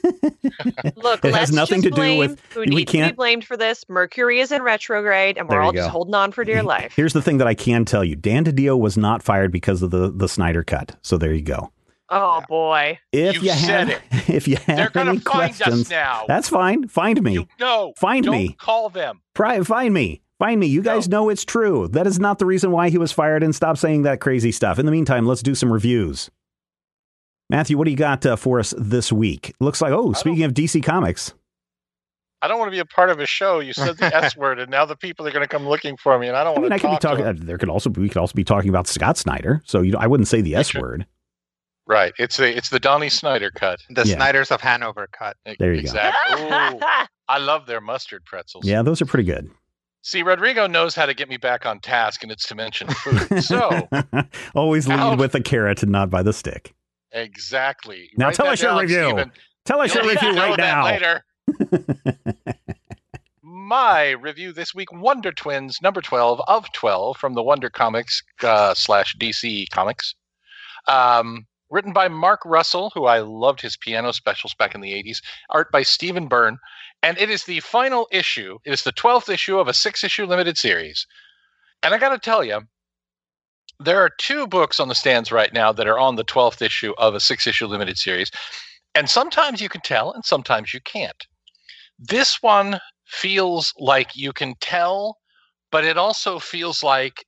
Look, 0.96 1.24
It 1.24 1.34
has 1.34 1.50
let's 1.50 1.52
nothing 1.52 1.82
just 1.82 1.94
to 1.96 2.00
do 2.02 2.18
with- 2.18 2.40
who 2.52 2.61
we 2.61 2.66
needs 2.66 2.92
to 2.92 2.98
can't- 2.98 3.12
be 3.14 3.16
blamed 3.16 3.44
for 3.44 3.56
this. 3.56 3.84
Mercury 3.88 4.40
is 4.40 4.52
in 4.52 4.62
retrograde, 4.62 5.37
and 5.38 5.48
we're 5.48 5.61
all 5.61 5.72
go. 5.72 5.78
just 5.78 5.90
holding 5.90 6.14
on 6.14 6.32
for 6.32 6.44
dear 6.44 6.62
life. 6.62 6.92
Here's 6.94 7.12
the 7.12 7.22
thing 7.22 7.38
that 7.38 7.46
I 7.48 7.54
can 7.54 7.84
tell 7.84 8.04
you: 8.04 8.14
Dan 8.16 8.44
DiDio 8.44 8.78
was 8.78 8.96
not 8.96 9.22
fired 9.22 9.50
because 9.52 9.82
of 9.82 9.90
the 9.90 10.11
the 10.11 10.28
Snyder 10.28 10.62
cut. 10.62 10.96
So 11.02 11.18
there 11.18 11.32
you 11.32 11.42
go. 11.42 11.72
oh 12.11 12.42
boy, 12.48 12.98
If 13.12 13.34
You 13.37 13.40
you, 13.42 13.50
said 13.52 13.88
have, 13.88 14.02
if 14.30 14.48
you 14.48 14.56
They're 14.66 14.76
have 14.76 14.92
going 14.92 15.08
any 15.08 15.18
to 15.18 15.24
find 15.24 15.54
questions, 15.54 15.82
us 15.82 15.90
now. 15.90 16.24
that's 16.28 16.48
fine. 16.48 16.88
Find 16.88 17.20
me. 17.22 17.34
You 17.34 17.48
know. 17.61 17.92
Find 17.96 18.24
don't 18.24 18.34
me. 18.37 18.56
Call 18.58 18.88
them. 18.88 19.20
Pri- 19.34 19.62
find 19.62 19.92
me. 19.92 20.22
Find 20.38 20.61
me. 20.61 20.66
You 20.68 20.83
guys 20.83 21.09
know 21.09 21.29
it's 21.31 21.44
true. 21.44 21.88
That 21.88 22.07
is 22.07 22.20
not 22.20 22.38
the 22.38 22.46
reason 22.46 22.70
why 22.70 22.90
he 22.90 22.98
was 22.98 23.11
fired. 23.11 23.42
And 23.42 23.55
stop 23.55 23.77
saying 23.77 24.03
that 24.03 24.20
crazy 24.20 24.53
stuff. 24.53 24.79
In 24.79 24.87
the 24.87 24.92
meantime, 24.92 25.27
let's 25.27 25.42
do 25.42 25.55
some 25.55 25.72
reviews. 25.72 26.31
Matthew, 27.51 27.77
what 27.79 27.87
do 27.87 27.90
you 27.90 27.96
got 27.96 28.24
uh, 28.24 28.37
for 28.37 28.61
us 28.61 28.72
this 28.79 29.11
week? 29.11 29.55
Looks 29.59 29.81
like 29.81 29.92
oh, 29.92 30.12
speaking 30.12 30.44
of 30.44 30.53
DC 30.53 30.83
Comics, 30.85 31.33
I 32.42 32.46
don't 32.46 32.59
want 32.59 32.68
to 32.68 32.72
be 32.72 32.79
a 32.79 32.85
part 32.85 33.11
of 33.11 33.18
a 33.20 33.27
show. 33.27 33.59
You 33.61 33.72
said 33.72 33.96
the 33.96 34.14
S 34.14 34.37
word, 34.37 34.59
and 34.61 34.70
now 34.70 34.85
the 34.85 34.94
people 34.96 35.27
are 35.27 35.31
going 35.33 35.42
to 35.42 35.48
come 35.48 35.66
looking 35.66 35.96
for 35.96 36.18
me, 36.18 36.29
and 36.29 36.37
I 36.37 36.44
don't 36.44 36.57
I 36.57 36.61
want 36.61 36.70
mean, 36.70 36.70
to 36.70 36.74
I 36.74 36.79
could 36.79 36.88
be 36.88 36.90
talk 36.92 37.01
to 37.01 37.07
talking. 37.09 37.24
them. 37.24 37.38
Uh, 37.42 37.46
there 37.46 37.59
could 37.59 37.70
also 37.70 37.90
we 37.90 38.09
could 38.09 38.18
also 38.18 38.35
be 38.35 38.44
talking 38.44 38.68
about 38.68 38.87
Scott 38.87 39.16
Snyder. 39.16 39.62
So 39.64 39.81
you, 39.81 39.92
know, 39.92 39.98
I 39.98 40.07
wouldn't 40.07 40.29
say 40.29 40.40
the 40.42 40.55
S 40.55 40.74
word. 40.74 41.07
Right. 41.87 42.12
It's 42.18 42.37
the 42.37 42.55
it's 42.55 42.68
the 42.68 42.79
Donnie 42.79 43.09
Snyder 43.09 43.51
cut. 43.51 43.81
The 43.88 44.05
Yeah. 44.07 44.16
Snyders 44.16 44.51
of 44.51 44.61
Hanover 44.61 45.09
cut. 45.11 45.37
There 45.59 45.72
you 45.72 45.81
go. 45.81 45.87
exactly. 45.87 46.42
Ooh, 46.44 46.81
I 47.29 47.38
love 47.38 47.64
their 47.66 47.81
mustard 47.81 48.27
pretzels. 48.27 48.66
Yeah, 48.66 48.83
those 48.83 49.01
are 49.01 49.07
pretty 49.07 49.24
good. 49.24 49.51
See, 50.09 50.23
Rodrigo 50.23 50.66
knows 50.66 50.94
how 50.94 51.05
to 51.05 51.12
get 51.12 51.29
me 51.29 51.37
back 51.37 51.66
on 51.66 51.81
task, 51.81 52.23
and 52.23 52.33
it's 52.33 52.49
to 52.49 52.55
mention 52.55 52.88
food. 52.88 53.44
So 53.44 53.87
always 54.55 54.88
lead 54.88 54.99
Out. 54.99 55.18
with 55.18 55.33
the 55.33 55.42
carrot 55.42 55.83
and 55.83 55.92
not 55.92 56.09
by 56.09 56.23
the 56.23 56.33
stick. 56.33 56.75
exactly. 57.12 58.09
Now 58.16 58.29
Write 58.29 58.35
tell 58.37 58.47
us 58.47 58.62
your 58.62 58.71
down, 58.71 58.81
review. 58.81 59.05
Steven. 59.05 59.33
Tell 59.66 59.83
us 59.83 59.94
your 59.94 60.09
review 60.09 60.31
right 60.35 60.57
now. 60.57 60.85
Later. 60.85 61.25
My 63.42 64.12
review 64.12 64.55
this 64.55 64.75
week: 64.75 64.90
Wonder 64.94 65.31
Twins 65.31 65.77
number 65.83 66.01
twelve 66.01 66.40
of 66.49 66.73
twelve 66.73 67.18
from 67.18 67.35
the 67.35 67.42
Wonder 67.42 67.68
Comics 67.68 68.23
uh, 68.42 68.73
slash 68.73 69.14
DC 69.21 69.68
Comics. 69.68 70.14
Um, 70.87 71.47
written 71.68 71.92
by 71.92 72.09
Mark 72.09 72.40
Russell, 72.47 72.90
who 72.94 73.05
I 73.05 73.18
loved 73.18 73.61
his 73.61 73.77
piano 73.77 74.12
specials 74.12 74.55
back 74.55 74.75
in 74.75 74.81
the 74.81 74.92
'80s. 74.92 75.18
Art 75.51 75.71
by 75.71 75.83
Stephen 75.83 76.29
Byrne, 76.29 76.57
and 77.02 77.18
it 77.18 77.30
is 77.30 77.44
the 77.44 77.61
final 77.61 78.08
issue. 78.11 78.58
It 78.64 78.72
is 78.72 78.82
the 78.82 78.92
twelfth 78.92 79.28
issue 79.28 79.58
of 79.58 79.68
a 79.68 79.74
six-issue 79.74 80.26
limited 80.26 80.58
series. 80.58 81.06
And 81.82 81.94
I 81.94 81.98
got 81.98 82.11
to 82.11 82.18
tell 82.18 82.42
you, 82.42 82.61
there 83.80 84.00
are 84.00 84.11
two 84.18 84.46
books 84.46 84.80
on 84.80 84.88
the 84.88 84.94
stands 84.94 85.30
right 85.30 85.52
now 85.52 85.72
that 85.72 85.87
are 85.87 85.98
on 85.98 86.16
the 86.16 86.24
12th 86.24 86.61
issue 86.62 86.92
of 86.98 87.14
a 87.14 87.20
six 87.20 87.46
issue 87.46 87.66
limited 87.66 87.96
series. 87.96 88.30
And 88.94 89.08
sometimes 89.08 89.61
you 89.61 89.68
can 89.68 89.80
tell, 89.82 90.12
and 90.12 90.24
sometimes 90.24 90.74
you 90.74 90.80
can't. 90.80 91.26
This 91.98 92.42
one 92.42 92.80
feels 93.06 93.72
like 93.78 94.16
you 94.16 94.32
can 94.32 94.54
tell, 94.61 95.18
but 95.70 95.84
it 95.84 95.96
also 95.96 96.38
feels 96.38 96.82
like 96.82 97.24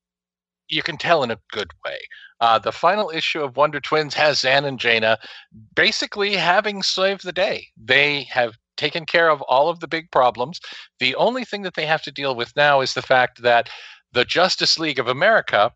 you 0.69 0.83
can 0.83 0.97
tell 0.97 1.23
in 1.23 1.31
a 1.31 1.39
good 1.53 1.71
way. 1.85 1.99
Uh, 2.41 2.59
the 2.59 2.73
final 2.73 3.11
issue 3.11 3.43
of 3.43 3.57
Wonder 3.57 3.81
Twins 3.81 4.15
has 4.15 4.41
Zan 4.41 4.65
and 4.65 4.81
Jayna 4.81 5.19
basically 5.75 6.37
having 6.37 6.83
saved 6.83 7.25
the 7.25 7.33
day. 7.33 7.69
They 7.77 8.25
have 8.25 8.57
taken 8.81 9.05
care 9.05 9.29
of 9.29 9.43
all 9.43 9.69
of 9.69 9.81
the 9.81 9.87
big 9.87 10.11
problems. 10.11 10.59
The 10.99 11.15
only 11.15 11.45
thing 11.45 11.63
that 11.63 11.75
they 11.75 11.85
have 11.85 12.03
to 12.03 12.11
deal 12.11 12.35
with 12.35 12.57
now 12.57 12.81
is 12.81 12.95
the 12.95 13.03
fact 13.03 13.43
that 13.43 13.69
the 14.13 14.25
Justice 14.25 14.79
League 14.79 14.99
of 14.99 15.07
America 15.07 15.71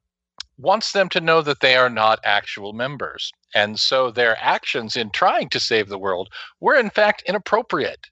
wants 0.57 0.93
them 0.93 1.11
to 1.11 1.21
know 1.21 1.43
that 1.43 1.61
they 1.61 1.77
are 1.77 1.90
not 1.90 2.19
actual 2.25 2.73
members. 2.73 3.31
And 3.55 3.79
so 3.79 4.11
their 4.11 4.38
actions 4.40 4.97
in 4.97 5.11
trying 5.11 5.51
to 5.51 5.61
save 5.61 5.88
the 5.88 5.99
world 5.99 6.31
were, 6.61 6.77
in 6.77 6.88
fact, 6.90 7.23
inappropriate. 7.27 8.07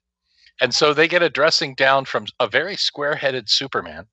And 0.61 0.75
so 0.75 0.93
they 0.93 1.07
get 1.07 1.23
a 1.23 1.29
dressing 1.29 1.73
down 1.73 2.05
from 2.05 2.27
a 2.39 2.47
very 2.47 2.75
square 2.75 3.15
headed 3.15 3.49
Superman. 3.49 4.05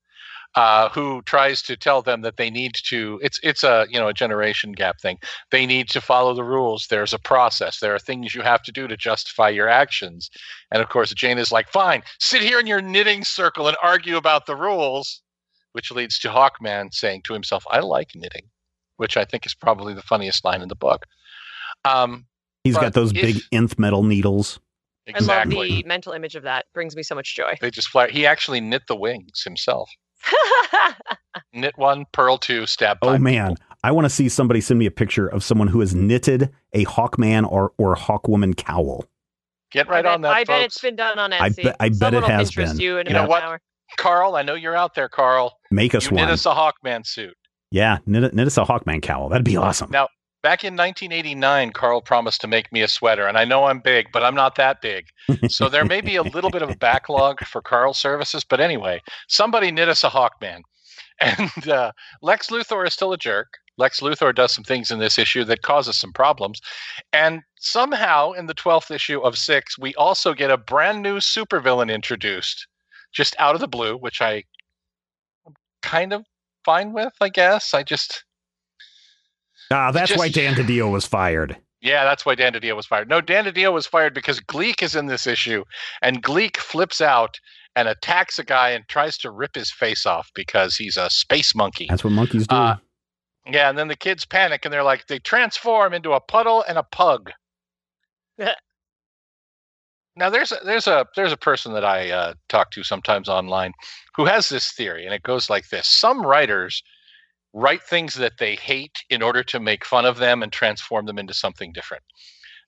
Uh, 0.56 0.88
who 0.88 1.22
tries 1.22 1.62
to 1.62 1.76
tell 1.76 2.02
them 2.02 2.22
that 2.22 2.36
they 2.36 2.50
need 2.50 2.72
to 2.74 3.20
it's 3.22 3.38
it's 3.44 3.62
a 3.62 3.86
you 3.88 4.00
know 4.00 4.08
a 4.08 4.12
generation 4.12 4.72
gap 4.72 5.00
thing. 5.00 5.16
They 5.52 5.64
need 5.64 5.88
to 5.90 6.00
follow 6.00 6.34
the 6.34 6.42
rules. 6.42 6.88
There's 6.90 7.12
a 7.12 7.20
process. 7.20 7.78
There 7.78 7.94
are 7.94 8.00
things 8.00 8.34
you 8.34 8.42
have 8.42 8.60
to 8.64 8.72
do 8.72 8.88
to 8.88 8.96
justify 8.96 9.48
your 9.48 9.68
actions. 9.68 10.28
And 10.72 10.82
of 10.82 10.88
course 10.88 11.14
jayna 11.14 11.38
is 11.38 11.52
like 11.52 11.68
fine 11.68 12.02
sit 12.18 12.42
here 12.42 12.58
in 12.58 12.66
your 12.66 12.80
knitting 12.82 13.22
circle 13.22 13.68
and 13.68 13.76
argue 13.80 14.16
about 14.16 14.46
the 14.46 14.56
rules 14.56 15.22
which 15.70 15.92
leads 15.92 16.18
to 16.18 16.28
hawkman 16.28 16.92
saying 16.92 17.22
to 17.26 17.32
himself 17.32 17.64
i 17.70 17.78
like 17.78 18.10
knitting 18.16 18.46
which 18.96 19.16
i 19.16 19.24
think 19.24 19.46
is 19.46 19.54
probably 19.54 19.94
the 19.94 20.02
funniest 20.02 20.44
line 20.44 20.62
in 20.62 20.68
the 20.68 20.74
book. 20.74 21.06
Um, 21.84 22.26
He's 22.64 22.76
got 22.76 22.92
those 22.92 23.12
if- 23.12 23.22
big 23.22 23.36
nth 23.52 23.78
metal 23.78 24.02
needles. 24.02 24.58
exactly 25.06 25.56
I 25.56 25.60
love 25.60 25.82
the 25.84 25.88
mental 25.88 26.12
image 26.12 26.34
of 26.34 26.42
that. 26.42 26.66
Brings 26.74 26.96
me 26.96 27.02
so 27.04 27.14
much 27.14 27.36
joy. 27.36 27.54
they 27.60 27.70
just 27.70 27.88
fly 27.88 28.08
he 28.08 28.26
actually 28.26 28.60
knit 28.60 28.82
the 28.88 28.96
wings 28.96 29.42
himself 29.44 29.88
knit 31.52 31.76
one 31.76 32.06
purl 32.12 32.38
two 32.38 32.66
stab 32.66 32.98
Oh 33.02 33.08
five 33.12 33.20
man. 33.20 33.56
I 33.82 33.92
want 33.92 34.04
to 34.04 34.10
see 34.10 34.28
somebody 34.28 34.60
send 34.60 34.78
me 34.78 34.86
a 34.86 34.90
picture 34.90 35.26
of 35.26 35.42
someone 35.42 35.68
who 35.68 35.80
has 35.80 35.94
knitted 35.94 36.50
a 36.72 36.84
Hawkman 36.84 37.50
or 37.50 37.72
or 37.78 37.96
Hawkwoman 37.96 38.56
cowl. 38.56 39.04
get 39.70 39.88
right 39.88 40.04
bet, 40.04 40.14
on 40.14 40.20
that 40.22 40.32
I 40.34 40.44
bet 40.44 40.62
it's 40.62 40.80
been 40.80 40.96
done 40.96 41.18
on 41.18 41.32
I 41.32 41.48
Etsy. 41.50 41.62
bet- 41.64 41.76
I 41.80 41.88
bet 41.88 42.14
it 42.14 42.24
has 42.24 42.50
Pinterest 42.50 42.72
been. 42.72 42.80
You 42.80 42.98
in 42.98 43.06
You 43.06 43.14
know 43.14 43.26
what? 43.26 43.42
hour. 43.42 43.60
carl 43.96 44.36
i 44.36 44.42
know 44.42 44.54
you're 44.54 44.76
out 44.76 44.94
there 44.94 45.08
carl 45.08 45.56
Make 45.72 45.94
us 45.96 46.04
you 46.06 46.12
knit 46.12 46.24
one. 46.26 46.30
us 46.32 46.46
a 46.46 46.50
hawkman 46.50 47.04
suit 47.06 47.34
yeah, 47.72 47.98
knit, 48.04 48.34
knit 48.34 48.48
us 48.48 48.56
a 48.58 48.64
Hawkman 48.64 49.00
cowl. 49.00 49.28
That'd 49.28 49.44
be 49.44 49.56
awesome. 49.56 49.92
Now- 49.92 50.08
back 50.42 50.64
in 50.64 50.74
1989 50.74 51.72
carl 51.72 52.00
promised 52.00 52.40
to 52.40 52.46
make 52.46 52.72
me 52.72 52.82
a 52.82 52.88
sweater 52.88 53.26
and 53.26 53.36
i 53.36 53.44
know 53.44 53.64
i'm 53.64 53.80
big 53.80 54.06
but 54.12 54.22
i'm 54.22 54.34
not 54.34 54.54
that 54.56 54.80
big. 54.80 55.06
So 55.48 55.68
there 55.68 55.84
may 55.84 56.00
be 56.00 56.16
a 56.16 56.22
little 56.22 56.50
bit 56.50 56.62
of 56.62 56.70
a 56.70 56.76
backlog 56.88 57.40
for 57.40 57.60
carl 57.60 57.94
services 57.94 58.44
but 58.44 58.60
anyway 58.60 59.00
somebody 59.28 59.70
knit 59.70 59.88
us 59.88 60.04
a 60.04 60.10
hawkman. 60.10 60.62
And 61.22 61.68
uh, 61.68 61.92
lex 62.22 62.48
luthor 62.48 62.86
is 62.86 62.94
still 62.94 63.12
a 63.12 63.18
jerk. 63.18 63.58
Lex 63.76 64.00
luthor 64.00 64.34
does 64.34 64.52
some 64.54 64.64
things 64.64 64.90
in 64.90 64.98
this 65.00 65.18
issue 65.18 65.44
that 65.44 65.60
causes 65.60 65.98
some 65.98 66.14
problems. 66.14 66.62
And 67.12 67.42
somehow 67.58 68.32
in 68.32 68.46
the 68.46 68.54
12th 68.54 68.90
issue 68.90 69.20
of 69.20 69.36
six 69.36 69.78
we 69.78 69.94
also 69.96 70.32
get 70.32 70.50
a 70.50 70.56
brand 70.56 71.02
new 71.02 71.18
supervillain 71.18 71.92
introduced 71.92 72.66
just 73.12 73.36
out 73.38 73.54
of 73.54 73.60
the 73.60 73.68
blue 73.68 73.98
which 73.98 74.22
i 74.22 74.42
kind 75.82 76.14
of 76.14 76.24
fine 76.64 76.94
with 76.94 77.12
i 77.20 77.28
guess. 77.28 77.74
I 77.74 77.82
just 77.82 78.24
ah, 79.70 79.90
that's 79.90 80.08
just- 80.10 80.18
why 80.18 80.28
Dan 80.28 80.54
DiDio 80.54 80.90
was 80.90 81.06
fired. 81.06 81.56
Yeah, 81.82 82.04
that's 82.04 82.26
why 82.26 82.34
Dan 82.34 82.52
DiDio 82.52 82.76
was 82.76 82.84
fired. 82.84 83.08
No, 83.08 83.22
Dan 83.22 83.46
DiDio 83.46 83.72
was 83.72 83.86
fired 83.86 84.12
because 84.12 84.38
Gleek 84.38 84.82
is 84.82 84.94
in 84.94 85.06
this 85.06 85.26
issue, 85.26 85.64
and 86.02 86.22
Gleek 86.22 86.58
flips 86.58 87.00
out 87.00 87.40
and 87.74 87.88
attacks 87.88 88.38
a 88.38 88.44
guy 88.44 88.70
and 88.70 88.86
tries 88.88 89.16
to 89.18 89.30
rip 89.30 89.54
his 89.54 89.70
face 89.70 90.04
off 90.04 90.30
because 90.34 90.76
he's 90.76 90.98
a 90.98 91.08
space 91.08 91.54
monkey. 91.54 91.86
That's 91.88 92.04
what 92.04 92.12
monkeys 92.12 92.46
do. 92.46 92.54
Uh, 92.54 92.76
Yeah, 93.46 93.70
and 93.70 93.78
then 93.78 93.88
the 93.88 93.96
kids 93.96 94.26
panic 94.26 94.64
and 94.66 94.74
they're 94.74 94.82
like, 94.82 95.06
they 95.06 95.18
transform 95.20 95.94
into 95.94 96.12
a 96.12 96.20
puddle 96.20 96.62
and 96.68 96.76
a 96.76 96.82
pug. 96.82 97.30
now 100.16 100.28
there's 100.30 100.52
a, 100.52 100.58
there's 100.64 100.86
a 100.86 101.06
there's 101.16 101.32
a 101.32 101.36
person 101.36 101.72
that 101.72 101.84
I 101.84 102.10
uh, 102.10 102.34
talk 102.48 102.70
to 102.72 102.82
sometimes 102.82 103.28
online 103.28 103.72
who 104.16 104.26
has 104.26 104.48
this 104.48 104.72
theory, 104.72 105.04
and 105.06 105.14
it 105.14 105.22
goes 105.22 105.48
like 105.48 105.68
this: 105.68 105.88
Some 105.88 106.24
writers 106.26 106.82
write 107.52 107.82
things 107.82 108.14
that 108.14 108.38
they 108.38 108.54
hate 108.54 109.04
in 109.10 109.22
order 109.22 109.42
to 109.42 109.58
make 109.58 109.84
fun 109.84 110.04
of 110.04 110.18
them 110.18 110.42
and 110.42 110.52
transform 110.52 111.06
them 111.06 111.18
into 111.18 111.34
something 111.34 111.72
different. 111.72 112.04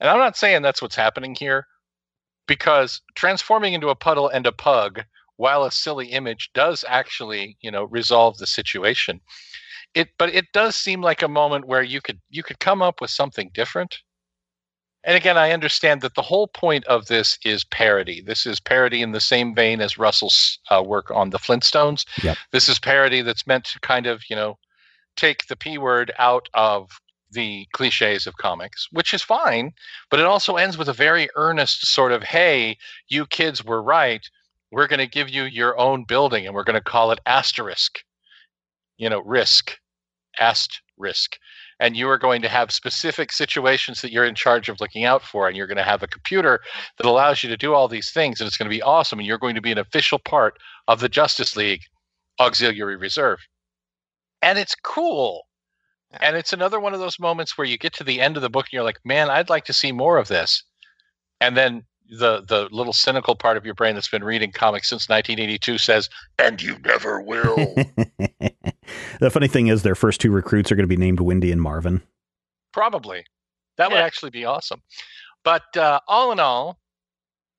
And 0.01 0.11
I'm 0.11 0.19
not 0.19 0.37
saying 0.37 0.63
that's 0.63 0.83
what's 0.83 0.97
happening 0.97 1.37
here, 1.39 1.67
because 2.49 3.01
transforming 3.15 3.75
into 3.75 3.91
a 3.91 3.95
puddle 3.95 4.29
and 4.29 4.47
a 4.47 4.53
pug, 4.53 5.03
while 5.37 5.65
a 5.65 5.71
silly 5.71 6.09
image 6.09 6.51
does 6.55 6.85
actually, 6.89 7.57
you 7.61 7.71
know, 7.71 7.85
resolve 7.85 8.39
the 8.39 8.47
situation, 8.47 9.21
it 9.95 10.09
but 10.19 10.35
it 10.35 10.47
does 10.53 10.75
seem 10.75 11.01
like 11.01 11.23
a 11.23 11.29
moment 11.29 11.67
where 11.67 11.83
you 11.83 12.01
could 12.01 12.21
you 12.31 12.43
could 12.43 12.59
come 12.59 12.83
up 12.83 13.01
with 13.01 13.11
something 13.11 13.51
different. 13.55 13.99
And 15.05 15.17
again, 15.17 15.37
I 15.37 15.51
understand 15.51 16.01
that 16.03 16.15
the 16.15 16.23
whole 16.23 16.47
point 16.47 16.85
of 16.85 17.07
this 17.07 17.39
is 17.45 17.65
parody. 17.65 18.21
This 18.21 18.47
is 18.47 18.61
parody 18.61 19.03
in 19.03 19.11
the 19.11 19.21
same 19.21 19.53
vein 19.55 19.81
as 19.81 19.99
Russell's 19.99 20.59
uh, 20.71 20.83
work 20.83 21.11
on 21.11 21.31
the 21.31 21.39
Flintstones. 21.39 22.05
Yep. 22.23 22.37
This 22.53 22.69
is 22.69 22.79
parody 22.79 23.21
that's 23.21 23.47
meant 23.47 23.65
to 23.65 23.81
kind 23.81 24.07
of, 24.07 24.23
you 24.31 24.37
know, 24.37 24.59
take 25.17 25.47
the 25.47 25.57
P 25.57 25.79
word 25.79 26.13
out 26.19 26.49
of 26.55 26.89
the 27.33 27.67
cliches 27.73 28.27
of 28.27 28.37
comics, 28.37 28.89
which 28.93 29.15
is 29.15 29.23
fine, 29.23 29.73
but 30.11 30.21
it 30.21 30.27
also 30.27 30.57
ends 30.57 30.77
with 30.77 30.89
a 30.89 30.93
very 30.93 31.29
earnest 31.35 31.87
sort 31.87 32.13
of, 32.13 32.23
hey, 32.23 32.77
you 33.09 33.27
kids 33.27 33.65
were 33.65 33.83
right. 33.83 34.25
We're 34.71 34.87
going 34.87 35.01
to 35.01 35.07
give 35.07 35.29
you 35.29 35.45
your 35.45 35.79
own 35.79 36.05
building 36.05 36.47
and 36.47 36.55
we're 36.55 36.65
going 36.65 36.75
to 36.75 36.81
call 36.81 37.11
it 37.11 37.21
asterisk, 37.27 38.01
you 38.97 39.09
know, 39.09 39.21
risk, 39.23 39.79
asterisk. 40.39 41.39
And 41.81 41.97
you 41.97 42.09
are 42.09 42.19
going 42.19 42.43
to 42.43 42.49
have 42.49 42.71
specific 42.71 43.33
situations 43.33 44.03
that 44.03 44.13
you're 44.13 44.25
in 44.25 44.37
charge 44.37 44.69
of 44.69 44.81
looking 44.81 45.05
out 45.05 45.23
for. 45.23 45.49
And 45.49 45.57
you're 45.57 45.67
going 45.67 45.79
to 45.79 45.83
have 45.83 46.03
a 46.03 46.07
computer 46.07 46.61
that 46.97 47.07
allows 47.07 47.43
you 47.43 47.49
to 47.49 47.57
do 47.57 47.75
all 47.75 47.89
these 47.89 48.13
things. 48.13 48.41
And 48.41 48.47
it's 48.47 48.57
going 48.57 48.71
to 48.71 48.75
be 48.75 48.83
awesome. 48.83 49.19
And 49.19 49.27
you're 49.27 49.39
going 49.39 49.57
to 49.57 49.61
be 49.61 49.73
an 49.73 49.79
official 49.79 50.21
part 50.21 50.55
of 50.87 51.01
the 51.01 51.09
Justice 51.09 51.57
League 51.57 51.83
Auxiliary 52.39 52.97
Reserve. 52.97 53.41
And 54.43 54.59
it's 54.59 54.75
cool 54.75 55.47
and 56.21 56.37
it's 56.37 56.53
another 56.53 56.79
one 56.79 56.95
of 56.95 57.01
those 57.01 57.19
moments 57.19 57.57
where 57.57 57.67
you 57.67 57.79
get 57.79 57.95
to 57.95 58.05
the 58.05 58.21
end 58.21 58.37
of 58.37 58.43
the 58.43 58.51
book 58.51 58.67
and 58.67 58.73
you're 58.73 58.83
like, 58.83 59.01
man, 59.05 59.31
I'd 59.31 59.51
like 59.51 59.65
to 59.67 59.73
see 59.73 59.93
more 59.93 60.19
of 60.19 60.29
this. 60.29 60.63
And 61.41 61.57
then 61.57 61.85
the 62.09 62.43
the 62.43 62.69
little 62.71 62.93
cynical 62.93 63.35
part 63.35 63.57
of 63.57 63.65
your 63.65 63.75
brain 63.75 63.95
that's 63.95 64.09
been 64.09 64.25
reading 64.25 64.53
comics 64.53 64.91
since 64.91 65.09
1982 65.09 65.79
says, 65.79 66.11
and 66.39 66.61
you 66.61 66.77
never 66.85 67.23
will. 67.23 67.57
the 69.21 69.31
funny 69.31 69.49
thing 69.49 69.69
is, 69.69 69.83
their 69.83 69.95
first 69.95 70.21
two 70.21 70.31
recruits 70.31 70.71
are 70.71 70.77
going 70.77 70.85
to 70.85 70.95
be 70.95 70.97
named 70.97 71.21
Wendy 71.21 71.51
and 71.51 71.63
Marvin. 71.63 72.03
Probably. 72.73 73.25
That 73.79 73.91
would 73.91 74.01
actually 74.01 74.31
be 74.31 74.45
awesome. 74.45 74.83
But 75.45 75.77
uh, 75.77 76.01
all 76.07 76.31
in 76.31 76.39
all, 76.39 76.79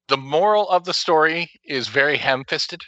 the 0.08 0.17
moral 0.17 0.69
of 0.69 0.86
the 0.86 0.93
story 0.93 1.50
is 1.65 1.88
very 1.88 2.17
ham 2.17 2.43
fisted. 2.48 2.82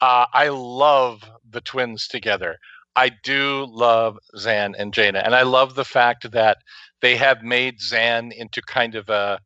Uh, 0.00 0.26
I 0.32 0.48
love 0.48 1.22
the 1.48 1.60
twins 1.60 2.08
together. 2.08 2.58
I 2.96 3.10
do 3.22 3.66
love 3.70 4.18
Zan 4.38 4.74
and 4.76 4.92
Jayna, 4.92 5.22
and 5.24 5.34
I 5.34 5.42
love 5.42 5.74
the 5.74 5.84
fact 5.84 6.32
that 6.32 6.58
they 7.02 7.16
have 7.16 7.42
made 7.42 7.80
Zan 7.80 8.32
into 8.32 8.62
kind 8.62 8.94
of 8.94 9.08
a 9.08 9.38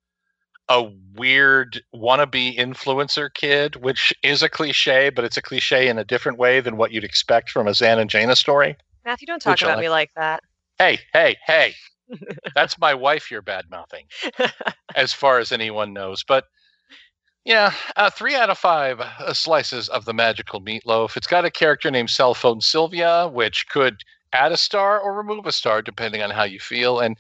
a 0.69 0.89
weird 1.17 1.83
wannabe 1.93 2.57
influencer 2.57 3.29
kid, 3.35 3.75
which 3.75 4.15
is 4.23 4.41
a 4.41 4.49
cliche, 4.49 5.11
but 5.11 5.25
it's 5.25 5.37
a 5.37 5.43
cliche 5.43 5.89
in 5.89 5.99
a 5.99 6.05
different 6.05 6.39
way 6.39 6.61
than 6.61 6.77
what 6.77 6.93
you'd 6.93 7.03
expect 7.03 7.51
from 7.51 7.67
a 7.67 7.75
Zan 7.75 7.99
and 7.99 8.09
Jayna 8.09 8.37
story. 8.37 8.77
Matthew, 9.05 9.27
don't 9.27 9.43
talk 9.43 9.61
about 9.61 9.79
like. 9.79 9.83
me 9.83 9.89
like 9.89 10.11
that. 10.15 10.45
Hey, 10.79 11.01
hey, 11.13 11.37
hey. 11.45 11.75
That's 12.55 12.79
my 12.79 12.95
wife 12.95 13.33
you're 13.33 13.43
bad 13.43 13.65
mouthing, 13.69 14.07
as 14.95 15.13
far 15.13 15.41
as 15.41 15.51
anyone 15.51 15.93
knows. 15.93 16.23
But 16.23 16.45
yeah, 17.45 17.73
uh, 17.97 18.11
three 18.11 18.35
out 18.35 18.51
of 18.51 18.59
five 18.59 19.01
uh, 19.01 19.33
slices 19.33 19.89
of 19.89 20.05
the 20.05 20.13
magical 20.13 20.61
meatloaf. 20.61 21.17
It's 21.17 21.27
got 21.27 21.45
a 21.45 21.51
character 21.51 21.91
named 21.91 22.11
Cell 22.11 22.35
Phone 22.35 22.61
Sylvia, 22.61 23.29
which 23.29 23.69
could 23.69 23.97
add 24.33 24.53
a 24.53 24.57
star 24.57 25.01
or 25.01 25.15
remove 25.15 25.47
a 25.47 25.53
star 25.53 25.83
depending 25.83 26.23
on 26.23 26.31
how 26.31 26.45
you 26.45 26.61
feel. 26.61 27.01
And 27.01 27.17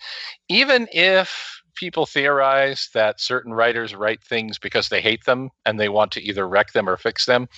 even 0.48 0.88
if 0.92 1.60
people 1.74 2.06
theorize 2.06 2.90
that 2.94 3.20
certain 3.20 3.54
writers 3.54 3.94
write 3.94 4.22
things 4.22 4.58
because 4.58 4.88
they 4.88 5.00
hate 5.00 5.24
them 5.24 5.48
and 5.64 5.80
they 5.80 5.88
want 5.88 6.12
to 6.12 6.22
either 6.22 6.46
wreck 6.46 6.72
them 6.72 6.88
or 6.88 6.96
fix 6.96 7.24
them, 7.24 7.48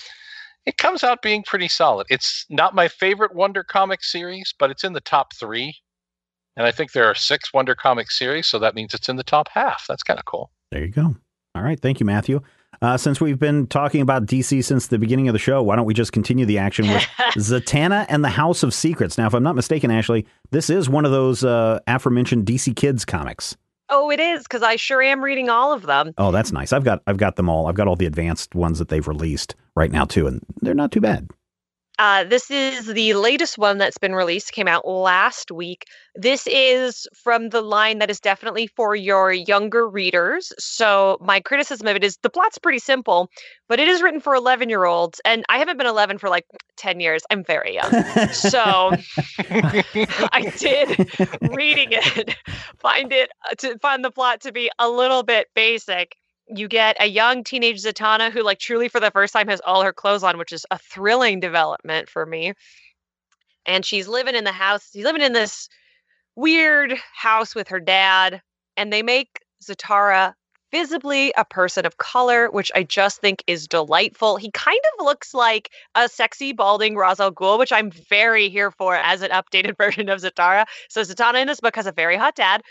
it 0.65 0.79
comes 0.79 1.03
out 1.03 1.23
being 1.23 1.43
pretty 1.43 1.69
solid. 1.69 2.07
It's 2.09 2.47
not 2.49 2.75
my 2.75 2.87
favorite 2.87 3.35
Wonder 3.35 3.65
Comic 3.65 4.05
series, 4.05 4.55
but 4.57 4.71
it's 4.71 4.85
in 4.85 4.93
the 4.93 5.01
top 5.01 5.35
three. 5.35 5.75
And 6.57 6.67
I 6.67 6.71
think 6.71 6.93
there 6.93 7.07
are 7.07 7.15
six 7.15 7.53
Wonder 7.53 7.75
Comic 7.75 8.11
series, 8.11 8.47
so 8.47 8.59
that 8.61 8.75
means 8.75 8.95
it's 8.95 9.09
in 9.09 9.17
the 9.17 9.25
top 9.25 9.49
half. 9.49 9.87
That's 9.89 10.03
kind 10.03 10.21
of 10.21 10.27
cool. 10.27 10.53
There 10.71 10.85
you 10.85 10.91
go. 10.93 11.17
All 11.55 11.63
right. 11.63 11.79
Thank 11.79 12.01
you, 12.01 12.07
Matthew. 12.07 12.41
Uh, 12.81 12.97
since 12.97 13.21
we've 13.21 13.39
been 13.39 13.67
talking 13.67 14.01
about 14.01 14.27
DC 14.27 14.65
since 14.65 14.89
the 14.89 14.99
beginning 14.99 15.29
of 15.29 15.35
the 15.35 15.39
show, 15.39 15.63
why 15.63 15.77
don't 15.77 15.85
we 15.85 15.95
just 15.95 16.13
continue 16.13 16.47
the 16.47 16.59
action 16.59 16.89
with 16.89 17.03
Zatanna 17.37 18.07
and 18.09 18.25
the 18.25 18.31
House 18.31 18.63
of 18.63 18.75
Secrets? 18.75 19.19
Now, 19.19 19.27
if 19.27 19.35
I'm 19.35 19.43
not 19.43 19.55
mistaken, 19.55 19.91
Ashley, 19.91 20.27
this 20.51 20.71
is 20.71 20.89
one 20.89 21.05
of 21.05 21.13
those 21.13 21.45
uh, 21.45 21.81
aforementioned 21.87 22.47
DC 22.47 22.75
Kids 22.75 23.05
comics. 23.05 23.57
Oh, 23.89 24.11
it 24.11 24.19
is 24.19 24.43
because 24.43 24.63
I 24.63 24.77
sure 24.77 25.03
am 25.03 25.23
reading 25.23 25.51
all 25.51 25.73
of 25.73 25.83
them. 25.83 26.15
Oh, 26.17 26.33
that's 26.33 26.51
nice. 26.51 26.73
I've 26.73 26.83
got 26.83 27.03
I've 27.07 27.19
got 27.19 27.37
them 27.37 27.51
all. 27.51 27.67
I've 27.67 27.75
got 27.75 27.89
all 27.89 27.97
the 27.97 28.07
advanced 28.07 28.55
ones 28.55 28.79
that 28.79 28.89
they've 28.89 29.07
released 29.07 29.55
right 29.77 29.93
now 29.93 30.07
too, 30.07 30.27
and 30.27 30.41
they're 30.63 30.75
not 30.75 30.93
too 30.93 31.03
bad. 31.03 31.29
Uh, 31.99 32.25
this 32.25 32.51
is 32.51 32.87
the 32.87 33.15
latest 33.15 33.59
one 33.59 33.79
that's 33.79 33.99
been 33.99 34.15
released, 34.15 34.53
came 34.53 34.67
out 34.67 34.87
last 34.87 35.51
week. 35.51 35.85
This 36.15 36.47
is 36.47 37.07
from 37.15 37.51
the 37.51 37.61
line 37.61 37.99
that 37.99 38.11
is 38.11 38.19
definitely 38.19 38.67
for 38.67 38.97
your 38.97 39.33
younger 39.33 39.89
readers. 39.89 40.53
So, 40.59 41.19
my 41.21 41.41
criticism 41.41 41.87
of 41.87 41.97
it 41.97 42.05
is 42.05 42.19
the 42.23 42.31
plot's 42.31 42.59
pretty 42.59 42.79
simple, 42.79 43.29
but 43.69 43.79
it 43.79 43.89
is 43.89 44.03
written 44.03 44.21
for 44.21 44.35
11 44.35 44.69
year 44.69 44.85
olds. 44.85 45.21
And 45.25 45.45
I 45.49 45.59
haven't 45.59 45.77
been 45.77 45.87
11 45.87 46.19
for 46.19 46.29
like 46.29 46.47
10 46.77 47.01
years. 47.01 47.23
I'm 47.31 47.45
very 47.45 47.75
young. 47.75 47.91
so, 48.33 48.61
I 50.33 50.53
did 50.59 51.11
reading 51.55 51.89
it, 51.93 52.37
find 52.79 53.13
it 53.13 53.31
uh, 53.51 53.55
to 53.59 53.79
find 53.79 54.05
the 54.05 54.11
plot 54.11 54.41
to 54.43 54.53
be 54.53 54.71
a 54.79 54.89
little 54.89 55.23
bit 55.23 55.49
basic 55.55 56.17
you 56.59 56.69
get 56.69 56.97
a 57.01 57.07
young 57.07 57.45
teenage 57.45 57.83
Zatanna 57.83 58.31
who, 58.31 58.43
like, 58.43 58.59
truly 58.59 58.89
for 58.89 59.01
the 59.01 59.11
first 59.11 59.33
time 59.33 59.49
has 59.49 59.61
all 59.65 59.83
her 59.83 59.93
clothes 59.93 60.23
on, 60.23 60.39
which 60.39 60.53
is 60.53 60.67
a 60.71 60.79
thrilling 60.79 61.41
development 61.41 62.09
for 62.09 62.27
me. 62.27 62.55
And 63.67 63.85
she's 63.85 64.09
living 64.09 64.35
in 64.35 64.45
the 64.45 64.53
house. 64.53 64.91
She's 64.93 65.05
living 65.05 65.23
in 65.23 65.33
this 65.33 65.69
weird 66.35 66.95
house 67.15 67.55
with 67.55 67.69
her 67.69 67.81
dad, 67.81 68.43
and 68.77 68.93
they 68.93 69.03
make 69.03 69.41
Zatara 69.63 70.35
visibly 70.73 71.33
a 71.37 71.45
person 71.45 71.85
of 71.85 71.99
color, 71.99 72.51
which 72.51 72.73
I 72.75 72.83
just 72.83 73.21
think 73.21 73.45
is 73.47 73.69
delightful. 73.69 74.39
He 74.39 74.51
kind 74.53 74.81
of 74.99 75.05
looks 75.05 75.35
like 75.35 75.71
a 75.95 76.09
sexy, 76.09 76.53
balding 76.53 76.97
Ra's 76.97 77.21
al 77.21 77.31
Ghul, 77.31 77.59
which 77.59 77.73
I'm 77.73 77.91
very 77.91 78.49
here 78.49 78.71
for 78.71 78.97
as 78.97 79.23
an 79.23 79.31
updated 79.31 79.77
version 79.79 80.09
of 80.09 80.21
Zatara. 80.21 80.65
So 80.89 81.03
Zatanna 81.03 81.43
in 81.43 81.47
this 81.47 81.61
book 81.61 81.77
has 81.77 81.87
a 81.87 81.93
very 81.93 82.17
hot 82.17 82.35
dad. 82.35 82.63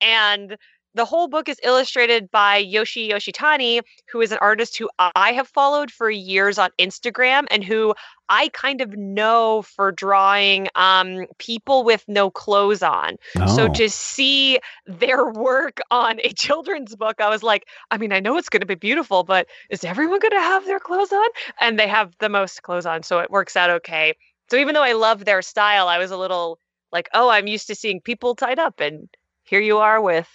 And 0.00 0.56
the 0.94 1.04
whole 1.04 1.28
book 1.28 1.48
is 1.48 1.58
illustrated 1.62 2.30
by 2.30 2.58
Yoshi 2.58 3.10
Yoshitani, 3.10 3.80
who 4.10 4.20
is 4.20 4.32
an 4.32 4.38
artist 4.40 4.76
who 4.76 4.90
I 4.98 5.32
have 5.32 5.48
followed 5.48 5.90
for 5.90 6.10
years 6.10 6.58
on 6.58 6.70
Instagram 6.78 7.46
and 7.50 7.64
who 7.64 7.94
I 8.28 8.48
kind 8.48 8.80
of 8.80 8.96
know 8.96 9.62
for 9.62 9.92
drawing 9.92 10.68
um, 10.74 11.26
people 11.38 11.84
with 11.84 12.04
no 12.08 12.30
clothes 12.30 12.82
on. 12.82 13.16
Oh. 13.38 13.56
So 13.56 13.68
to 13.68 13.88
see 13.88 14.58
their 14.86 15.30
work 15.30 15.80
on 15.90 16.20
a 16.20 16.28
children's 16.34 16.94
book, 16.94 17.20
I 17.20 17.28
was 17.28 17.42
like, 17.42 17.66
I 17.90 17.98
mean, 17.98 18.12
I 18.12 18.20
know 18.20 18.36
it's 18.36 18.48
going 18.48 18.60
to 18.60 18.66
be 18.66 18.74
beautiful, 18.74 19.24
but 19.24 19.46
is 19.70 19.84
everyone 19.84 20.20
going 20.20 20.32
to 20.32 20.40
have 20.40 20.66
their 20.66 20.80
clothes 20.80 21.12
on? 21.12 21.28
And 21.60 21.78
they 21.78 21.88
have 21.88 22.14
the 22.18 22.28
most 22.28 22.62
clothes 22.62 22.86
on, 22.86 23.02
so 23.02 23.18
it 23.20 23.30
works 23.30 23.56
out 23.56 23.70
okay. 23.70 24.14
So 24.50 24.56
even 24.56 24.74
though 24.74 24.82
I 24.82 24.92
love 24.92 25.24
their 25.24 25.42
style, 25.42 25.88
I 25.88 25.98
was 25.98 26.10
a 26.10 26.16
little 26.16 26.58
like, 26.90 27.08
oh, 27.14 27.30
I'm 27.30 27.46
used 27.46 27.68
to 27.68 27.74
seeing 27.74 28.00
people 28.02 28.34
tied 28.34 28.58
up, 28.58 28.80
and 28.80 29.08
here 29.44 29.60
you 29.60 29.78
are 29.78 30.00
with 30.00 30.28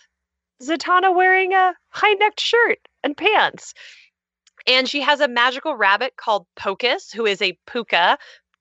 Zatanna 0.61 1.15
wearing 1.15 1.53
a 1.53 1.73
high 1.89 2.13
necked 2.13 2.39
shirt 2.39 2.79
and 3.03 3.15
pants. 3.15 3.73
And 4.65 4.87
she 4.87 5.01
has 5.01 5.21
a 5.21 5.27
magical 5.27 5.75
rabbit 5.75 6.13
called 6.17 6.45
Pocus, 6.55 7.11
who 7.11 7.25
is 7.25 7.41
a 7.41 7.57
puka. 7.65 8.17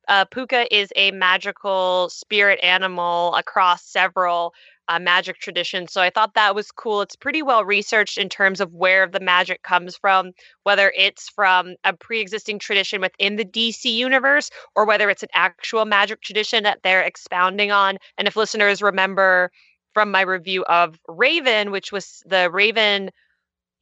Uh, 0.09 0.25
puka 0.25 0.73
is 0.75 0.93
a 0.95 1.11
magical 1.11 2.09
spirit 2.11 2.61
animal 2.63 3.35
across 3.35 3.85
several 3.85 4.55
uh, 4.89 4.99
magic 4.99 5.39
traditions. 5.39 5.93
So 5.93 6.01
I 6.01 6.11
thought 6.11 6.35
that 6.35 6.55
was 6.55 6.71
cool. 6.71 7.03
It's 7.03 7.17
pretty 7.17 7.43
well 7.43 7.65
researched 7.65 8.19
in 8.19 8.29
terms 8.29 8.61
of 8.61 8.73
where 8.73 9.09
the 9.09 9.21
magic 9.21 9.63
comes 9.63 9.97
from, 9.97 10.33
whether 10.63 10.93
it's 10.97 11.29
from 11.29 11.75
a 11.83 11.93
pre 11.93 12.21
existing 12.21 12.61
tradition 12.61 13.01
within 13.01 13.37
the 13.37 13.45
DC 13.45 13.85
universe 13.85 14.51
or 14.77 14.87
whether 14.87 15.11
it's 15.11 15.25
an 15.25 15.29
actual 15.35 15.85
magic 15.85 16.21
tradition 16.21 16.63
that 16.63 16.81
they're 16.85 17.03
expounding 17.03 17.73
on. 17.73 17.99
And 18.17 18.29
if 18.29 18.37
listeners 18.37 18.81
remember 18.81 19.51
from 19.97 20.11
my 20.11 20.21
review 20.21 20.63
of 20.67 21.01
Raven, 21.09 21.71
which 21.71 21.91
was 21.91 22.23
the 22.27 22.51
Raven 22.51 23.09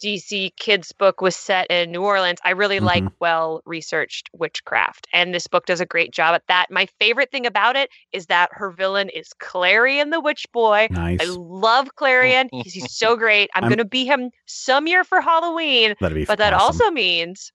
DC 0.01 0.55
kids 0.57 0.93
book 0.93 1.21
was 1.21 1.35
set 1.35 1.67
in 1.73 1.91
New 1.91 2.03
Orleans. 2.03 2.39
I 2.45 2.51
really 2.51 2.79
like 2.79 3.03
Mhm. 3.03 3.13
well 3.19 3.63
researched 3.65 4.31
witchcraft, 4.33 5.09
and 5.13 5.35
this 5.35 5.49
book 5.49 5.67
does 5.67 5.81
a 5.81 5.87
great 5.87 6.13
job 6.13 6.37
at 6.37 6.47
that. 6.47 6.67
My 6.71 6.87
favorite 7.01 7.33
thing 7.33 7.47
about 7.47 7.75
it 7.75 7.91
is 8.13 8.27
that 8.27 8.51
her 8.53 8.71
villain 8.71 9.09
is 9.09 9.31
Klarion 9.41 10.13
the 10.13 10.21
Witch 10.21 10.47
Boy. 10.53 10.87
Nice. 10.89 11.19
I 11.21 11.25
love 11.37 11.89
Klarion. 11.97 12.49
he's, 12.53 12.75
he's 12.75 12.93
so 12.97 13.17
great. 13.17 13.51
I'm, 13.57 13.65
I'm- 13.65 13.71
gonna 13.73 13.85
be 13.85 14.05
him 14.05 14.31
some 14.47 14.87
year 14.87 15.03
for 15.03 15.21
Halloween, 15.21 15.97
That'd 15.99 16.15
be 16.15 16.25
but 16.27 16.39
that 16.39 16.53
awesome. 16.53 16.67
also 16.67 16.91
means 16.93 17.51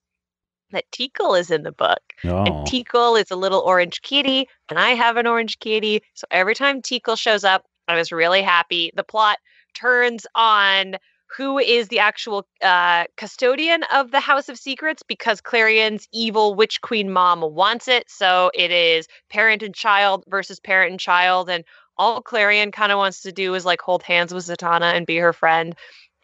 that 0.71 0.83
Teekl 0.91 1.39
is 1.39 1.49
in 1.49 1.63
the 1.63 1.71
book. 1.71 2.01
Oh. 2.25 2.43
And 2.43 2.67
Teekl 2.67 3.21
is 3.21 3.31
a 3.31 3.37
little 3.37 3.61
orange 3.61 4.01
kitty, 4.01 4.49
and 4.69 4.77
I 4.77 4.89
have 4.95 5.15
an 5.15 5.27
orange 5.27 5.59
kitty. 5.59 6.01
So 6.13 6.27
every 6.29 6.55
time 6.55 6.81
Teekl 6.81 7.17
shows 7.17 7.45
up, 7.45 7.63
I 7.89 7.95
was 7.95 8.11
really 8.11 8.41
happy. 8.43 8.91
The 8.95 9.03
plot 9.03 9.39
turns 9.73 10.25
on 10.35 10.97
who 11.35 11.59
is 11.59 11.87
the 11.87 11.99
actual 11.99 12.47
uh, 12.63 13.05
custodian 13.17 13.83
of 13.93 14.11
the 14.11 14.19
House 14.19 14.49
of 14.49 14.57
Secrets 14.57 15.03
because 15.07 15.41
Klarion's 15.41 16.07
evil 16.11 16.55
witch 16.55 16.81
queen 16.81 17.11
mom 17.11 17.41
wants 17.41 17.87
it. 17.87 18.09
So 18.09 18.51
it 18.53 18.71
is 18.71 19.07
parent 19.29 19.61
and 19.61 19.75
child 19.75 20.23
versus 20.27 20.59
parent 20.59 20.91
and 20.91 20.99
child. 20.99 21.49
And 21.49 21.63
all 21.97 22.23
Klarion 22.23 22.71
kind 22.71 22.91
of 22.91 22.97
wants 22.97 23.21
to 23.21 23.31
do 23.31 23.53
is 23.55 23.65
like 23.65 23.81
hold 23.81 24.03
hands 24.03 24.33
with 24.33 24.45
Zatanna 24.45 24.93
and 24.93 25.05
be 25.05 25.17
her 25.17 25.33
friend. 25.33 25.75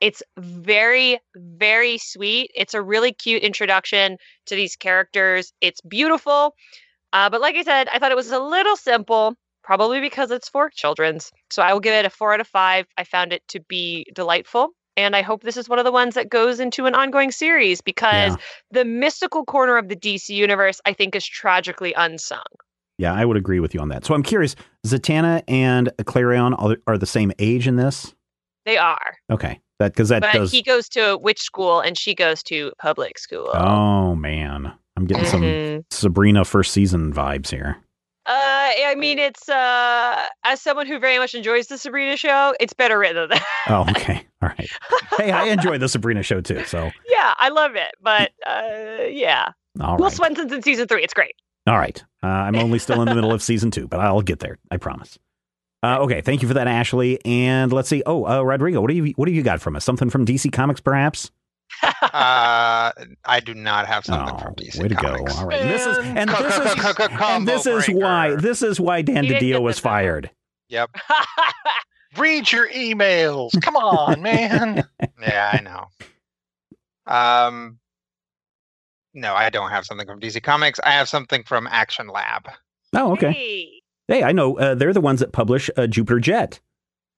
It's 0.02 0.24
very, 0.38 1.20
very 1.36 1.98
sweet. 1.98 2.52
It's 2.56 2.74
a 2.74 2.82
really 2.82 3.12
cute 3.12 3.44
introduction 3.44 4.18
to 4.48 4.56
these 4.56 4.76
characters. 4.76 5.54
It's 5.62 5.82
beautiful. 5.82 6.56
Uh, 7.14 7.30
but 7.30 7.42
like 7.42 7.56
I 7.56 7.64
said, 7.64 7.88
I 7.94 8.00
thought 8.00 8.12
it 8.12 8.18
was 8.18 8.32
a 8.32 8.40
little 8.40 8.76
simple, 8.76 9.36
probably 9.66 10.00
because 10.00 10.32
it's 10.32 10.48
for 10.48 10.70
children's. 10.70 11.32
So 11.52 11.62
I 11.64 11.74
will 11.74 11.80
give 11.82 11.94
it 11.94 12.06
a 12.06 12.10
four 12.10 12.34
out 12.34 12.40
of 12.40 12.48
five. 12.48 12.86
I 12.98 13.04
found 13.04 13.34
it 13.34 13.42
to 13.50 13.60
be 13.60 14.06
delightful. 14.14 14.70
And 14.96 15.14
I 15.16 15.24
hope 15.24 15.44
this 15.44 15.58
is 15.58 15.68
one 15.68 15.80
of 15.80 15.84
the 15.84 15.92
ones 15.92 16.14
that 16.16 16.30
goes 16.30 16.60
into 16.62 16.86
an 16.86 16.96
ongoing 16.96 17.32
series 17.32 17.82
because 17.82 18.32
Yeah. 18.34 18.42
the 18.72 18.86
mystical 18.86 19.44
corner 19.44 19.76
of 19.78 19.90
the 19.90 19.96
DC 19.96 20.30
universe, 20.30 20.80
I 20.86 20.94
think, 20.94 21.16
is 21.16 21.26
tragically 21.26 21.94
unsung. 21.98 22.44
Yeah, 22.98 23.14
I 23.14 23.26
would 23.26 23.36
agree 23.36 23.60
with 23.60 23.74
you 23.74 23.82
on 23.82 23.90
that. 23.90 24.06
So 24.06 24.14
I'm 24.14 24.24
curious, 24.24 24.56
Zatanna 24.88 25.44
and 25.50 25.92
Klarion 26.04 26.56
are, 26.58 26.78
are 26.88 26.98
the 26.98 27.06
same 27.06 27.34
age 27.40 27.68
in 27.68 27.76
this? 27.76 28.14
They 28.66 28.78
are. 28.78 29.18
Okay. 29.30 29.60
That 29.80 29.92
because 29.92 30.08
that 30.10 30.22
But 30.22 30.32
does 30.32 30.52
he 30.52 30.62
goes 30.62 30.88
to 30.90 31.18
witch 31.18 31.42
school 31.42 31.82
and 31.82 31.98
she 31.98 32.16
goes 32.16 32.42
to 32.44 32.72
public 32.80 33.20
school. 33.20 33.50
Oh 33.54 34.16
man. 34.16 34.72
I'm 34.96 35.06
getting 35.06 35.26
some 35.26 35.42
Mhm. 35.42 35.84
Sabrina 35.92 36.46
first 36.46 36.72
season 36.72 37.12
vibes 37.14 37.50
here. 37.52 37.76
Uh, 38.28 38.72
I 38.88 38.96
mean, 38.98 39.20
it's 39.20 39.48
uh, 39.48 40.26
as 40.44 40.60
someone 40.62 40.88
who 40.88 40.98
very 40.98 41.20
much 41.20 41.36
enjoys 41.36 41.68
the 41.68 41.78
Sabrina 41.78 42.18
show, 42.18 42.56
it's 42.60 42.74
better 42.74 42.98
written 42.98 43.16
than 43.16 43.30
that. 43.30 43.46
Oh, 43.68 43.86
okay. 43.90 44.26
All 44.42 44.50
right. 44.50 44.70
Hey, 45.18 45.32
I 45.32 45.46
enjoy 45.50 45.78
the 45.78 45.90
Sabrina 45.90 46.22
show 46.24 46.42
too. 46.42 46.64
So 46.66 46.92
yeah, 47.10 47.34
I 47.38 47.50
love 47.50 47.76
it, 47.76 47.94
but 48.02 48.32
uh, 48.46 49.06
yeah, 49.08 49.50
all 49.82 49.98
Will 49.98 50.06
right. 50.06 50.14
Swenson's 50.14 50.52
in 50.52 50.62
season 50.62 50.88
three. 50.88 51.04
It's 51.04 51.14
great. 51.16 51.34
All 51.68 51.78
right. 51.78 52.04
Uh, 52.22 52.28
I'm 52.28 52.56
only 52.56 52.78
still 52.78 53.02
in 53.02 53.08
the 53.08 53.16
middle 53.16 53.32
of 53.32 53.42
season 53.42 53.72
two, 53.72 53.88
but 53.88 54.00
I'll 54.00 54.22
get 54.22 54.40
there. 54.40 54.60
I 54.70 54.78
promise. 54.78 55.18
Uh, 55.82 55.98
okay. 56.02 56.22
Thank 56.22 56.42
you 56.44 56.48
for 56.48 56.54
that, 56.56 56.68
Ashley. 56.68 57.20
And 57.26 57.74
let's 57.74 57.90
see. 57.90 58.04
Oh, 58.06 58.26
uh, 58.28 58.42
Rodrigo, 58.44 58.82
what 58.82 58.90
do 58.90 58.96
you 58.96 59.14
what 59.16 59.26
do 59.26 59.32
you 59.32 59.42
got 59.42 59.62
from 59.62 59.76
us? 59.76 59.84
Something 59.84 60.10
from 60.12 60.26
DC 60.26 60.52
Comics, 60.52 60.80
perhaps? 60.80 61.32
Uh, 61.84 62.92
I 63.26 63.42
do 63.44 63.54
not 63.54 63.86
have 63.88 64.06
something 64.06 64.36
oh, 64.36 64.40
from 64.40 64.56
DC 64.56 64.80
way 64.82 64.88
to 64.88 64.96
Comics. 64.96 65.34
go! 65.34 65.40
All 65.40 65.48
right. 65.48 65.62
And 65.62 65.70
this 65.70 65.86
is 65.86 65.98
and 65.98 66.30
Co- 66.30 66.44
this 66.44 66.56
co- 66.58 66.64
is 66.64 66.74
co- 66.76 66.94
co- 66.94 67.04
and 67.26 67.48
this 67.48 67.64
combo 67.64 67.78
is 67.80 67.88
why 67.88 68.36
this 68.36 68.62
is 68.62 68.80
why 68.80 69.02
Dan 69.02 69.24
He 69.26 69.32
DiDio 69.34 69.62
was 69.62 69.80
fired. 69.80 70.30
Yep. 70.70 70.92
Read 72.18 72.52
your 72.52 72.70
emails. 72.70 73.60
Come 73.62 73.76
on, 73.76 74.22
man. 74.22 74.84
Yeah, 75.22 75.52
I 75.54 75.62
know. 75.62 75.88
Um, 77.08 77.80
no, 79.14 79.34
I 79.34 79.50
don't 79.50 79.70
have 79.72 79.86
something 79.86 80.06
from 80.08 80.20
DC 80.20 80.42
Comics. 80.44 80.80
I 80.84 80.92
have 80.92 81.10
something 81.10 81.44
from 81.44 81.68
Action 81.68 82.08
Lab. 82.08 82.48
Oh, 82.94 83.14
okay. 83.14 83.32
Hey, 83.32 83.70
Hey, 84.08 84.24
I 84.24 84.32
know 84.34 84.58
uh, 84.60 84.76
they're 84.76 84.94
the 84.94 85.02
ones 85.02 85.20
that 85.22 85.32
publish 85.32 85.70
uh, 85.78 85.88
Jupiter 85.88 86.20
Jet, 86.20 86.60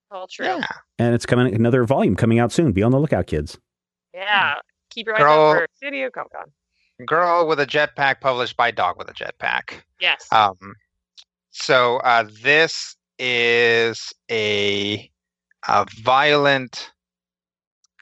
all 0.09 0.27
true. 0.27 0.45
Yeah. 0.45 0.65
and 0.99 1.13
it's 1.13 1.25
coming 1.25 1.53
another 1.53 1.83
volume 1.83 2.15
coming 2.15 2.39
out 2.39 2.51
soon. 2.53 2.71
Be 2.71 2.81
on 2.81 2.91
the 2.91 2.99
lookout, 2.99 3.27
kids. 3.27 3.57
Yeah. 4.17 4.55
Keep 4.89 5.07
your 5.07 5.15
eyes 5.15 5.21
Girl- 5.21 5.51
out 5.51 5.57
for 5.57 5.67
Studio 5.75 6.09
Comic 6.09 6.31
Con. 6.31 6.45
Girl 7.05 7.47
with 7.47 7.59
a 7.59 7.65
Jetpack, 7.67 8.21
published 8.21 8.57
by 8.57 8.71
Dog 8.71 8.97
with 8.97 9.07
a 9.09 9.13
Jetpack. 9.13 9.81
Yes. 10.01 10.25
Um, 10.31 10.55
so 11.51 11.97
uh, 11.97 12.27
this 12.41 12.95
is 13.19 14.11
a, 14.31 15.07
a 15.67 15.85
violent 16.01 16.91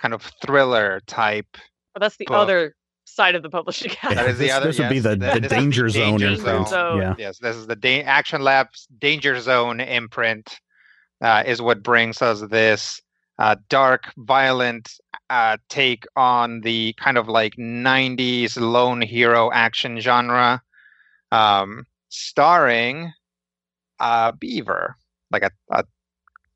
kind 0.01 0.13
of 0.13 0.21
thriller 0.45 1.01
type. 1.07 1.57
but 1.93 2.01
that's 2.01 2.15
the 2.15 2.25
book. 2.25 2.37
other 2.37 2.75
side 3.03 3.35
of 3.35 3.43
the 3.43 3.49
publishing 3.49 3.91
house. 3.99 4.15
That 4.15 4.29
is 4.29 4.37
the 4.37 4.45
this, 4.45 4.53
other- 4.53 4.67
This 4.67 4.79
would 4.79 4.89
be 4.89 4.95
yes, 4.95 5.03
the, 5.03 5.15
the 5.17 5.39
this 5.41 5.49
danger 5.51 5.89
zone 5.89 6.19
Danger 6.19 6.27
imprint. 6.27 6.67
Zone. 6.69 6.97
Yeah. 7.01 7.15
Yes, 7.17 7.37
this 7.39 7.57
is 7.57 7.67
the 7.67 7.75
da- 7.75 8.03
Action 8.03 8.41
Labs 8.41 8.87
Danger 8.99 9.39
Zone 9.41 9.81
imprint. 9.81 10.57
Uh, 11.21 11.43
is 11.45 11.61
what 11.61 11.81
brings 11.81 12.21
us 12.21 12.41
this 12.49 13.01
uh, 13.39 13.55
dark, 13.69 14.13
violent 14.17 14.93
uh, 15.29 15.57
take 15.69 16.05
on 16.15 16.61
the 16.61 16.93
kind 16.93 17.17
of 17.17 17.27
like 17.27 17.55
'90s 17.55 18.59
lone 18.59 19.01
hero 19.01 19.51
action 19.51 19.99
genre, 19.99 20.61
um, 21.31 21.85
starring 22.09 23.11
uh, 23.99 24.31
Beaver, 24.33 24.95
like 25.31 25.43
a, 25.43 25.51
a 25.71 25.83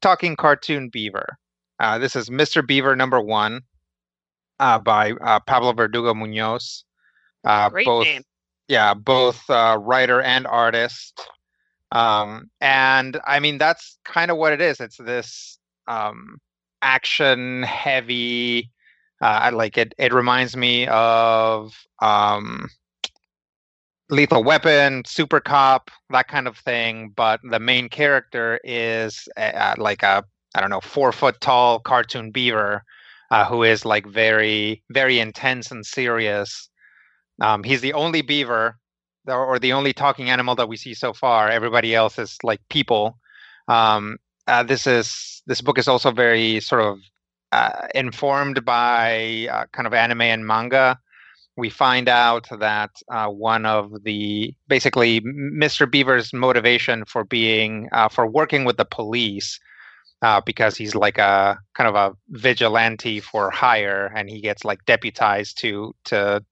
talking 0.01 0.35
cartoon 0.35 0.89
Beaver. 0.89 1.37
Uh, 1.79 1.97
this 1.97 2.15
is 2.15 2.29
Mr. 2.29 2.65
Beaver 2.65 2.95
number 2.95 3.21
one 3.21 3.61
uh, 4.59 4.79
by 4.79 5.11
uh, 5.11 5.39
Pablo 5.39 5.73
Verdugo 5.73 6.13
Munoz. 6.13 6.83
Uh, 7.43 7.69
Great 7.69 7.85
both, 7.85 8.03
name. 8.05 8.23
yeah, 8.67 8.93
both 8.93 9.49
uh, 9.49 9.77
writer 9.79 10.21
and 10.21 10.45
artist. 10.45 11.19
Um, 11.91 12.49
and 12.61 13.19
I 13.25 13.39
mean, 13.39 13.57
that's 13.57 13.97
kind 14.03 14.29
of 14.29 14.37
what 14.37 14.53
it 14.53 14.61
is. 14.61 14.79
It's 14.79 14.97
this 14.97 15.57
um, 15.87 16.37
action 16.81 17.63
heavy. 17.63 18.69
Uh, 19.21 19.25
I 19.25 19.49
like 19.49 19.77
it. 19.77 19.93
It 19.97 20.13
reminds 20.13 20.55
me 20.55 20.87
of 20.87 21.75
um, 22.01 22.69
Lethal 24.09 24.43
Weapon, 24.43 25.03
Super 25.05 25.39
Cop, 25.39 25.91
that 26.09 26.27
kind 26.27 26.47
of 26.47 26.57
thing. 26.57 27.13
But 27.15 27.41
the 27.43 27.59
main 27.59 27.89
character 27.89 28.59
is 28.63 29.27
uh, 29.37 29.75
like 29.77 30.03
a 30.03 30.23
I 30.55 30.61
don't 30.61 30.69
know 30.69 30.81
four 30.81 31.11
foot 31.11 31.39
tall 31.41 31.79
cartoon 31.79 32.31
beaver 32.31 32.83
uh, 33.29 33.45
who 33.45 33.63
is 33.63 33.85
like 33.85 34.07
very 34.07 34.81
very 34.89 35.19
intense 35.19 35.71
and 35.71 35.85
serious. 35.85 36.69
Um, 37.41 37.63
he's 37.63 37.81
the 37.81 37.93
only 37.93 38.21
beaver 38.21 38.77
or, 39.27 39.59
the 39.59 39.73
only 39.73 39.93
talking 39.93 40.29
animal 40.29 40.55
that 40.55 40.69
we 40.69 40.77
see 40.77 40.93
so 40.93 41.13
far. 41.13 41.49
Everybody 41.49 41.93
else 41.93 42.17
is 42.17 42.37
like 42.43 42.61
people. 42.69 43.17
Um, 43.67 44.17
uh, 44.49 44.63
this 44.63 44.87
is 44.87 45.41
this 45.45 45.61
book 45.61 45.77
is 45.77 45.87
also 45.87 46.11
very 46.11 46.59
sort 46.59 46.81
of 46.81 46.99
uh, 47.51 47.87
informed 47.95 48.65
by 48.65 49.47
uh, 49.51 49.65
kind 49.71 49.87
of 49.87 49.93
anime 49.93 50.21
and 50.21 50.45
manga. 50.45 50.99
We 51.55 51.69
find 51.69 52.07
out 52.07 52.47
that 52.59 52.91
uh, 53.11 53.27
one 53.27 53.65
of 53.65 54.03
the 54.03 54.53
basically 54.67 55.21
Mr. 55.21 55.89
Beaver's 55.89 56.33
motivation 56.33 57.05
for 57.05 57.23
being 57.23 57.89
uh, 57.91 58.09
for 58.09 58.25
working 58.27 58.65
with 58.65 58.77
the 58.77 58.85
police 58.85 59.59
uh, 60.21 60.41
because 60.45 60.77
he's 60.77 60.95
like 60.95 61.17
a 61.17 61.59
kind 61.75 61.87
of 61.87 61.95
a 61.95 62.15
vigilante 62.29 63.19
for 63.19 63.51
hire, 63.51 64.11
and 64.15 64.29
he 64.29 64.41
gets 64.41 64.65
like 64.65 64.83
deputized 64.85 65.57
to 65.59 65.93
to 66.05 66.43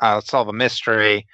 uh, 0.00 0.20
solve 0.20 0.48
a 0.48 0.52
mystery 0.52 1.26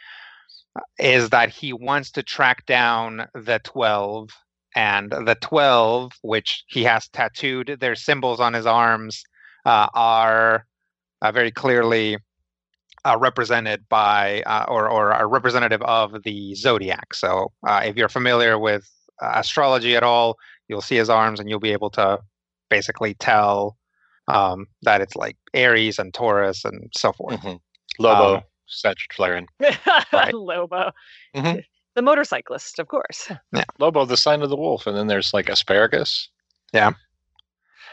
is 0.98 1.31
that 1.31 1.48
he 1.48 1.72
wants 1.72 2.11
to 2.12 2.22
track 2.22 2.64
down 2.66 3.26
the 3.35 3.61
12 3.64 4.31
and 4.79 5.11
the 5.11 5.37
12 5.41 6.12
which 6.23 6.62
he 6.69 6.85
has 6.85 7.09
tattooed 7.09 7.79
their 7.81 7.97
symbols 7.97 8.38
on 8.38 8.53
his 8.55 8.64
arms 8.64 9.25
uh, 9.67 9.88
are 9.95 10.64
uh, 11.21 11.33
very 11.33 11.51
clearly 11.51 12.17
uh, 13.05 13.17
represented 13.19 13.85
by 13.88 14.41
uh, 14.43 14.64
or, 14.69 14.88
or 14.88 15.12
are 15.12 15.29
representative 15.29 15.83
of 15.83 16.23
the 16.23 16.55
zodiac 16.55 17.12
so 17.12 17.51
uh, 17.67 17.83
if 17.85 17.97
you're 17.97 18.09
familiar 18.21 18.57
with 18.59 18.88
uh, 19.21 19.33
astrology 19.35 19.97
at 19.97 20.05
all 20.05 20.37
you'll 20.69 20.81
see 20.91 20.97
his 20.97 21.11
arms 21.11 21.41
and 21.41 21.49
you'll 21.51 21.59
be 21.71 21.73
able 21.73 21.91
to 21.91 22.19
basically 22.71 23.14
tell 23.14 23.77
um, 24.29 24.67
that 24.83 25.01
it's 25.01 25.17
like 25.17 25.37
aries 25.55 25.99
and 25.99 26.14
taurus 26.14 26.64
and 26.64 26.91
so 26.97 27.12
forth 27.12 27.41
Mhm. 27.41 27.59
Lobo, 27.99 28.37
Um, 28.37 28.43
Sagittarian. 28.69 29.47
Right. 30.12 30.35
Lobo. 30.35 30.93
Mhm. 31.35 31.64
The 31.98 32.02
motorcyclist, 32.02 32.78
of 32.78 32.87
course. 32.87 33.28
Yeah. 33.52 33.64
Lobo, 33.80 34.04
the 34.04 34.16
sign 34.16 34.42
of 34.42 34.50
the 34.50 34.56
wolf, 34.56 34.87
and 34.87 34.96
then 34.96 35.08
there's 35.08 35.34
like 35.34 35.48
asparagus. 35.48 36.28
Yeah. 36.72 36.92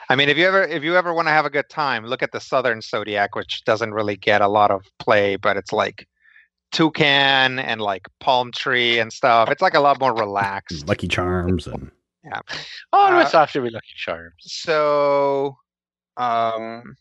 I 0.09 0.15
mean, 0.15 0.29
if 0.29 0.37
you 0.37 0.45
ever 0.45 0.61
if 0.61 0.83
you 0.83 0.95
ever 0.95 1.11
want 1.11 1.27
to 1.27 1.31
have 1.31 1.47
a 1.47 1.49
good 1.49 1.69
time, 1.69 2.05
look 2.05 2.21
at 2.21 2.31
the 2.31 2.39
Southern 2.39 2.81
Zodiac, 2.81 3.33
which 3.33 3.63
doesn't 3.65 3.95
really 3.95 4.15
get 4.15 4.41
a 4.41 4.47
lot 4.47 4.69
of 4.69 4.85
play, 4.99 5.37
but 5.37 5.57
it's 5.57 5.73
like 5.73 6.07
toucan 6.71 7.57
and 7.57 7.81
like 7.81 8.07
palm 8.19 8.51
tree 8.51 8.99
and 8.99 9.11
stuff. 9.11 9.49
It's 9.49 9.63
like 9.63 9.73
a 9.73 9.79
lot 9.79 9.99
more 9.99 10.13
relaxed. 10.13 10.87
Lucky 10.87 11.07
Charms 11.07 11.65
and 11.65 11.89
yeah. 12.23 12.41
Oh, 12.93 13.08
Uh, 13.08 13.21
it's 13.21 13.33
actually 13.33 13.71
Lucky 13.71 13.95
Charms. 13.97 14.35
So, 14.41 15.58
um, 16.17 16.95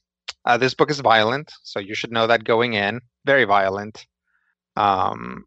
uh, 0.46 0.57
this 0.57 0.72
book 0.72 0.90
is 0.90 1.00
violent, 1.00 1.52
so 1.64 1.80
you 1.80 1.94
should 1.94 2.12
know 2.12 2.26
that 2.26 2.44
going 2.44 2.72
in. 2.72 3.02
Very 3.26 3.44
violent. 3.44 4.07
Um, 4.78 5.44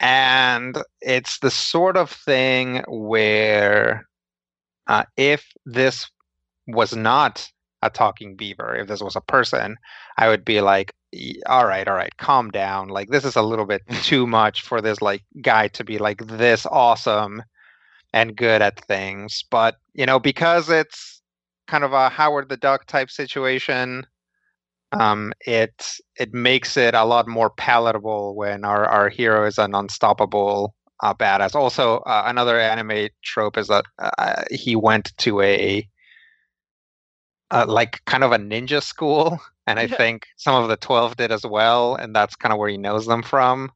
and 0.00 0.76
it's 1.00 1.38
the 1.38 1.50
sort 1.50 1.96
of 1.96 2.10
thing 2.10 2.84
where 2.88 4.06
uh, 4.86 5.04
if 5.16 5.52
this 5.64 6.10
was 6.66 6.94
not 6.94 7.48
a 7.82 7.90
talking 7.90 8.36
beaver, 8.36 8.76
if 8.76 8.88
this 8.88 9.02
was 9.02 9.16
a 9.16 9.20
person, 9.20 9.76
I 10.16 10.28
would 10.28 10.44
be 10.44 10.60
like, 10.60 10.92
all 11.46 11.66
right, 11.66 11.86
all 11.86 11.94
right, 11.94 12.16
calm 12.18 12.50
down. 12.50 12.88
Like 12.88 13.08
this 13.08 13.24
is 13.24 13.36
a 13.36 13.42
little 13.42 13.66
bit 13.66 13.82
too 14.02 14.26
much 14.26 14.62
for 14.62 14.80
this 14.80 15.00
like 15.00 15.24
guy 15.40 15.68
to 15.68 15.84
be 15.84 15.98
like 15.98 16.26
this 16.26 16.66
awesome 16.66 17.42
and 18.12 18.36
good 18.36 18.62
at 18.62 18.84
things. 18.86 19.44
But 19.50 19.76
you 19.94 20.06
know, 20.06 20.18
because 20.18 20.68
it's 20.68 21.22
kind 21.66 21.84
of 21.84 21.92
a 21.92 22.08
Howard 22.08 22.48
the 22.48 22.56
Duck 22.56 22.86
type 22.86 23.10
situation, 23.10 24.06
um, 24.92 25.32
it 25.40 25.98
it 26.18 26.32
makes 26.32 26.76
it 26.76 26.94
a 26.94 27.04
lot 27.04 27.28
more 27.28 27.50
palatable 27.50 28.34
when 28.34 28.64
our 28.64 28.86
our 28.86 29.08
hero 29.08 29.46
is 29.46 29.58
an 29.58 29.74
unstoppable 29.74 30.74
uh, 31.02 31.14
badass. 31.14 31.54
Also, 31.54 31.98
uh, 31.98 32.24
another 32.26 32.58
anime 32.58 33.08
trope 33.22 33.58
is 33.58 33.68
that 33.68 33.84
uh, 33.98 34.44
he 34.50 34.76
went 34.76 35.16
to 35.18 35.40
a 35.40 35.86
uh, 37.50 37.64
like 37.68 38.04
kind 38.06 38.24
of 38.24 38.32
a 38.32 38.38
ninja 38.38 38.82
school, 38.82 39.40
and 39.66 39.78
I 39.78 39.84
yeah. 39.84 39.96
think 39.96 40.26
some 40.36 40.62
of 40.62 40.68
the 40.68 40.76
twelve 40.76 41.16
did 41.16 41.32
as 41.32 41.44
well, 41.44 41.96
and 41.96 42.14
that's 42.14 42.36
kind 42.36 42.52
of 42.52 42.58
where 42.58 42.68
he 42.68 42.78
knows 42.78 43.06
them 43.06 43.22
from. 43.22 43.70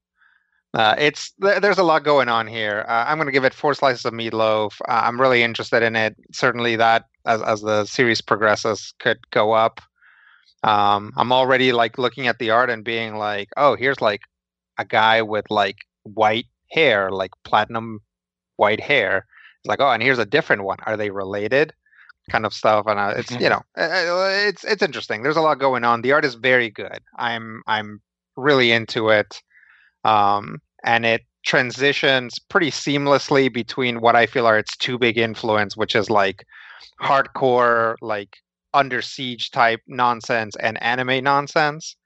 Uh, 0.72 0.94
it's 0.98 1.32
th- 1.42 1.60
there's 1.60 1.78
a 1.78 1.82
lot 1.82 2.04
going 2.04 2.28
on 2.28 2.46
here. 2.46 2.84
Uh, 2.88 3.04
I'm 3.06 3.18
going 3.18 3.26
to 3.26 3.32
give 3.32 3.44
it 3.44 3.52
four 3.54 3.74
slices 3.74 4.04
of 4.04 4.12
meatloaf. 4.12 4.80
Uh, 4.82 5.02
I'm 5.04 5.20
really 5.20 5.42
interested 5.42 5.82
in 5.82 5.96
it. 5.96 6.14
Certainly, 6.32 6.76
that 6.76 7.06
as 7.26 7.42
as 7.42 7.60
the 7.62 7.84
series 7.86 8.20
progresses 8.20 8.94
could 9.00 9.18
go 9.30 9.52
up. 9.52 9.80
Um, 10.62 11.12
I'm 11.16 11.32
already 11.32 11.72
like 11.72 11.98
looking 11.98 12.26
at 12.26 12.38
the 12.38 12.50
art 12.50 12.70
and 12.70 12.84
being 12.84 13.16
like, 13.16 13.48
oh, 13.56 13.76
here's 13.76 14.00
like 14.00 14.20
a 14.78 14.84
guy 14.84 15.22
with 15.22 15.50
like 15.50 15.78
white 16.02 16.46
hair, 16.70 17.10
like 17.10 17.30
platinum 17.44 18.00
white 18.56 18.80
hair. 18.80 19.26
It's 19.58 19.68
like, 19.68 19.80
oh, 19.80 19.90
and 19.90 20.02
here's 20.02 20.18
a 20.18 20.26
different 20.26 20.64
one. 20.64 20.78
Are 20.86 20.96
they 20.96 21.10
related? 21.10 21.72
Kind 22.30 22.46
of 22.46 22.52
stuff, 22.52 22.86
and 22.86 22.98
uh, 22.98 23.14
it's 23.16 23.30
you 23.32 23.48
know, 23.48 23.62
it's 23.76 24.64
it's 24.64 24.82
interesting. 24.82 25.22
There's 25.22 25.36
a 25.36 25.42
lot 25.42 25.58
going 25.58 25.84
on. 25.84 26.02
The 26.02 26.12
art 26.12 26.24
is 26.24 26.34
very 26.34 26.70
good. 26.70 27.00
I'm 27.16 27.62
I'm 27.66 28.00
really 28.36 28.72
into 28.72 29.08
it, 29.08 29.42
um, 30.04 30.60
and 30.84 31.04
it 31.04 31.22
transitions 31.44 32.38
pretty 32.38 32.70
seamlessly 32.70 33.52
between 33.52 34.00
what 34.00 34.14
I 34.14 34.26
feel 34.26 34.46
are 34.46 34.58
its 34.58 34.76
two 34.76 34.98
big 34.98 35.16
influence, 35.16 35.76
which 35.76 35.96
is 35.96 36.10
like 36.10 36.44
hardcore, 37.00 37.96
like 38.02 38.36
under 38.74 39.02
siege 39.02 39.50
type 39.50 39.80
nonsense 39.86 40.56
and 40.56 40.82
anime 40.82 41.22
nonsense. 41.22 41.96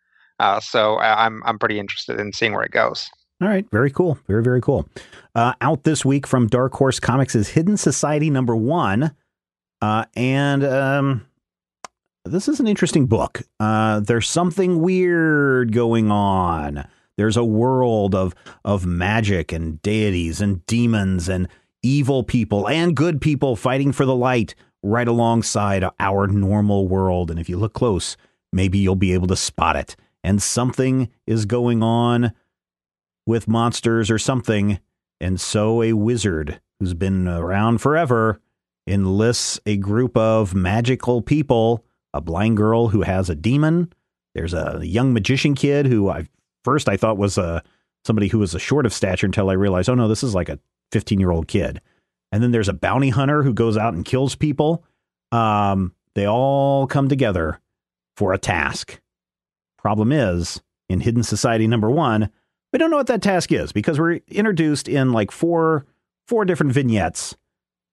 Uh, 0.41 0.61
so 0.61 0.99
I'm 0.99 1.43
I'm 1.45 1.59
pretty 1.59 1.79
interested 1.79 2.19
in 2.19 2.33
seeing 2.33 2.53
where 2.53 2.65
it 2.65 2.73
goes. 2.73 3.09
All 3.41 3.49
right, 3.49 3.67
very 3.71 3.91
cool, 3.91 4.19
very 4.27 4.43
very 4.43 4.61
cool. 4.61 4.89
Uh, 5.35 5.55
out 5.61 5.85
this 5.85 6.05
week 6.05 6.27
from 6.27 6.47
Dark 6.47 6.73
Horse 6.75 7.01
Comics 7.01 7.35
is 7.35 7.49
Hidden 7.49 7.77
Society 7.77 8.31
number 8.31 8.57
one, 8.57 9.15
uh, 9.81 10.05
and 10.17 10.65
um, 10.65 11.27
this 12.25 12.49
is 12.49 12.59
an 12.59 12.67
interesting 12.67 13.07
book. 13.07 13.43
Uh, 13.61 14.01
there's 14.01 14.29
something 14.29 14.81
weird 14.81 15.73
going 15.73 16.11
on. 16.11 16.87
There's 17.17 17.37
a 17.37 17.45
world 17.45 18.15
of 18.15 18.35
of 18.65 18.87
magic 18.87 19.53
and 19.53 19.81
deities 19.83 20.41
and 20.41 20.65
demons 20.67 21.29
and 21.29 21.49
evil 21.83 22.23
people 22.23 22.67
and 22.69 22.97
good 22.97 23.21
people 23.21 23.57
fighting 23.57 23.93
for 23.93 24.07
the 24.07 24.17
light 24.17 24.55
right 24.85 25.09
alongside 25.09 25.85
our 25.99 26.26
normal 26.26 26.87
world. 26.87 27.30
And 27.30 27.41
if 27.41 27.49
you 27.49 27.57
look 27.57 27.72
close, 27.72 28.16
maybe 28.53 28.78
you'll 28.78 28.95
be 28.95 29.14
able 29.14 29.26
to 29.28 29.37
spot 29.37 29.76
it. 29.76 29.97
And 30.22 30.43
something 30.43 31.11
is 31.26 31.47
going 31.47 31.82
on 31.82 32.32
with 33.26 33.49
monsters 33.49 34.11
or 34.11 34.18
something. 34.18 34.78
And 35.20 35.41
so 35.41 35.82
a 35.82 35.95
wizard 35.95 36.61
who's 36.78 36.95
been 36.95 37.26
around 37.26 37.78
forever 37.78 38.41
enlists 38.87 39.59
a 39.64 39.76
group 39.76 40.16
of 40.16 40.55
magical 40.55 41.22
people 41.22 41.85
a 42.14 42.20
blind 42.20 42.57
girl 42.57 42.89
who 42.89 43.03
has 43.03 43.28
a 43.28 43.35
demon. 43.35 43.93
There's 44.35 44.55
a 44.55 44.80
young 44.82 45.12
magician 45.12 45.55
kid 45.57 45.87
who 45.87 46.09
I 46.09 46.26
first 46.62 46.89
I 46.89 46.97
thought 46.97 47.18
was 47.18 47.37
a 47.37 47.43
uh, 47.43 47.61
somebody 48.05 48.28
who 48.28 48.39
was 48.39 48.55
a 48.55 48.59
short 48.59 48.87
of 48.87 48.93
stature 48.93 49.26
until 49.26 49.51
I 49.51 49.55
realized, 49.55 49.89
oh 49.89 49.95
no, 49.95 50.09
this 50.09 50.22
is 50.22 50.35
like 50.35 50.49
a 50.49 50.59
15 50.93 51.18
year 51.18 51.32
old 51.32 51.49
kid 51.49 51.80
and 52.35 52.43
then 52.43 52.51
there's 52.51 52.68
a 52.68 52.72
bounty 52.72 53.11
hunter 53.11 53.45
who 53.45 53.55
goes 53.55 53.76
out 53.76 53.95
and 53.95 54.05
kills 54.05 54.35
people. 54.35 54.82
Um, 55.30 55.95
they 56.16 56.26
all 56.26 56.89
come 56.89 57.09
together 57.09 57.61
for 58.16 58.32
a 58.32 58.39
task. 58.39 59.01
Problem 59.78 60.11
is, 60.11 60.61
in 60.89 60.99
Hidden 60.99 61.22
Society 61.22 61.68
number 61.68 61.89
one, 61.89 62.28
we 62.72 62.80
don't 62.80 62.91
know 62.91 62.97
what 62.97 63.07
that 63.07 63.22
task 63.22 63.53
is 63.53 63.70
because 63.70 64.01
we're 64.01 64.18
introduced 64.26 64.89
in 64.89 65.12
like 65.12 65.30
four 65.30 65.87
four 66.26 66.45
different 66.45 66.72
vignettes 66.72 67.37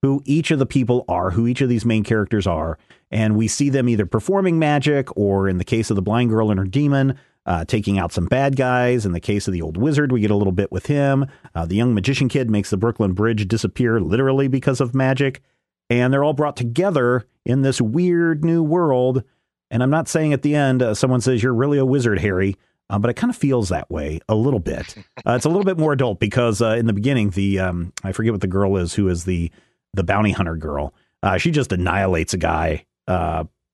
who 0.01 0.23
each 0.25 0.49
of 0.49 0.57
the 0.57 0.65
people 0.65 1.05
are, 1.07 1.29
who 1.29 1.45
each 1.45 1.61
of 1.61 1.69
these 1.69 1.85
main 1.85 2.03
characters 2.03 2.47
are, 2.47 2.79
and 3.11 3.37
we 3.37 3.47
see 3.47 3.69
them 3.69 3.87
either 3.87 4.07
performing 4.07 4.57
magic 4.57 5.15
or, 5.15 5.47
in 5.47 5.59
the 5.59 5.63
case 5.63 5.91
of 5.91 5.95
the 5.95 6.01
blind 6.01 6.31
girl 6.31 6.49
and 6.49 6.57
her 6.57 6.65
demon, 6.65 7.15
uh, 7.45 7.65
taking 7.65 7.97
out 7.97 8.11
some 8.11 8.25
bad 8.25 8.55
guys. 8.55 9.05
In 9.05 9.11
the 9.11 9.19
case 9.19 9.47
of 9.47 9.53
the 9.53 9.61
old 9.61 9.77
wizard, 9.77 10.11
we 10.11 10.21
get 10.21 10.31
a 10.31 10.35
little 10.35 10.53
bit 10.53 10.71
with 10.71 10.85
him. 10.85 11.25
Uh, 11.55 11.65
the 11.65 11.75
young 11.75 11.93
magician 11.93 12.29
kid 12.29 12.49
makes 12.49 12.69
the 12.69 12.77
Brooklyn 12.77 13.13
Bridge 13.13 13.47
disappear 13.47 13.99
literally 13.99 14.47
because 14.47 14.81
of 14.81 14.93
magic. 14.93 15.41
And 15.89 16.13
they're 16.13 16.23
all 16.23 16.33
brought 16.33 16.55
together 16.55 17.25
in 17.45 17.63
this 17.63 17.81
weird 17.81 18.45
new 18.45 18.63
world. 18.63 19.23
And 19.69 19.83
I'm 19.83 19.89
not 19.89 20.07
saying 20.07 20.33
at 20.33 20.41
the 20.41 20.55
end, 20.55 20.81
uh, 20.81 20.93
someone 20.93 21.21
says, 21.21 21.41
You're 21.41 21.53
really 21.53 21.77
a 21.77 21.85
wizard, 21.85 22.19
Harry. 22.19 22.55
Uh, 22.89 22.99
but 22.99 23.09
it 23.09 23.13
kind 23.15 23.31
of 23.31 23.37
feels 23.37 23.69
that 23.69 23.89
way 23.89 24.19
a 24.27 24.35
little 24.35 24.59
bit. 24.59 24.95
Uh, 25.23 25.33
it's 25.33 25.45
a 25.45 25.49
little 25.49 25.63
bit 25.63 25.77
more 25.77 25.93
adult 25.93 26.19
because 26.19 26.63
uh, 26.63 26.69
in 26.69 26.87
the 26.87 26.93
beginning, 26.93 27.29
the 27.29 27.59
um, 27.59 27.93
I 28.03 28.11
forget 28.11 28.33
what 28.33 28.41
the 28.41 28.47
girl 28.47 28.77
is 28.77 28.95
who 28.95 29.07
is 29.07 29.23
the 29.23 29.51
the 29.93 30.03
bounty 30.03 30.31
hunter 30.31 30.55
girl. 30.55 30.95
she 31.37 31.51
just 31.51 31.71
annihilates 31.71 32.33
a 32.33 32.39
guy 32.39 32.85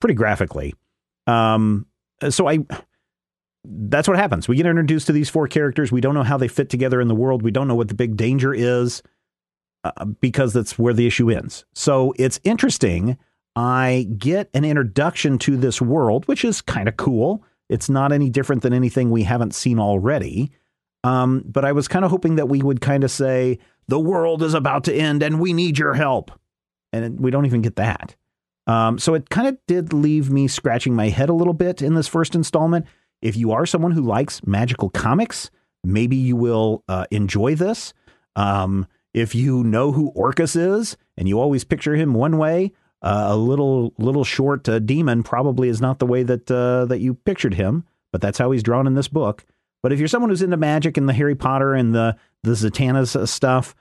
pretty 0.02 0.14
graphically. 0.14 0.76
Um, 1.26 1.86
so 2.30 2.50
I 2.50 2.60
that's 3.70 4.08
what 4.08 4.18
happens. 4.18 4.48
We 4.48 4.56
get 4.56 4.66
introduced 4.66 5.08
to 5.08 5.14
these 5.14 5.30
four 5.30 5.48
characters. 5.48 5.92
We 5.92 6.02
don't 6.02 6.14
know 6.14 6.24
how 6.24 6.38
they 6.38 6.48
fit 6.48 6.70
together 6.70 7.02
in 7.02 7.08
the 7.08 7.16
world. 7.16 7.42
We 7.42 7.52
don't 7.52 7.68
know 7.68 7.76
what 7.76 7.90
the 7.90 7.96
big 7.96 8.16
danger 8.16 8.54
is 8.54 9.04
uh, 9.84 10.06
because 10.06 10.54
that's 10.54 10.80
where 10.80 10.94
the 10.94 11.08
issue 11.08 11.30
ends. 11.30 11.66
So 11.74 12.14
it's 12.18 12.40
interesting. 12.44 13.18
I 13.56 14.08
get 14.18 14.50
an 14.54 14.64
introduction 14.64 15.38
to 15.40 15.58
this 15.58 15.82
world, 15.82 16.28
which 16.28 16.46
is 16.46 16.62
kind 16.62 16.88
of 16.88 16.98
cool. 16.98 17.44
It's 17.70 17.90
not 17.90 18.12
any 18.12 18.30
different 18.30 18.62
than 18.62 18.74
anything 18.74 19.10
we 19.10 19.24
haven't 19.24 19.56
seen 19.56 19.80
already. 19.80 20.52
Um, 21.04 21.44
but 21.46 21.66
I 21.66 21.72
was 21.72 21.88
kind 21.88 22.06
of 22.06 22.12
hoping 22.12 22.36
that 22.36 22.50
we 22.50 22.62
would 22.62 22.82
kind 22.82 23.04
of 23.04 23.12
say, 23.12 23.60
the 23.88 24.00
world 24.00 24.44
is 24.44 24.54
about 24.54 24.84
to 24.86 24.94
end 24.94 25.24
and 25.24 25.40
we 25.40 25.54
need 25.54 25.78
your 25.78 25.94
help. 25.94 26.32
And 26.94 27.20
we 27.20 27.32
don't 27.32 27.46
even 27.46 27.62
get 27.62 27.78
that. 27.78 28.16
Um, 28.68 29.00
so 29.00 29.14
it 29.14 29.30
kind 29.30 29.48
of 29.48 29.58
did 29.68 29.94
leave 29.94 30.30
me 30.30 30.48
scratching 30.48 30.94
my 30.94 31.10
head 31.10 31.30
a 31.30 31.34
little 31.34 31.54
bit 31.54 31.82
in 31.82 31.96
this 31.96 32.08
first 32.08 32.36
installment. 32.36 32.86
If 33.22 33.36
you 33.36 33.52
are 33.52 33.66
someone 33.66 33.92
who 33.92 34.02
likes 34.02 34.46
magical 34.46 34.90
comics, 34.90 35.50
maybe 35.84 36.16
you 36.16 36.36
will 36.36 36.84
uh, 36.88 37.06
enjoy 37.12 37.56
this. 37.56 37.94
Um, 38.36 38.88
if 39.14 39.34
you 39.34 39.64
know 39.64 39.92
who 39.92 40.10
Orcus 40.10 40.56
is 40.56 40.98
and 41.18 41.28
you 41.28 41.40
always 41.40 41.64
picture 41.64 41.96
him 41.96 42.14
one 42.14 42.38
way, 42.38 42.72
uh, 43.02 43.28
a 43.30 43.36
little 43.36 43.94
little 43.98 44.24
short 44.24 44.68
uh, 44.68 44.80
demon 44.80 45.24
probably 45.24 45.70
is 45.70 45.82
not 45.82 46.00
the 46.00 46.06
way 46.06 46.24
that 46.24 46.50
uh, 46.50 46.86
that 46.86 47.00
you 47.00 47.14
pictured 47.14 47.54
him, 47.54 47.84
but 48.12 48.22
that's 48.22 48.38
how 48.38 48.52
he's 48.52 48.64
drawn 48.64 48.88
in 48.88 48.96
this 48.96 49.08
book. 49.08 49.46
But 49.84 49.94
if 49.94 50.00
you're 50.00 50.08
someone 50.08 50.30
who's 50.30 50.42
into 50.42 50.58
magic 50.58 50.98
and 50.98 51.08
the 51.08 51.14
Harry 51.14 51.36
Potter 51.36 51.74
and 51.74 51.94
the 51.94 52.16
the 52.44 52.52
Zatanna's 52.52 53.16
uh, 53.16 53.26
stuff, 53.26 53.76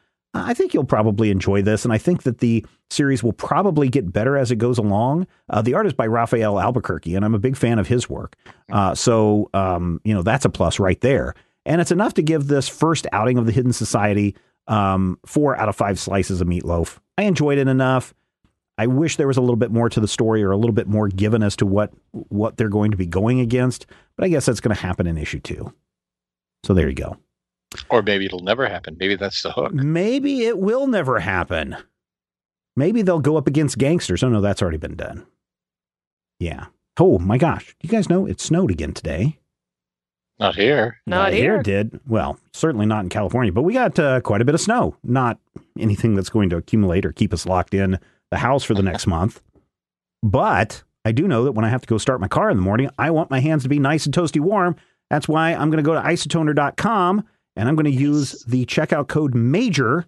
I 0.44 0.54
think 0.54 0.74
you'll 0.74 0.84
probably 0.84 1.30
enjoy 1.30 1.62
this, 1.62 1.84
and 1.84 1.92
I 1.92 1.98
think 1.98 2.24
that 2.24 2.38
the 2.38 2.64
series 2.90 3.22
will 3.22 3.32
probably 3.32 3.88
get 3.88 4.12
better 4.12 4.36
as 4.36 4.50
it 4.50 4.56
goes 4.56 4.78
along. 4.78 5.26
Uh, 5.48 5.62
the 5.62 5.74
art 5.74 5.86
is 5.86 5.92
by 5.92 6.06
Rafael 6.06 6.58
Albuquerque, 6.58 7.14
and 7.14 7.24
I'm 7.24 7.34
a 7.34 7.38
big 7.38 7.56
fan 7.56 7.78
of 7.78 7.88
his 7.88 8.08
work. 8.08 8.36
Uh, 8.70 8.94
so, 8.94 9.50
um, 9.54 10.00
you 10.04 10.14
know, 10.14 10.22
that's 10.22 10.44
a 10.44 10.50
plus 10.50 10.78
right 10.78 11.00
there. 11.00 11.34
And 11.64 11.80
it's 11.80 11.90
enough 11.90 12.14
to 12.14 12.22
give 12.22 12.46
this 12.46 12.68
first 12.68 13.06
outing 13.12 13.38
of 13.38 13.46
the 13.46 13.52
Hidden 13.52 13.72
Society 13.72 14.36
um, 14.68 15.18
four 15.26 15.56
out 15.56 15.68
of 15.68 15.76
five 15.76 15.98
slices 15.98 16.40
of 16.40 16.48
meatloaf. 16.48 16.98
I 17.18 17.22
enjoyed 17.22 17.58
it 17.58 17.68
enough. 17.68 18.14
I 18.78 18.86
wish 18.86 19.16
there 19.16 19.26
was 19.26 19.36
a 19.36 19.40
little 19.40 19.56
bit 19.56 19.70
more 19.70 19.88
to 19.88 20.00
the 20.00 20.08
story 20.08 20.42
or 20.42 20.50
a 20.52 20.56
little 20.56 20.74
bit 20.74 20.86
more 20.86 21.08
given 21.08 21.42
as 21.42 21.56
to 21.56 21.66
what 21.66 21.92
what 22.12 22.56
they're 22.56 22.68
going 22.68 22.90
to 22.90 22.96
be 22.96 23.06
going 23.06 23.40
against, 23.40 23.86
but 24.16 24.24
I 24.24 24.28
guess 24.28 24.46
that's 24.46 24.60
going 24.60 24.74
to 24.74 24.82
happen 24.82 25.06
in 25.06 25.16
issue 25.16 25.40
two. 25.40 25.72
So 26.62 26.74
there 26.74 26.88
you 26.88 26.94
go. 26.94 27.16
Or 27.90 28.02
maybe 28.02 28.26
it'll 28.26 28.40
never 28.40 28.68
happen. 28.68 28.96
Maybe 28.98 29.16
that's 29.16 29.42
the 29.42 29.52
hook. 29.52 29.72
Maybe 29.72 30.44
it 30.44 30.58
will 30.58 30.86
never 30.86 31.18
happen. 31.20 31.76
Maybe 32.76 33.02
they'll 33.02 33.20
go 33.20 33.36
up 33.36 33.46
against 33.46 33.78
gangsters. 33.78 34.22
Oh 34.22 34.28
no, 34.28 34.40
that's 34.40 34.62
already 34.62 34.76
been 34.76 34.96
done. 34.96 35.26
Yeah. 36.38 36.66
Oh 36.98 37.18
my 37.18 37.38
gosh. 37.38 37.74
You 37.82 37.88
guys 37.88 38.08
know 38.08 38.26
it 38.26 38.40
snowed 38.40 38.70
again 38.70 38.92
today. 38.92 39.38
Not 40.38 40.54
here. 40.54 40.98
Not 41.06 41.32
here. 41.32 41.54
here. 41.54 41.62
did. 41.62 42.00
Well, 42.06 42.38
certainly 42.52 42.84
not 42.84 43.04
in 43.04 43.08
California, 43.08 43.52
but 43.52 43.62
we 43.62 43.72
got 43.72 43.98
uh, 43.98 44.20
quite 44.20 44.42
a 44.42 44.44
bit 44.44 44.54
of 44.54 44.60
snow. 44.60 44.96
Not 45.02 45.38
anything 45.78 46.14
that's 46.14 46.28
going 46.28 46.50
to 46.50 46.56
accumulate 46.56 47.06
or 47.06 47.12
keep 47.12 47.32
us 47.32 47.46
locked 47.46 47.72
in 47.72 47.98
the 48.30 48.36
house 48.36 48.62
for 48.62 48.74
the 48.74 48.82
next 48.82 49.06
month. 49.06 49.40
But 50.22 50.82
I 51.06 51.12
do 51.12 51.26
know 51.26 51.44
that 51.44 51.52
when 51.52 51.64
I 51.64 51.70
have 51.70 51.80
to 51.82 51.86
go 51.86 51.96
start 51.96 52.20
my 52.20 52.28
car 52.28 52.50
in 52.50 52.56
the 52.58 52.62
morning, 52.62 52.90
I 52.98 53.10
want 53.10 53.30
my 53.30 53.40
hands 53.40 53.62
to 53.62 53.70
be 53.70 53.78
nice 53.78 54.04
and 54.04 54.14
toasty 54.14 54.40
warm. 54.40 54.76
That's 55.08 55.28
why 55.28 55.54
I'm 55.54 55.70
going 55.70 55.82
to 55.82 55.88
go 55.88 55.94
to 55.94 56.00
isotoner.com 56.00 57.24
and 57.56 57.68
I'm 57.68 57.76
going 57.76 57.84
to 57.84 57.90
use 57.90 58.44
the 58.44 58.66
checkout 58.66 59.08
code 59.08 59.34
MAJOR 59.34 60.04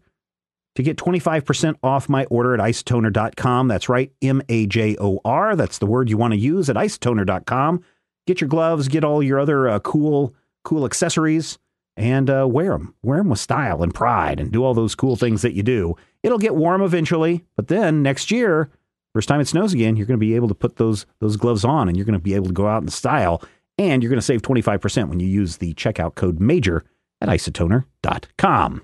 to 0.76 0.82
get 0.82 0.96
25% 0.96 1.74
off 1.82 2.08
my 2.08 2.24
order 2.26 2.54
at 2.54 2.60
isotoner.com. 2.60 3.68
That's 3.68 3.88
right, 3.88 4.12
M 4.22 4.42
A 4.48 4.66
J 4.66 4.96
O 5.00 5.20
R. 5.24 5.56
That's 5.56 5.78
the 5.78 5.86
word 5.86 6.08
you 6.08 6.16
want 6.16 6.34
to 6.34 6.38
use 6.38 6.70
at 6.70 6.76
isotoner.com. 6.76 7.82
Get 8.26 8.40
your 8.40 8.48
gloves, 8.48 8.88
get 8.88 9.04
all 9.04 9.22
your 9.22 9.40
other 9.40 9.68
uh, 9.68 9.80
cool, 9.80 10.34
cool 10.62 10.84
accessories, 10.84 11.58
and 11.96 12.30
uh, 12.30 12.46
wear 12.48 12.70
them. 12.72 12.94
Wear 13.02 13.18
them 13.18 13.30
with 13.30 13.40
style 13.40 13.82
and 13.82 13.92
pride, 13.94 14.38
and 14.38 14.52
do 14.52 14.62
all 14.62 14.74
those 14.74 14.94
cool 14.94 15.16
things 15.16 15.42
that 15.42 15.54
you 15.54 15.62
do. 15.62 15.96
It'll 16.22 16.38
get 16.38 16.54
warm 16.54 16.82
eventually, 16.82 17.44
but 17.56 17.68
then 17.68 18.02
next 18.02 18.30
year, 18.30 18.70
first 19.14 19.28
time 19.28 19.40
it 19.40 19.48
snows 19.48 19.72
again, 19.72 19.96
you're 19.96 20.06
going 20.06 20.20
to 20.20 20.24
be 20.24 20.36
able 20.36 20.48
to 20.48 20.54
put 20.54 20.76
those 20.76 21.06
those 21.20 21.36
gloves 21.36 21.64
on, 21.64 21.88
and 21.88 21.96
you're 21.96 22.06
going 22.06 22.12
to 22.12 22.20
be 22.20 22.34
able 22.34 22.46
to 22.46 22.52
go 22.52 22.68
out 22.68 22.82
in 22.82 22.88
style, 22.88 23.42
and 23.78 24.02
you're 24.02 24.10
going 24.10 24.20
to 24.20 24.24
save 24.24 24.42
25% 24.42 25.08
when 25.08 25.18
you 25.18 25.26
use 25.26 25.56
the 25.56 25.74
checkout 25.74 26.14
code 26.14 26.38
MAJOR 26.38 26.82
at 27.20 27.28
isotoner.com. 27.28 28.82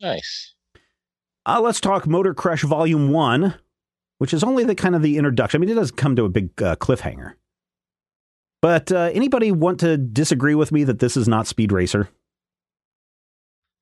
Nice. 0.00 0.54
Uh, 1.44 1.60
let's 1.60 1.80
talk 1.80 2.06
Motor 2.06 2.34
Crush 2.34 2.62
Volume 2.62 3.10
1, 3.10 3.54
which 4.18 4.32
is 4.32 4.44
only 4.44 4.64
the 4.64 4.74
kind 4.74 4.94
of 4.94 5.02
the 5.02 5.18
introduction. 5.18 5.58
I 5.58 5.60
mean, 5.60 5.70
it 5.70 5.74
doesn't 5.74 5.96
come 5.96 6.14
to 6.16 6.24
a 6.24 6.28
big 6.28 6.60
uh, 6.62 6.76
cliffhanger. 6.76 7.32
But 8.60 8.92
uh, 8.92 9.10
anybody 9.12 9.50
want 9.50 9.80
to 9.80 9.96
disagree 9.96 10.54
with 10.54 10.70
me 10.70 10.84
that 10.84 11.00
this 11.00 11.16
is 11.16 11.26
not 11.26 11.48
Speed 11.48 11.72
Racer? 11.72 12.08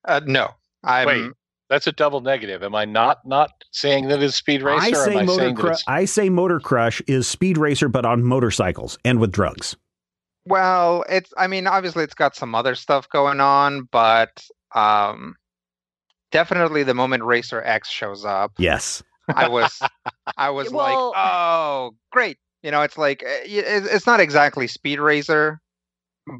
Uh, 0.07 0.21
no, 0.25 0.49
I'm. 0.83 1.07
Wait. 1.07 1.31
That's 1.69 1.87
a 1.87 1.91
double 1.93 2.19
negative. 2.19 2.63
Am 2.63 2.75
I 2.75 2.83
not 2.83 3.25
not 3.25 3.51
saying 3.71 4.09
that 4.09 4.21
it's 4.21 4.35
Speed 4.35 4.61
Racer? 4.61 4.83
I 4.83 4.89
or 4.89 5.05
say 5.05 5.11
am 5.13 5.17
I 5.19 5.23
Motor 5.23 5.41
saying 5.41 5.55
that 5.55 5.65
it's- 5.65 5.83
I 5.87 6.05
say 6.05 6.29
Motor 6.29 6.59
Crush 6.59 7.01
is 7.07 7.27
Speed 7.27 7.57
Racer, 7.57 7.87
but 7.87 8.05
on 8.05 8.23
motorcycles 8.23 8.97
and 9.05 9.19
with 9.19 9.31
drugs. 9.31 9.77
Well, 10.45 11.03
it's. 11.09 11.31
I 11.37 11.47
mean, 11.47 11.67
obviously, 11.67 12.03
it's 12.03 12.13
got 12.15 12.35
some 12.35 12.55
other 12.55 12.75
stuff 12.75 13.07
going 13.09 13.39
on, 13.39 13.87
but 13.91 14.43
um, 14.73 15.35
definitely 16.31 16.83
the 16.83 16.93
moment 16.93 17.23
Racer 17.23 17.61
X 17.63 17.89
shows 17.89 18.25
up, 18.25 18.51
Yes. 18.57 19.03
I 19.33 19.47
was, 19.47 19.79
I 20.37 20.49
was 20.49 20.71
Well- 20.71 21.11
like, 21.11 21.17
oh, 21.17 21.91
great. 22.11 22.37
You 22.63 22.69
know, 22.71 22.81
it's 22.81 22.97
like 22.97 23.23
uh, 23.23 23.27
y- 23.43 23.45
it- 23.47 23.85
it's 23.85 24.05
not 24.05 24.19
exactly 24.19 24.67
Speed 24.67 24.99
Racer, 24.99 25.59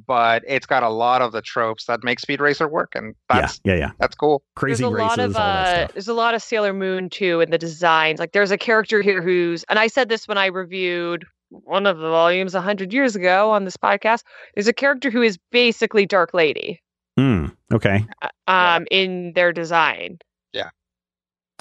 but 0.07 0.43
it's 0.47 0.65
got 0.67 0.83
a 0.83 0.89
lot 0.89 1.21
of 1.21 1.31
the 1.31 1.41
tropes 1.41 1.85
that 1.85 2.03
make 2.03 2.19
Speed 2.19 2.41
Racer 2.41 2.67
work, 2.67 2.91
and 2.95 3.15
that's 3.27 3.59
yeah, 3.63 3.73
yeah, 3.73 3.79
yeah. 3.79 3.91
that's 3.99 4.15
cool. 4.15 4.43
Crazy 4.55 4.83
there's 4.83 4.91
a 4.91 4.95
races, 4.95 5.07
lot 5.09 5.19
of 5.19 5.35
all 5.35 5.41
that 5.41 5.67
uh, 5.67 5.75
stuff. 5.85 5.91
there's 5.93 6.07
a 6.07 6.13
lot 6.13 6.33
of 6.35 6.43
Sailor 6.43 6.73
Moon 6.73 7.09
too 7.09 7.41
in 7.41 7.49
the 7.49 7.57
designs. 7.57 8.19
Like 8.19 8.33
there's 8.33 8.51
a 8.51 8.57
character 8.57 9.01
here 9.01 9.21
who's 9.21 9.63
and 9.63 9.79
I 9.79 9.87
said 9.87 10.09
this 10.09 10.27
when 10.27 10.37
I 10.37 10.47
reviewed 10.47 11.25
one 11.51 11.85
of 11.85 11.97
the 11.97 12.09
volumes 12.09 12.55
a 12.55 12.61
hundred 12.61 12.93
years 12.93 13.15
ago 13.15 13.51
on 13.51 13.65
this 13.65 13.77
podcast. 13.77 14.23
There's 14.55 14.67
a 14.67 14.73
character 14.73 15.11
who 15.11 15.21
is 15.21 15.37
basically 15.51 16.05
Dark 16.05 16.33
Lady 16.33 16.81
Hmm. 17.17 17.47
okay. 17.73 18.05
uh, 18.21 18.29
um 18.51 18.87
in 18.89 19.33
their 19.35 19.51
design. 19.51 20.17
Yeah. 20.53 20.69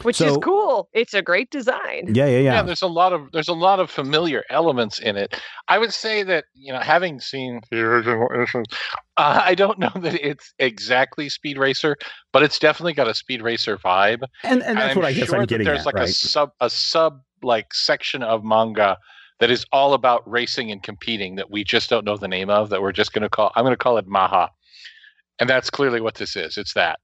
Which 0.03 0.21
is 0.21 0.39
cool. 0.43 0.89
It's 0.95 1.13
a 1.13 1.21
great 1.21 1.51
design. 1.51 2.15
Yeah, 2.15 2.25
yeah, 2.27 2.39
yeah. 2.39 2.41
yeah. 2.55 2.63
there's 2.63 2.81
a 2.83 2.87
lot 2.87 3.13
of 3.13 3.31
there's 3.33 3.49
a 3.49 3.53
lot 3.53 3.81
of 3.81 3.91
familiar 3.91 4.45
elements 4.49 4.99
in 4.99 5.17
it. 5.17 5.39
I 5.69 5.79
would 5.79 5.93
say 5.93 6.23
that 6.23 6.45
you 6.55 6.73
know, 6.73 6.79
having 6.81 7.21
seen 7.21 7.61
the 7.71 7.81
original 7.81 8.29
issues, 8.43 8.65
uh, 9.19 9.43
I 9.45 9.55
don't 9.55 9.79
know 9.79 9.93
that 9.97 10.15
it's 10.27 10.55
exactly 10.59 11.29
Speed 11.29 11.59
Racer, 11.59 11.97
but 12.33 12.43
it's 12.43 12.59
definitely 12.59 12.95
got 12.95 13.09
a 13.09 13.15
Speed 13.15 13.43
Racer 13.43 13.77
vibe. 13.77 14.23
and 14.45 14.63
and 14.63 14.79
that's 14.79 14.93
I'm 14.93 14.97
what 14.97 15.05
I 15.05 15.13
guess 15.13 15.27
sure 15.27 15.35
I'm 15.35 15.43
that 15.43 15.49
getting 15.49 15.67
there's 15.67 15.81
at, 15.81 15.87
like 15.87 15.97
right? 15.97 16.09
a 16.09 16.13
sub 16.13 16.53
a 16.61 16.71
sub 16.71 17.21
like 17.43 17.75
section 17.75 18.23
of 18.23 18.43
manga 18.45 18.97
that 19.41 19.51
is 19.51 19.67
all 19.73 19.95
about 19.95 20.29
racing 20.31 20.71
and 20.71 20.83
competing 20.83 21.35
that 21.37 21.51
we 21.51 21.65
just 21.65 21.91
don't 21.91 22.05
know 22.05 22.17
the 22.17 22.29
name 22.29 22.51
of 22.51 22.71
that 22.71 22.81
we're 22.81 22.93
just 22.93 23.13
going 23.13 23.23
to 23.23 23.29
call 23.29 23.51
I'm 23.57 23.65
going 23.65 23.73
to 23.73 23.77
call 23.77 23.99
it 23.99 24.07
Maha. 24.07 24.51
And 25.39 25.49
that's 25.49 25.71
clearly 25.71 26.01
what 26.01 26.17
this 26.17 26.37
is. 26.37 26.59
It's 26.59 26.75
that. 26.75 27.01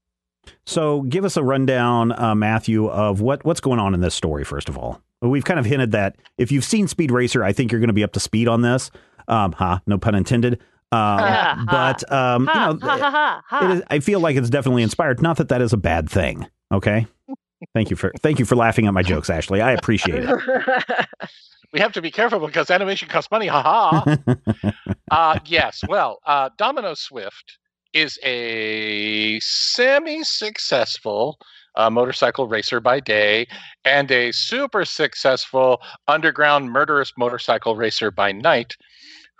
So, 0.66 1.02
give 1.02 1.24
us 1.24 1.36
a 1.36 1.42
rundown, 1.42 2.12
uh, 2.12 2.34
Matthew, 2.34 2.86
of 2.86 3.20
what 3.20 3.44
what's 3.44 3.60
going 3.60 3.80
on 3.80 3.94
in 3.94 4.00
this 4.00 4.14
story. 4.14 4.44
First 4.44 4.68
of 4.68 4.78
all, 4.78 5.00
we've 5.20 5.44
kind 5.44 5.58
of 5.58 5.66
hinted 5.66 5.92
that 5.92 6.16
if 6.38 6.52
you've 6.52 6.64
seen 6.64 6.86
Speed 6.86 7.10
Racer, 7.10 7.42
I 7.42 7.52
think 7.52 7.72
you're 7.72 7.80
going 7.80 7.88
to 7.88 7.94
be 7.94 8.04
up 8.04 8.12
to 8.12 8.20
speed 8.20 8.46
on 8.46 8.62
this. 8.62 8.90
Um, 9.26 9.52
ha, 9.52 9.80
no 9.86 9.98
pun 9.98 10.14
intended. 10.14 10.60
Um, 10.92 11.18
Ha, 11.18 11.64
but 11.68 12.12
um, 12.12 12.42
you 12.42 12.46
know, 12.46 12.78
ha, 12.80 12.98
ha, 12.98 13.10
ha, 13.10 13.42
ha. 13.44 13.64
it 13.64 13.76
is, 13.76 13.82
I 13.90 13.98
feel 13.98 14.20
like 14.20 14.36
it's 14.36 14.48
definitely 14.48 14.84
inspired. 14.84 15.20
Not 15.20 15.38
that 15.38 15.48
that 15.48 15.60
is 15.60 15.72
a 15.72 15.76
bad 15.76 16.08
thing. 16.08 16.46
Okay. 16.70 17.06
Thank 17.74 17.90
you 17.90 17.96
for 17.96 18.12
thank 18.20 18.38
you 18.38 18.44
for 18.44 18.54
laughing 18.54 18.86
at 18.86 18.92
my 18.92 19.02
jokes, 19.02 19.30
Ashley. 19.30 19.62
I 19.62 19.72
appreciate 19.72 20.24
it. 20.24 21.06
We 21.72 21.80
have 21.80 21.92
to 21.92 22.02
be 22.02 22.10
careful 22.10 22.44
because 22.46 22.70
animation 22.70 23.08
costs 23.08 23.30
money. 23.30 23.46
Haha. 23.46 24.16
uh, 25.10 25.38
yes. 25.44 25.82
Well, 25.88 26.20
uh, 26.26 26.50
Domino 26.56 26.94
Swift 26.94 27.58
is 27.92 28.18
a 28.22 29.38
semi-successful 29.40 31.38
uh, 31.76 31.90
motorcycle 31.90 32.48
racer 32.48 32.80
by 32.80 33.00
day 33.00 33.46
and 33.84 34.10
a 34.10 34.32
super 34.32 34.84
successful 34.84 35.80
underground 36.08 36.70
murderous 36.70 37.12
motorcycle 37.16 37.76
racer 37.76 38.10
by 38.10 38.32
night 38.32 38.76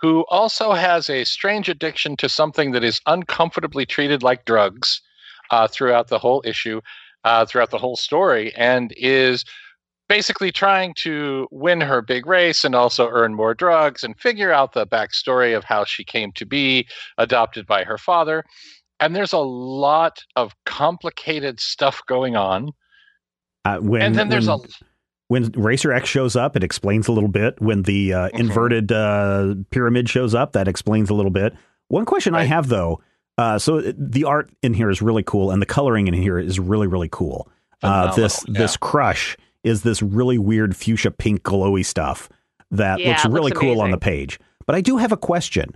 who 0.00 0.24
also 0.28 0.72
has 0.72 1.08
a 1.08 1.24
strange 1.24 1.68
addiction 1.68 2.16
to 2.16 2.28
something 2.28 2.72
that 2.72 2.84
is 2.84 3.00
uncomfortably 3.06 3.86
treated 3.86 4.22
like 4.22 4.44
drugs 4.44 5.00
uh, 5.50 5.66
throughout 5.66 6.08
the 6.08 6.18
whole 6.18 6.42
issue 6.44 6.80
uh, 7.24 7.44
throughout 7.44 7.70
the 7.70 7.78
whole 7.78 7.96
story 7.96 8.54
and 8.54 8.92
is 8.96 9.44
basically 10.09 10.52
trying 10.52 10.94
to 10.94 11.48
win 11.50 11.80
her 11.80 12.00
big 12.02 12.26
race 12.26 12.64
and 12.64 12.74
also 12.74 13.09
earn 13.11 13.34
more 13.34 13.54
drugs 13.54 14.04
and 14.04 14.18
figure 14.18 14.52
out 14.52 14.72
the 14.72 14.86
backstory 14.86 15.57
of 15.57 15.64
how 15.64 15.84
she 15.84 16.04
came 16.04 16.32
to 16.32 16.46
be 16.46 16.86
adopted 17.18 17.66
by 17.66 17.84
her 17.84 17.98
father. 17.98 18.44
And 19.00 19.14
there's 19.14 19.32
a 19.32 19.38
lot 19.38 20.22
of 20.36 20.54
complicated 20.64 21.61
stuff 21.61 22.00
going 22.07 22.36
on. 22.36 22.70
Uh, 23.64 23.78
when 23.78 24.02
and 24.02 24.14
then 24.14 24.28
there's 24.28 24.48
when, 24.48 24.61
a 24.61 24.84
when 25.28 25.52
Racer 25.52 25.92
X 25.92 26.09
shows 26.09 26.36
up, 26.36 26.57
it 26.57 26.62
explains 26.62 27.09
a 27.09 27.12
little 27.12 27.28
bit. 27.28 27.61
When 27.61 27.82
the 27.82 28.12
uh, 28.14 28.28
Mhm. 28.28 28.40
inverted 28.40 28.92
uh, 28.92 29.54
pyramid 29.70 30.09
shows 30.09 30.34
up, 30.34 30.52
that 30.52 30.68
explains 30.68 31.11
a 31.11 31.14
little 31.14 31.32
bit. 31.32 31.52
One 31.88 32.04
question 32.04 32.34
I 32.34 32.44
have 32.44 32.68
though, 32.68 33.00
uh, 33.38 33.59
so 33.59 33.80
the 33.80 34.24
art 34.24 34.50
in 34.62 34.72
here 34.72 34.88
is 34.88 35.02
really 35.02 35.22
cool, 35.22 35.50
and 35.50 35.61
the 35.61 35.66
coloring 35.66 36.07
in 36.07 36.14
here 36.14 36.38
is 36.38 36.59
really 36.61 36.86
really 36.86 37.09
cool. 37.11 37.50
Uh, 37.82 38.14
this 38.14 38.40
Phenomenal, 38.40 38.62
this 38.62 38.76
crush 38.76 39.36
is 39.66 39.82
this 39.82 40.00
really 40.00 40.38
weird 40.38 40.74
fuchsia 40.76 41.10
pink 41.10 41.42
glowy 41.42 41.84
stuff 41.84 42.28
that 42.70 43.00
Yeah, 43.00 43.08
looks 43.10 43.24
it 43.24 43.28
looks 43.28 43.34
really 43.34 43.52
cool 43.52 43.80
on 43.82 43.90
the 43.90 43.98
page. 43.98 44.38
But 44.66 44.74
I 44.76 44.80
do 44.80 44.96
have 44.96 45.12
a 45.12 45.16
question. 45.16 45.74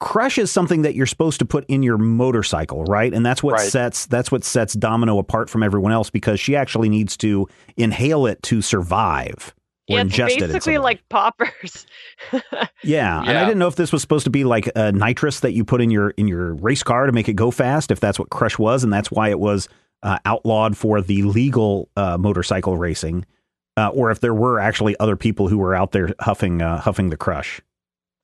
Crush 0.00 0.38
is 0.38 0.50
something 0.50 0.82
that 0.82 0.94
you're 0.94 1.06
supposed 1.06 1.38
to 1.40 1.44
put 1.44 1.64
in 1.68 1.82
your 1.82 1.98
motorcycle, 1.98 2.84
right? 2.84 3.12
And 3.12 3.24
that's 3.24 3.42
what 3.42 3.54
Right. 3.54 3.70
sets 3.70 4.06
that's 4.06 4.32
what 4.32 4.44
sets 4.44 4.72
Domino 4.74 5.18
apart 5.18 5.50
from 5.50 5.62
everyone 5.62 5.92
else 5.92 6.08
because 6.10 6.40
she 6.40 6.56
actually 6.56 6.88
needs 6.88 7.16
to 7.18 7.46
inhale 7.76 8.26
it 8.26 8.42
to 8.44 8.62
survive. 8.62 9.54
Or 9.90 9.96
yeah, 9.96 10.04
it's 10.04 10.16
ingest 10.16 10.28
it 10.36 10.42
in 10.42 10.52
basically 10.52 10.78
like 10.78 11.06
poppers. 11.08 11.86
Yeah, 12.82 13.20
and 13.20 13.36
I 13.36 13.44
didn't 13.44 13.58
know 13.58 13.66
if 13.68 13.76
this 13.76 13.92
was 13.92 14.00
supposed 14.00 14.24
to 14.24 14.30
be 14.30 14.44
like 14.44 14.70
a 14.74 14.90
nitrous 14.92 15.40
that 15.40 15.52
you 15.52 15.64
put 15.64 15.82
in 15.82 15.90
your 15.90 16.10
in 16.10 16.28
your 16.28 16.54
race 16.54 16.82
car 16.82 17.06
to 17.06 17.12
make 17.12 17.28
it 17.28 17.34
go 17.34 17.50
fast. 17.50 17.90
If 17.90 18.00
that's 18.00 18.18
what 18.18 18.30
Crush 18.30 18.58
was, 18.58 18.84
and 18.84 18.92
that's 18.92 19.10
why 19.10 19.28
it 19.28 19.38
was 19.38 19.68
uh, 20.02 20.18
outlawed 20.24 20.76
for 20.76 21.00
the 21.00 21.22
legal 21.22 21.88
uh, 21.96 22.16
motorcycle 22.18 22.76
racing, 22.78 23.24
uh, 23.76 23.88
or 23.88 24.10
if 24.10 24.20
there 24.20 24.34
were 24.34 24.58
actually 24.58 24.98
other 24.98 25.16
people 25.16 25.48
who 25.48 25.58
were 25.58 25.74
out 25.74 25.92
there 25.92 26.14
huffing 26.20 26.62
uh, 26.62 26.78
huffing 26.80 27.10
the 27.10 27.16
Crush. 27.16 27.60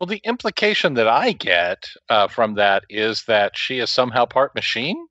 well, 0.00 0.06
the 0.06 0.20
implication 0.24 0.94
that 0.94 1.08
I 1.08 1.32
get 1.32 1.84
uh, 2.08 2.28
from 2.28 2.54
that 2.54 2.84
is 2.90 3.24
that 3.24 3.56
she 3.56 3.78
is 3.78 3.90
somehow 3.90 4.26
part 4.26 4.54
machine 4.54 5.06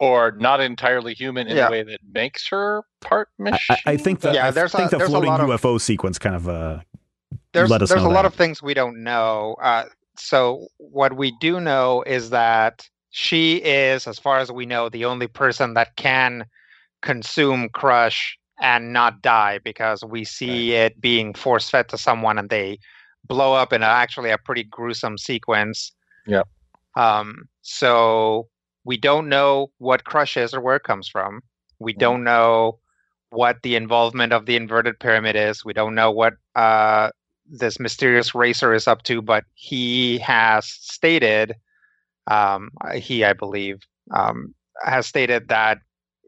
or 0.00 0.30
not 0.38 0.60
entirely 0.60 1.12
human 1.14 1.48
in 1.48 1.56
Yeah. 1.56 1.68
a 1.68 1.70
way 1.70 1.82
that 1.82 2.00
makes 2.12 2.46
her 2.48 2.82
part 3.00 3.28
machine. 3.38 3.76
I- 3.84 3.92
I 3.92 3.96
think 3.96 4.20
that 4.20 4.34
Yeah, 4.34 4.46
I 4.46 4.50
there's 4.52 4.72
a- 4.74 4.76
the 4.78 4.86
there's 4.96 5.02
a 5.02 5.06
floating 5.06 5.30
lot 5.30 5.40
of- 5.40 5.48
UFO 5.48 5.78
sequence 5.80 6.18
kind 6.18 6.36
of 6.36 6.48
uh, 6.48 6.78
there's 7.52 7.68
let 7.70 7.82
us 7.82 7.88
there's 7.88 8.02
know 8.04 8.10
a 8.10 8.12
lot 8.12 8.24
of 8.24 8.34
things 8.34 8.62
we 8.62 8.74
don't 8.74 9.02
know. 9.02 9.56
Uh, 9.60 9.84
so 10.16 10.66
what 10.78 11.16
we 11.16 11.32
do 11.40 11.58
know 11.60 12.02
is 12.06 12.30
that 12.30 12.88
she 13.18 13.56
is, 13.56 14.06
as 14.06 14.16
far 14.16 14.38
as 14.38 14.52
we 14.52 14.64
know, 14.64 14.88
the 14.88 15.04
only 15.04 15.26
person 15.26 15.74
that 15.74 15.96
can 15.96 16.46
consume 17.02 17.68
crush 17.70 18.38
and 18.60 18.92
not 18.92 19.22
die 19.22 19.58
because 19.64 20.04
we 20.04 20.22
see 20.22 20.72
it 20.74 21.00
being 21.00 21.34
force 21.34 21.68
fed 21.68 21.88
to 21.88 21.98
someone 21.98 22.38
and 22.38 22.48
they 22.48 22.78
blow 23.26 23.54
up 23.54 23.72
in 23.72 23.82
a, 23.82 23.86
actually 23.86 24.30
a 24.30 24.38
pretty 24.38 24.62
gruesome 24.62 25.18
sequence. 25.18 25.90
Yep. 26.28 26.46
Um, 26.94 27.48
so 27.62 28.46
we 28.84 28.96
don't 28.96 29.28
know 29.28 29.72
what 29.78 30.04
crush 30.04 30.36
is 30.36 30.54
or 30.54 30.60
where 30.60 30.76
it 30.76 30.84
comes 30.84 31.08
from. 31.08 31.40
We 31.80 31.94
don't 31.94 32.22
know 32.22 32.78
what 33.30 33.56
the 33.64 33.74
involvement 33.74 34.32
of 34.32 34.46
the 34.46 34.54
inverted 34.54 35.00
pyramid 35.00 35.34
is. 35.34 35.64
We 35.64 35.72
don't 35.72 35.96
know 35.96 36.12
what 36.12 36.34
uh, 36.54 37.10
this 37.50 37.80
mysterious 37.80 38.32
racer 38.32 38.72
is 38.72 38.86
up 38.86 39.02
to, 39.04 39.20
but 39.20 39.42
he 39.54 40.18
has 40.18 40.66
stated, 40.66 41.56
um, 42.30 42.70
he, 42.94 43.24
I 43.24 43.32
believe, 43.32 43.78
um, 44.14 44.54
has 44.84 45.06
stated 45.06 45.48
that 45.48 45.78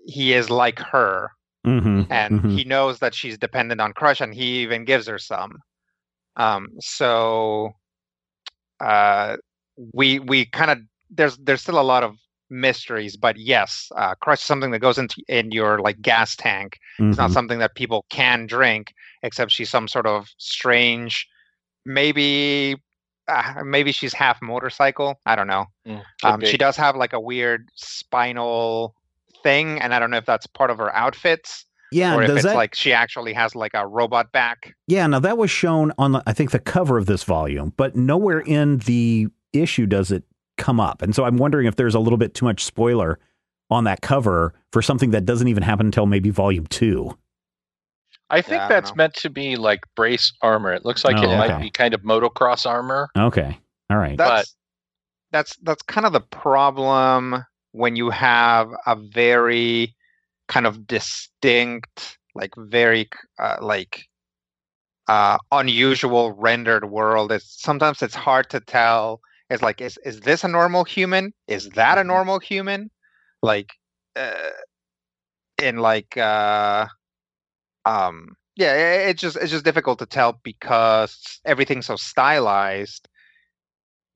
he 0.07 0.33
is 0.35 0.51
like 0.51 0.79
her 0.81 1.31
mhm, 1.67 2.07
and 2.11 2.43
mhm. 2.43 2.49
he 2.49 2.65
knows 2.65 2.99
that 3.01 3.15
she's 3.15 3.39
dependent 3.39 3.81
on 3.81 3.93
crush 3.93 4.21
and 4.21 4.35
he 4.35 4.61
even 4.63 4.85
gives 4.85 5.07
her 5.07 5.19
some 5.19 5.59
Um, 6.37 6.69
so 6.81 7.73
uh, 8.81 9.37
we 9.95 10.19
we 10.21 10.47
kind 10.47 10.71
of 10.71 10.79
there's 11.11 11.37
there's 11.39 11.63
still 11.63 11.81
a 11.81 11.83
lot 11.83 12.03
of 12.05 12.17
mysteries, 12.51 13.17
but 13.17 13.37
yes, 13.39 13.89
uh, 13.97 14.15
crush 14.17 14.41
is 14.41 14.45
something 14.45 14.71
that 14.73 14.81
goes 14.81 14.99
into 14.99 15.23
in 15.29 15.51
your 15.53 15.81
like 15.81 16.01
gas 16.03 16.37
tank. 16.37 16.79
It's 17.09 17.19
not 17.19 17.31
Mhm. 17.31 17.33
something 17.33 17.59
that 17.59 17.75
people 17.75 18.07
can 18.11 18.47
drink, 18.47 18.93
except 19.23 19.51
she's 19.53 19.71
some 19.71 19.89
sort 19.89 20.07
of 20.07 20.29
strange, 20.39 21.27
maybe 21.85 22.77
uh, 23.31 23.65
maybe 23.65 23.93
she's 23.93 24.13
half 24.13 24.41
motorcycle. 24.43 25.21
I 25.27 25.37
don't 25.37 25.47
know. 25.47 25.67
Mm, 25.87 26.03
Um, 26.23 26.41
she 26.45 26.57
does 26.59 26.77
have 26.77 26.97
like 26.97 27.13
a 27.13 27.21
weird 27.21 27.69
spinal 27.75 28.95
thing, 29.43 29.81
and 29.81 29.95
I 29.95 29.99
don't 29.99 30.11
know 30.11 30.17
if 30.19 30.27
that's 30.27 30.47
part 30.47 30.71
of 30.71 30.79
her 30.79 30.95
outfits 30.95 31.65
Yeah, 31.93 32.17
or 32.17 32.23
if 32.23 32.29
does 32.29 32.37
it's 32.39 32.45
that? 32.47 32.57
like 32.57 32.75
she 32.75 32.93
actually 32.93 33.33
has 33.33 33.55
like 33.55 33.73
a 33.75 33.87
robot 33.87 34.33
back. 34.33 34.75
yeah, 34.87 35.07
now 35.07 35.21
that 35.21 35.39
was 35.39 35.51
shown 35.51 35.93
on 35.99 36.13
the, 36.13 36.23
I 36.27 36.33
think 36.33 36.51
the 36.51 36.59
cover 36.59 36.99
of 36.99 37.07
this 37.07 37.23
volume, 37.25 37.73
but 37.77 37.97
nowhere 37.97 38.41
in 38.41 38.79
the 38.79 39.29
issue 39.53 39.87
does 39.87 40.11
it 40.13 40.25
come 40.59 40.79
up. 40.81 41.01
And 41.03 41.15
so 41.15 41.25
I'm 41.25 41.37
wondering 41.39 41.67
if 41.67 41.77
there's 41.77 41.95
a 41.95 42.01
little 42.01 42.19
bit 42.19 42.35
too 42.35 42.45
much 42.45 42.65
spoiler 42.65 43.19
on 43.71 43.85
that 43.85 44.01
cover 44.03 44.53
for 44.73 44.83
something 44.83 45.11
that 45.13 45.25
doesn't 45.25 45.49
even 45.49 45.63
happen 45.63 45.87
until 45.87 46.05
maybe 46.07 46.31
volume 46.31 46.67
two. 46.67 47.17
I 48.31 48.41
think 48.43 48.63
Yeah, 48.63 48.67
I 48.67 48.69
that's 48.69 48.91
know. 48.91 48.97
meant 48.97 49.15
to 49.15 49.31
be 49.31 49.57
like 49.57 49.81
brace 49.97 50.33
armor. 50.43 50.73
It 50.73 50.85
looks 50.85 51.05
like 51.05 51.17
Oh, 51.17 51.25
it 51.25 51.37
might 51.39 51.61
be 51.61 51.71
kind 51.71 51.95
of 51.95 52.03
motocross 52.03 52.67
armor. 52.67 53.09
Okay, 53.17 53.59
all 53.91 53.99
right. 53.99 54.17
That's 54.17 54.57
that's 55.33 55.57
that's 55.63 55.83
kind 55.83 56.07
of 56.07 56.13
the 56.13 56.21
problem 56.21 57.45
when 57.73 57.97
you 57.97 58.11
have 58.11 58.69
a 58.87 58.97
very 58.97 59.95
kind 60.49 60.67
of 60.67 60.87
distinct, 60.87 62.19
like 62.35 62.53
very 62.57 63.09
uh, 63.39 63.57
like 63.61 64.09
uh, 65.09 65.39
unusual 65.53 66.33
rendered 66.33 66.91
world. 66.91 67.33
It's 67.33 67.61
sometimes 67.61 68.03
it's 68.03 68.15
hard 68.15 68.51
to 68.51 68.61
tell. 68.61 69.21
It's 69.51 69.63
like 69.63 69.81
is 69.81 69.99
is 70.05 70.21
this 70.21 70.45
a 70.45 70.49
normal 70.49 70.85
human? 70.85 71.33
Is 71.49 71.71
that 71.71 71.99
a 71.99 72.05
Mhm. 72.05 72.07
normal 72.07 72.39
human? 72.39 72.91
Like 73.43 73.73
uh, 74.17 74.51
in 75.59 75.79
like 75.79 76.17
uh, 76.17 76.87
um 77.85 78.37
yeah, 78.57 78.75
it's 79.09 79.23
just 79.23 79.37
it's 79.37 79.51
just 79.51 79.65
difficult 79.65 79.99
to 80.01 80.07
tell 80.07 80.39
because 80.43 81.41
everything's 81.45 81.87
so 81.87 81.97
stylized 81.97 83.09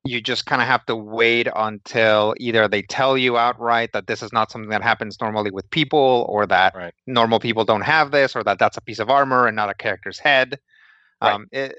you 0.07 0.21
just 0.21 0.45
kind 0.45 0.61
of 0.61 0.67
have 0.67 0.85
to 0.85 0.95
wait 0.95 1.47
until 1.55 2.35
either 2.37 2.67
they 2.67 2.83
tell 2.83 3.17
you 3.17 3.37
outright 3.37 3.91
that 3.93 4.05
this 4.05 4.21
is 4.21 4.31
not 4.31 4.51
something 4.51 4.69
that 4.69 4.83
happens 4.83 5.17
normally 5.19 5.49
with 5.49 5.69
people 5.71 6.25
or 6.29 6.45
that 6.45 6.75
Right. 6.75 6.93
normal 7.07 7.39
people 7.39 7.65
don't 7.65 7.81
have 7.81 8.11
this 8.11 8.35
or 8.35 8.43
that 8.43 8.59
that's 8.59 8.77
a 8.77 8.81
piece 8.81 8.99
of 8.99 9.09
armor 9.09 9.47
and 9.47 9.55
not 9.55 9.69
a 9.69 9.73
character's 9.73 10.19
head 10.19 10.59
Right. 11.21 11.33
um, 11.33 11.47
it, 11.51 11.75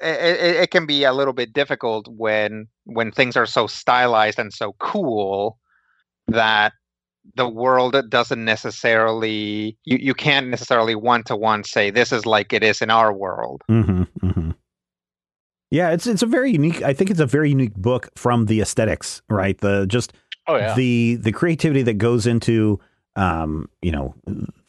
it, 0.00 0.40
it, 0.40 0.56
it 0.56 0.70
can 0.70 0.86
be 0.86 1.04
a 1.04 1.12
little 1.12 1.34
bit 1.34 1.52
difficult 1.52 2.08
when 2.08 2.66
when 2.84 3.12
things 3.12 3.36
are 3.36 3.46
so 3.46 3.66
stylized 3.66 4.38
and 4.38 4.52
so 4.52 4.74
cool 4.80 5.58
that 6.26 6.72
the 7.34 7.48
world 7.48 7.94
doesn't 8.10 8.44
necessarily 8.44 9.76
you, 9.84 9.98
you 10.00 10.14
can't 10.14 10.48
necessarily 10.48 10.94
one 10.94 11.22
to 11.24 11.36
one 11.36 11.64
say 11.64 11.90
this 11.90 12.12
is 12.12 12.26
like 12.26 12.52
it 12.52 12.62
is 12.62 12.80
in 12.82 12.90
our 12.90 13.12
world 13.12 13.62
hmm 13.68 14.02
hmm 14.20 14.50
Yeah, 15.70 15.90
it's 15.90 16.06
it's 16.06 16.22
a 16.22 16.26
very 16.26 16.50
unique. 16.52 16.82
I 16.82 16.94
think 16.94 17.10
it's 17.10 17.20
a 17.20 17.26
very 17.26 17.50
unique 17.50 17.74
book 17.74 18.08
from 18.16 18.46
the 18.46 18.60
aesthetics, 18.62 19.20
right? 19.28 19.58
The 19.58 19.86
just 19.86 20.12
Oh 20.46 20.56
yeah. 20.56 20.74
the 20.74 21.16
the 21.20 21.32
creativity 21.32 21.82
that 21.82 21.98
goes 21.98 22.26
into 22.26 22.80
um 23.16 23.68
you 23.82 23.92
know 23.92 24.14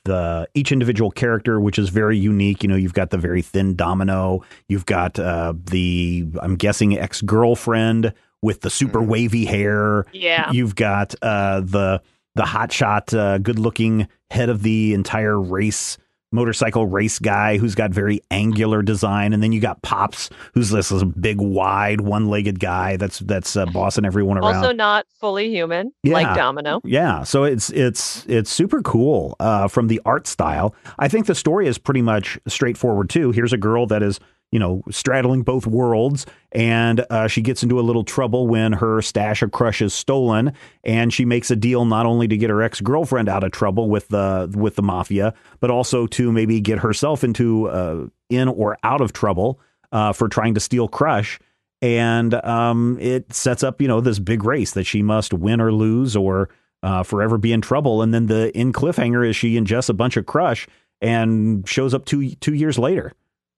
the 0.04 0.48
each 0.54 0.72
individual 0.74 1.10
character 1.12 1.62
which 1.62 1.80
is 1.80 1.88
very 1.90 2.18
unique 2.18 2.64
you 2.64 2.68
know 2.70 2.76
you've 2.76 2.94
got 2.94 3.12
the 3.12 3.18
very 3.18 3.42
thin 3.42 3.76
domino 3.76 4.42
you've 4.68 4.86
got 4.86 5.18
uh 5.20 5.54
the 5.72 6.26
i'm 6.42 6.56
guessing 6.56 6.98
ex-girlfriend 6.98 8.12
with 8.42 8.62
the 8.62 8.70
super 8.70 9.00
Mhm. 9.02 9.08
wavy 9.08 9.46
hair 9.46 10.06
Yeah. 10.12 10.52
you've 10.52 10.76
got 10.76 11.14
uh 11.22 11.62
the 11.62 12.02
the 12.40 12.46
hotshot 12.46 13.06
uh 13.18 13.38
good 13.38 13.60
looking 13.60 14.08
head 14.32 14.48
of 14.50 14.64
the 14.64 14.94
entire 14.94 15.40
race 15.40 15.98
motorcycle 16.32 16.86
race 16.86 17.18
guy 17.18 17.58
who's 17.58 17.74
got 17.74 17.90
very 17.92 18.22
angular 18.30 18.84
design 18.84 19.34
and 19.34 19.42
then 19.42 19.52
you 19.52 19.60
got 19.60 19.82
pops 19.82 20.30
who's 20.54 20.70
this, 20.70 20.90
this 20.90 21.04
big 21.04 21.42
wide 21.42 22.02
one-legged 22.02 22.60
guy 22.60 22.98
that's 22.98 23.18
that's 23.20 23.58
uh, 23.58 23.66
bossing 23.68 24.06
everyone 24.06 24.38
around 24.38 24.58
Also 24.58 24.72
not 24.72 25.08
fully 25.20 25.50
human, 25.50 25.92
Yeah. 26.04 26.14
like 26.14 26.36
Domino. 26.36 26.82
yeah, 26.84 27.24
so 27.24 27.46
it's 27.46 27.72
it's 27.72 28.26
it's 28.28 28.52
super 28.52 28.84
cool 28.84 29.36
uh, 29.40 29.68
from 29.68 29.88
the 29.88 30.00
art 30.06 30.28
style. 30.28 30.76
I 31.00 31.08
think 31.08 31.26
the 31.26 31.34
story 31.34 31.68
is 31.68 31.80
pretty 31.80 32.04
much 32.04 32.38
straightforward 32.48 33.10
too. 33.10 33.32
Here's 33.32 33.52
a 33.54 33.58
girl 33.58 33.88
that 33.88 34.04
is 34.04 34.20
you 34.52 34.60
know 34.60 34.82
straddling 34.90 35.42
both 35.42 35.68
worlds, 35.68 36.26
and 36.52 37.06
uh, 37.10 37.28
she 37.28 37.42
gets 37.42 37.64
into 37.64 37.80
a 37.80 37.82
little 37.82 38.04
trouble 38.04 38.48
when 38.48 38.74
her 38.74 39.02
stash 39.02 39.42
of 39.42 39.52
crush 39.52 39.82
is 39.82 39.94
stolen, 39.94 40.54
and 40.84 41.14
she 41.14 41.26
makes 41.26 41.52
a 41.52 41.56
deal 41.56 41.86
not 41.86 42.06
only 42.06 42.28
to 42.28 42.38
get 42.38 42.50
her 42.50 42.62
ex 42.62 42.82
girlfriend 42.82 43.30
out 43.30 43.44
of 43.44 43.52
trouble 43.52 43.90
with 43.90 44.08
the 44.10 44.52
with 44.56 44.76
the 44.76 44.84
mafia, 44.84 45.34
but 45.60 45.70
also 45.70 46.08
to 46.08 46.32
maybe 46.32 46.60
get 46.62 46.80
herself 46.80 47.24
into 47.24 47.68
uh, 47.70 48.06
in 48.30 48.48
or 48.48 48.78
out 48.84 49.02
of 49.02 49.14
trouble 49.14 49.60
uh, 49.92 50.14
for 50.14 50.28
trying 50.28 50.54
to 50.54 50.60
steal 50.60 50.88
crush 50.88 51.40
and 51.82 52.34
um, 52.34 52.98
it 53.00 53.32
sets 53.34 53.64
up 53.64 53.82
you 53.82 53.88
know 53.88 54.02
this 54.02 54.20
big 54.20 54.44
race 54.44 54.72
that 54.74 54.84
she 54.84 55.02
must 55.02 55.34
win 55.34 55.62
or 55.62 55.72
lose 55.72 56.16
or 56.16 56.50
uh, 56.84 57.04
forever 57.04 57.38
be 57.38 57.54
in 57.54 57.62
trouble. 57.62 58.02
And 58.02 58.14
then 58.14 58.28
the 58.28 58.56
in 58.58 58.74
cliffhanger 58.74 59.28
is 59.28 59.36
she 59.36 59.56
ingests 59.56 59.90
a 59.90 59.94
bunch 59.94 60.18
of 60.18 60.26
crush 60.26 60.68
and 61.02 61.68
shows 61.68 61.94
up 61.94 62.06
two 62.06 62.32
two 62.36 62.54
years 62.54 62.78
later 62.78 63.14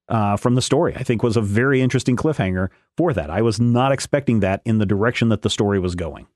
uh, 0.09 0.37
from 0.37 0.55
the 0.55 0.61
story. 0.61 0.95
I 0.95 1.03
think 1.03 1.23
was 1.23 1.37
a 1.37 1.41
very 1.41 1.81
interesting 1.81 2.15
cliffhanger 2.15 2.69
for 2.97 3.13
that. 3.13 3.29
I 3.29 3.41
was 3.41 3.59
not 3.59 3.91
expecting 3.91 4.39
that 4.41 4.61
in 4.65 4.77
the 4.77 4.85
direction 4.85 5.29
that 5.29 5.41
the 5.41 5.49
story 5.49 5.79
was 5.79 5.95
going. 5.95 6.27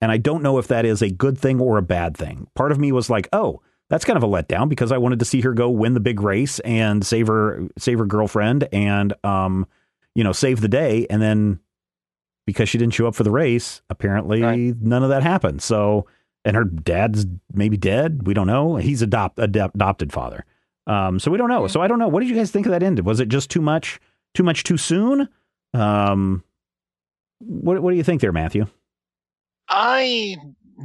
And 0.00 0.10
I 0.10 0.16
don't 0.16 0.42
know 0.42 0.58
if 0.58 0.66
that 0.68 0.84
is 0.84 1.00
a 1.00 1.10
good 1.10 1.38
thing 1.38 1.60
or 1.60 1.78
a 1.78 1.82
bad 1.82 2.16
thing. 2.16 2.48
Part 2.54 2.72
of 2.72 2.78
me 2.78 2.90
was 2.92 3.08
like, 3.08 3.28
oh, 3.32 3.62
that's 3.88 4.04
kind 4.04 4.16
of 4.16 4.22
a 4.22 4.26
letdown 4.26 4.68
because 4.68 4.90
I 4.90 4.98
wanted 4.98 5.18
to 5.20 5.24
see 5.24 5.40
her 5.42 5.52
go 5.54 5.70
win 5.70 5.94
the 5.94 6.00
big 6.00 6.20
race 6.20 6.58
and 6.60 7.06
save 7.06 7.26
her 7.28 7.68
save 7.78 7.98
her 7.98 8.06
girlfriend 8.06 8.68
and 8.72 9.12
um, 9.22 9.66
you 10.14 10.24
know, 10.24 10.32
save 10.32 10.60
the 10.60 10.68
day. 10.68 11.06
And 11.08 11.22
then 11.22 11.60
because 12.46 12.68
she 12.68 12.78
didn't 12.78 12.94
show 12.94 13.06
up 13.06 13.14
for 13.14 13.22
the 13.22 13.30
race, 13.30 13.82
apparently 13.90 14.42
Right. 14.42 14.74
none 14.80 15.02
of 15.04 15.10
that 15.10 15.22
happened. 15.22 15.62
So 15.62 16.06
and 16.44 16.56
her 16.56 16.64
dad's 16.64 17.24
maybe 17.54 17.76
dead. 17.76 18.26
We 18.26 18.34
don't 18.34 18.48
know. 18.48 18.76
He's 18.76 19.02
adopt, 19.02 19.38
adopt 19.38 19.76
adopted 19.76 20.12
father. 20.12 20.44
Um, 20.86 21.18
so 21.18 21.30
we 21.30 21.38
don't 21.38 21.48
know. 21.48 21.66
So 21.66 21.80
I 21.80 21.88
don't 21.88 21.98
know. 21.98 22.08
What 22.08 22.20
did 22.20 22.28
you 22.28 22.34
guys 22.34 22.50
think 22.50 22.66
of 22.66 22.72
that 22.72 22.82
end? 22.82 22.98
Was 23.00 23.20
it 23.20 23.28
just 23.28 23.50
too 23.50 23.60
much, 23.60 24.00
too 24.34 24.42
much 24.42 24.64
too 24.64 24.76
soon? 24.76 25.28
Um, 25.74 26.42
what 27.38 27.82
what 27.82 27.90
do 27.90 27.96
you 27.96 28.04
think 28.04 28.20
there, 28.20 28.32
Matthew? 28.32 28.66
I 29.68 30.36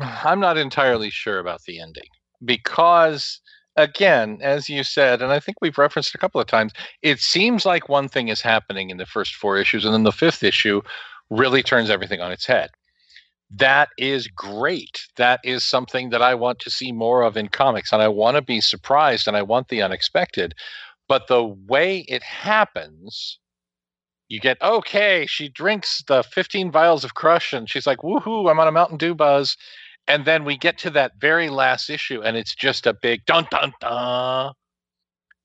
I'm 0.02 0.40
not 0.40 0.58
entirely 0.58 1.10
sure 1.10 1.40
about 1.40 1.64
the 1.64 1.80
ending 1.80 2.08
because 2.44 3.42
again, 3.76 4.40
as 4.42 4.70
you 4.70 4.84
said, 4.84 5.22
and 5.22 5.32
I 5.32 5.40
think 5.40 5.58
we've 5.62 5.78
referenced 5.78 6.16
a 6.16 6.18
couple 6.18 6.42
of 6.42 6.48
times, 6.48 6.74
it 7.02 7.20
seems 7.20 7.66
like 7.66 7.90
one 7.90 8.10
thing 8.10 8.28
is 8.28 8.42
happening 8.42 8.90
in 8.90 8.98
the 8.98 9.06
first 9.06 9.36
four 9.36 9.58
issues, 9.58 9.86
and 9.86 9.94
then 9.94 10.04
the 10.04 10.12
fifth 10.12 10.44
issue 10.44 10.82
really 11.30 11.62
turns 11.62 11.90
everything 11.90 12.22
on 12.22 12.32
its 12.32 12.46
head. 12.46 12.72
That 13.50 13.90
is 13.98 14.28
great. 14.28 15.08
That 15.16 15.40
is 15.44 15.64
something 15.64 16.10
that 16.10 16.22
I 16.22 16.36
want 16.36 16.60
to 16.60 16.70
see 16.70 16.92
more 16.92 17.22
of 17.24 17.38
in 17.38 17.48
comics, 17.48 17.94
and 17.94 18.02
I 18.02 18.08
want 18.10 18.36
to 18.36 18.42
be 18.42 18.60
surprised 18.62 19.28
and 19.28 19.38
I 19.38 19.42
want 19.42 19.70
the 19.70 19.82
unexpected. 19.82 20.54
But 21.08 21.28
the 21.28 21.44
way 21.46 22.00
it 22.10 22.24
happens, 22.24 23.40
you 24.30 24.40
get 24.40 24.62
okay, 24.62 25.26
she 25.28 25.50
drinks 25.50 26.04
the 26.08 26.24
15 26.24 26.72
vials 26.72 27.04
of 27.06 27.14
crush 27.16 27.54
and 27.54 27.70
she's 27.70 27.88
like, 27.88 28.00
woohoo, 28.00 28.50
I'm 28.52 28.60
on 28.60 28.68
a 28.68 28.72
Mountain 28.72 28.98
Dew 28.98 29.16
buzz. 29.16 29.58
And 30.08 30.26
then 30.26 30.46
we 30.46 30.58
get 30.58 30.78
to 30.80 30.90
that 30.92 31.14
very 31.20 31.50
last 31.50 31.90
issue 31.90 32.22
and 32.24 32.38
it's 32.38 32.56
just 32.56 32.88
a 32.88 32.94
big 32.94 33.26
dun 33.26 33.48
dun 33.52 33.74
dun. 33.82 34.54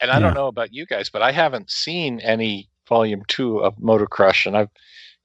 And 0.00 0.10
I 0.10 0.18
Yeah. 0.18 0.20
don't 0.20 0.34
know 0.34 0.48
about 0.48 0.72
you 0.74 0.86
guys, 0.86 1.10
but 1.10 1.22
I 1.22 1.32
haven't 1.32 1.70
seen 1.70 2.20
any 2.20 2.68
volume 2.88 3.22
two 3.28 3.58
of 3.58 3.78
Motor 3.80 4.06
Crush. 4.06 4.46
And 4.46 4.56
I've, 4.56 4.70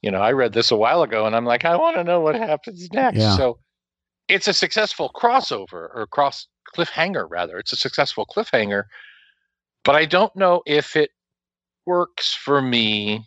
you 0.07 0.11
know, 0.11 0.21
I 0.21 0.31
read 0.31 0.53
this 0.53 0.71
a 0.71 0.77
while 0.77 1.03
ago 1.03 1.25
and 1.25 1.35
I'm 1.35 1.43
like, 1.43 1.65
I 1.65 1.75
want 1.75 1.97
to 1.97 2.03
know 2.05 2.21
what 2.21 2.33
happens 2.35 2.87
next. 2.93 3.17
Yeah. 3.19 3.35
So 3.35 3.59
it's 4.29 4.47
a 4.47 4.53
successful 4.53 5.11
crossover 5.13 5.89
or 5.93 6.07
cross 6.09 6.47
cliffhanger, 6.73 7.27
rather. 7.29 7.57
It's 7.57 7.73
a 7.73 7.75
successful 7.75 8.25
cliffhanger. 8.25 8.83
But 9.83 9.95
I 9.97 10.05
don't 10.05 10.33
know 10.33 10.61
if 10.65 10.95
it 10.95 11.09
works 11.85 12.33
for 12.33 12.61
me 12.61 13.25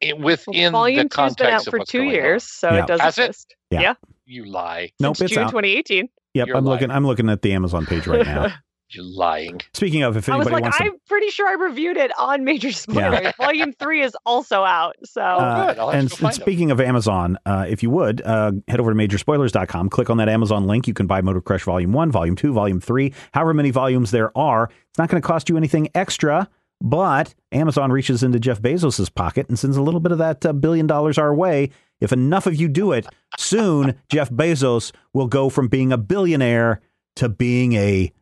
it, 0.00 0.16
Well, 0.16 0.26
within 0.26 0.70
Volume 0.70 1.08
the 1.08 1.08
two's 1.08 1.34
been 1.34 1.48
out 1.48 1.66
of 1.66 1.70
for 1.72 1.78
what's 1.80 1.90
two 1.90 1.98
going 1.98 2.10
on. 2.10 2.14
years, 2.14 2.44
so 2.44 2.70
Yeah. 2.70 2.84
it 2.84 2.86
does 2.86 3.00
Has 3.00 3.18
it? 3.18 3.22
exist. 3.30 3.56
Yeah. 3.72 3.80
Yeah. 3.80 3.94
You 4.26 4.44
lie. 4.44 4.92
Nope, 5.00 5.16
Since 5.16 5.32
it's 5.32 5.34
June 5.34 5.44
out. 5.46 5.50
2018. 5.50 6.08
Yep, 6.34 6.46
You're 6.46 6.56
I'm 6.56 6.64
looking. 6.64 6.90
I'm 6.92 7.04
looking 7.04 7.28
at 7.30 7.42
the 7.42 7.52
Amazon 7.52 7.84
page 7.84 8.06
right 8.06 8.24
now. 8.24 8.46
You're 8.94 9.04
lying. 9.04 9.60
Speaking 9.74 10.02
of, 10.02 10.16
if 10.16 10.28
I 10.28 10.36
was 10.36 10.46
anybody 10.46 10.54
like, 10.54 10.62
wants 10.64 10.78
to 10.78 10.84
I'm 10.84 10.92
pretty 11.08 11.28
sure 11.28 11.48
I 11.48 11.52
reviewed 11.54 11.96
it 11.96 12.10
on 12.18 12.44
Major 12.44 12.72
Spoilers. 12.72 13.32
Volume 13.38 13.72
three 13.72 14.02
is 14.02 14.16
also 14.26 14.62
out. 14.64 14.96
So 15.04 15.22
Uh, 15.22 15.66
good. 15.74 15.78
And, 15.78 16.00
and 16.00 16.12
find 16.12 16.34
'em. 16.34 16.40
speaking 16.40 16.70
of 16.70 16.80
Amazon, 16.80 17.38
uh, 17.46 17.64
if 17.68 17.82
you 17.82 17.90
would, 17.90 18.20
uh, 18.22 18.52
head 18.68 18.80
over 18.80 18.92
to 18.92 18.96
majorspoilers.com, 18.96 19.88
click 19.90 20.10
on 20.10 20.16
that 20.18 20.28
Amazon 20.28 20.66
link. 20.66 20.86
You 20.86 20.94
can 20.94 21.06
buy 21.06 21.20
Motor 21.22 21.40
Crush 21.40 21.64
Volume 21.64 21.92
1, 21.92 22.10
Volume 22.10 22.36
2, 22.36 22.52
Volume 22.52 22.80
3, 22.80 23.12
however 23.32 23.54
many 23.54 23.70
volumes 23.70 24.10
there 24.10 24.36
are. 24.36 24.70
It's 24.90 24.98
not 24.98 25.08
going 25.08 25.20
to 25.22 25.26
cost 25.26 25.48
you 25.48 25.56
anything 25.56 25.88
extra 25.94 26.48
But 26.84 27.34
Amazon 27.52 27.92
reaches 27.92 28.22
into 28.24 28.40
Jeff 28.40 28.60
Bezos's 28.60 29.08
pocket 29.08 29.48
and 29.48 29.56
sends 29.58 29.76
a 29.76 29.82
little 29.82 30.00
bit 30.00 30.10
of 30.12 30.18
that 30.18 30.44
uh, 30.44 30.52
billion 30.52 30.86
dollars 30.88 31.16
our 31.16 31.32
way. 31.34 31.70
If 32.00 32.12
enough 32.12 32.46
of 32.48 32.56
you 32.56 32.66
do 32.66 32.90
it, 32.90 33.06
soon 33.38 33.94
Jeff 34.10 34.30
Bezos 34.30 34.90
will 35.14 35.28
go 35.28 35.48
from 35.48 35.68
being 35.68 35.92
a 35.92 35.96
billionaire 35.96 36.80
to 37.16 37.28
being 37.28 37.74
a 37.74 38.12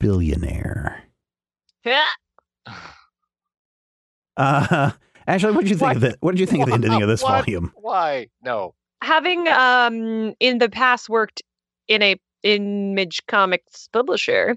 billionaire. 0.00 1.02
Uh, 4.36 4.90
Ashley, 5.26 5.50
what 5.52 5.62
did 5.62 5.70
you 5.70 5.76
think 5.76 5.88
What? 5.88 5.96
of 5.96 6.02
the, 6.02 6.16
What 6.20 6.32
did 6.32 6.40
you 6.40 6.46
think 6.46 6.62
of 6.62 6.68
the 6.68 6.74
ending 6.74 7.00
of 7.02 7.08
this 7.08 7.22
What? 7.22 7.46
volume? 7.46 7.72
Why? 7.76 8.28
No. 8.42 8.74
Having 9.02 9.48
um 9.48 10.34
in 10.40 10.58
the 10.58 10.68
past 10.68 11.08
worked 11.08 11.42
in 11.88 12.02
a 12.02 12.16
image 12.42 13.22
comics 13.26 13.88
publisher, 13.92 14.56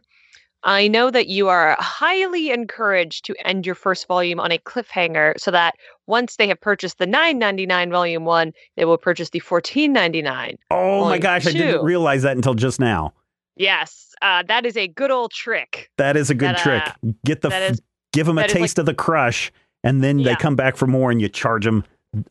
I 0.64 0.90
know 0.90 1.10
that 1.12 1.28
you 1.28 1.48
are 1.48 1.78
highly 1.80 2.52
encouraged 2.52 3.24
to 3.26 3.36
end 3.48 3.66
your 3.66 3.76
first 3.76 4.06
volume 4.08 4.40
on 4.40 4.52
a 4.52 4.58
cliffhanger 4.58 5.40
so 5.40 5.52
that 5.52 5.76
once 6.08 6.36
they 6.36 6.48
have 6.50 6.60
purchased 6.60 6.98
the 6.98 7.08
9.99 7.08 7.90
volume 7.92 8.26
1, 8.26 8.52
they 8.76 8.84
will 8.84 8.98
purchase 8.98 9.30
the 9.30 9.40
14.99. 9.40 10.58
Oh 10.72 11.06
my 11.06 11.06
Volume 11.06 11.22
gosh, 11.22 11.48
I 11.48 11.52
didn't 11.54 11.86
realize 11.86 12.24
that 12.24 12.36
until 12.36 12.54
just 12.54 12.80
now. 12.82 13.14
Yes, 13.60 14.14
uh, 14.24 14.42
that 14.48 14.66
is 14.66 14.76
a 14.78 14.88
good 14.88 15.12
old 15.12 15.32
trick. 15.32 15.92
That 15.98 16.18
is 16.18 16.30
a 16.32 16.34
good 16.34 16.56
That, 16.56 16.58
trick. 16.58 16.84
uh, 16.88 17.12
Get 17.26 17.42
the 17.42 17.50
is- 17.50 17.82
give 18.14 18.26
them 18.26 18.38
a 18.40 18.46
is 18.46 18.54
like- 18.54 18.62
taste 18.62 18.80
of 18.80 18.86
the 18.88 18.94
crush, 18.96 19.52
and 19.84 20.02
then 20.04 20.24
they 20.24 20.36
come 20.36 20.56
back 20.56 20.78
for 20.78 20.88
more, 20.88 21.12
and 21.12 21.22
you 21.22 21.30
charge 21.30 21.66
them 21.66 21.84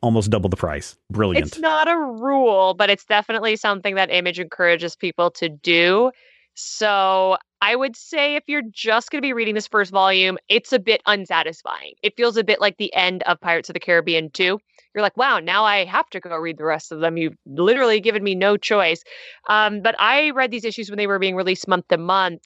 almost 0.03 0.31
double 0.31 0.49
the 0.49 0.57
price. 0.57 0.97
Brilliant. 1.13 1.47
It's 1.47 1.59
not 1.59 1.87
a 1.87 1.97
rule, 1.97 2.75
but 2.75 2.91
it's 2.91 3.05
definitely 3.05 3.55
something 3.57 3.95
that 3.95 4.11
Image 4.11 4.41
encourages 4.41 4.97
people 4.97 5.31
to 5.33 5.49
do. 5.49 6.11
So 6.55 7.37
I 7.61 7.77
would 7.77 7.95
say 7.95 8.35
if 8.35 8.43
you're 8.49 8.63
just 8.73 9.11
going 9.11 9.21
to 9.21 9.27
be 9.27 9.33
reading 9.33 9.55
this 9.55 9.69
first 9.69 9.93
volume, 9.93 10.39
it's 10.49 10.73
a 10.73 10.79
bit 10.81 11.03
unsatisfying. 11.07 11.93
It 12.03 12.17
feels 12.17 12.37
a 12.37 12.43
bit 12.43 12.61
like 12.61 12.79
the 12.79 12.93
end 12.95 13.23
of 13.25 13.41
Pirates 13.41 13.69
of 13.69 13.75
the 13.75 13.81
Caribbean 13.81 14.31
2. 14.31 14.59
You're 14.99 15.05
like, 15.05 15.17
wow, 15.17 15.39
now 15.39 15.63
I 15.65 15.85
have 15.85 16.11
to 16.11 16.19
go 16.19 16.35
read 16.37 16.59
the 16.59 16.65
rest 16.65 16.91
of 16.91 16.99
them. 16.99 17.17
You've 17.17 17.37
literally 17.47 18.01
given 18.01 18.25
me 18.25 18.35
no 18.35 18.57
choice. 18.57 19.05
Um, 19.49 19.81
but 19.81 19.95
I 20.01 20.31
read 20.31 20.51
these 20.51 20.65
issues 20.65 20.91
when 20.91 20.97
they 20.99 21.07
were 21.07 21.21
being 21.21 21.37
released 21.37 21.69
month 21.69 21.87
to 21.89 21.99
month. 21.99 22.43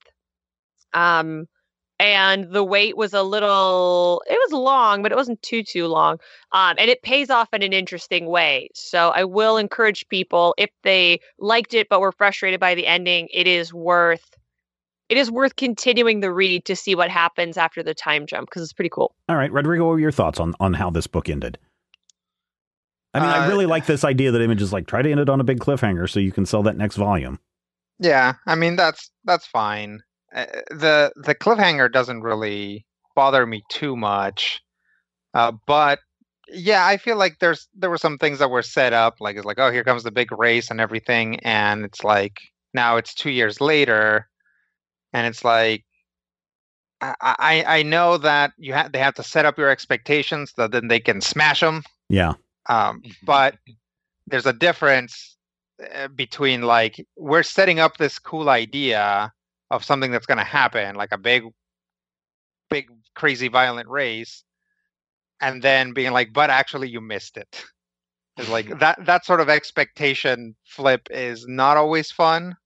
Um, 0.92 1.46
and 1.98 2.52
the 2.52 2.62
wait 2.62 2.94
was 2.94 3.14
a 3.14 3.22
little, 3.22 4.22
it 4.28 4.34
was 4.34 4.52
long, 4.52 5.02
but 5.02 5.12
it 5.12 5.16
wasn't 5.16 5.40
too, 5.40 5.62
too 5.62 5.86
long 5.86 6.18
um, 6.52 6.76
and 6.78 6.90
it 6.90 7.02
pays 7.02 7.30
off 7.30 7.48
in 7.54 7.62
an 7.62 7.72
interesting 7.72 8.26
way. 8.26 8.68
So 8.74 9.08
I 9.10 9.24
will 9.24 9.56
encourage 9.56 10.06
people 10.08 10.54
if 10.58 10.68
they 10.82 11.20
liked 11.38 11.72
it 11.72 11.88
but 11.88 12.00
were 12.00 12.12
frustrated 12.12 12.60
by 12.60 12.74
the 12.74 12.86
ending, 12.86 13.28
it 13.32 13.46
is 13.46 13.72
worth 13.72 14.24
it 15.08 15.18
is 15.18 15.30
worth 15.30 15.56
continuing 15.56 16.20
the 16.20 16.32
read 16.32 16.64
to 16.66 16.76
see 16.76 16.94
what 16.94 17.10
happens 17.10 17.56
after 17.56 17.82
the 17.82 17.94
time 17.94 18.26
jump 18.26 18.48
because 18.48 18.62
it's 18.62 18.72
pretty 18.72 18.90
cool. 18.90 19.14
All 19.28 19.36
right, 19.36 19.52
Rodrigo, 19.52 19.84
what 19.84 19.92
were 19.92 20.00
your 20.00 20.12
thoughts 20.12 20.38
on 20.38 20.54
on 20.60 20.74
how 20.74 20.90
this 20.90 21.06
book 21.06 21.28
ended? 21.28 21.58
I 23.14 23.20
mean, 23.20 23.30
I 23.30 23.46
Uh, 23.46 23.48
really 23.48 23.66
like 23.66 23.86
this 23.86 24.04
idea 24.04 24.30
that 24.30 24.40
Image 24.40 24.62
is 24.62 24.72
like 24.72 24.86
try 24.86 25.02
to 25.02 25.10
end 25.10 25.20
it 25.20 25.28
on 25.28 25.40
a 25.40 25.44
big 25.44 25.58
cliffhanger 25.60 26.08
so 26.08 26.20
you 26.20 26.32
can 26.32 26.46
sell 26.46 26.62
that 26.64 26.76
next 26.76 26.96
volume. 26.96 27.38
Yeah, 27.98 28.34
I 28.46 28.54
mean 28.54 28.76
that's 28.76 29.10
that's 29.24 29.46
fine. 29.46 30.02
Uh, 30.34 30.46
the 30.70 31.12
the 31.16 31.34
cliffhanger 31.34 31.92
doesn't 31.92 32.22
really 32.22 32.86
bother 33.14 33.46
me 33.46 33.62
too 33.68 33.96
much, 33.96 34.60
uh, 35.34 35.52
but 35.66 36.00
yeah, 36.48 36.86
I 36.86 36.96
feel 36.96 37.16
like 37.16 37.38
there's 37.40 37.68
there 37.74 37.90
were 37.90 37.98
some 37.98 38.18
things 38.18 38.38
that 38.40 38.50
were 38.50 38.62
set 38.62 38.92
up, 38.92 39.16
like 39.20 39.36
it's 39.36 39.46
like 39.46 39.58
oh 39.60 39.70
here 39.70 39.84
comes 39.84 40.02
the 40.04 40.10
big 40.10 40.32
race 40.32 40.70
and 40.70 40.80
everything, 40.80 41.38
and 41.40 41.84
it's 41.84 42.04
like 42.04 42.40
now 42.74 42.96
it's 42.96 43.14
two 43.14 43.30
years 43.30 43.60
later, 43.60 44.28
and 45.12 45.26
it's 45.26 45.44
like 45.44 45.84
I 47.00 47.14
I, 47.20 47.64
I 47.78 47.82
know 47.82 48.16
that 48.18 48.52
you 48.56 48.72
have 48.74 48.92
they 48.92 48.98
have 48.98 49.14
to 49.14 49.22
set 49.22 49.44
up 49.46 49.58
your 49.58 49.68
expectations 49.70 50.52
so 50.56 50.68
then 50.68 50.88
they 50.88 51.00
can 51.00 51.20
smash 51.20 51.60
them, 51.60 51.82
Yeah, 52.08 52.34
um, 52.68 53.02
but 53.24 53.56
there's 54.26 54.46
a 54.46 54.52
difference 54.52 55.36
uh, 55.94 56.08
between 56.08 56.62
like 56.62 57.04
we're 57.16 57.42
setting 57.42 57.80
up 57.80 57.96
this 57.96 58.18
cool 58.18 58.48
idea 58.48 59.32
of 59.70 59.84
something 59.84 60.10
that's 60.10 60.26
going 60.26 60.38
to 60.38 60.44
happen 60.44 60.94
like 60.94 61.12
a 61.12 61.18
big 61.18 61.44
big 62.70 62.88
crazy 63.14 63.48
violent 63.48 63.88
race 63.88 64.44
and 65.40 65.62
then 65.62 65.92
being 65.92 66.12
like 66.12 66.32
but 66.32 66.50
actually 66.50 66.88
you 66.88 67.00
missed 67.00 67.36
it. 67.36 67.64
It's 68.38 68.48
like 68.48 68.68
that 68.80 69.04
that 69.06 69.24
sort 69.24 69.40
of 69.40 69.48
expectation 69.48 70.54
flip 70.64 71.08
is 71.10 71.46
not 71.48 71.76
always 71.76 72.10
fun 72.10 72.56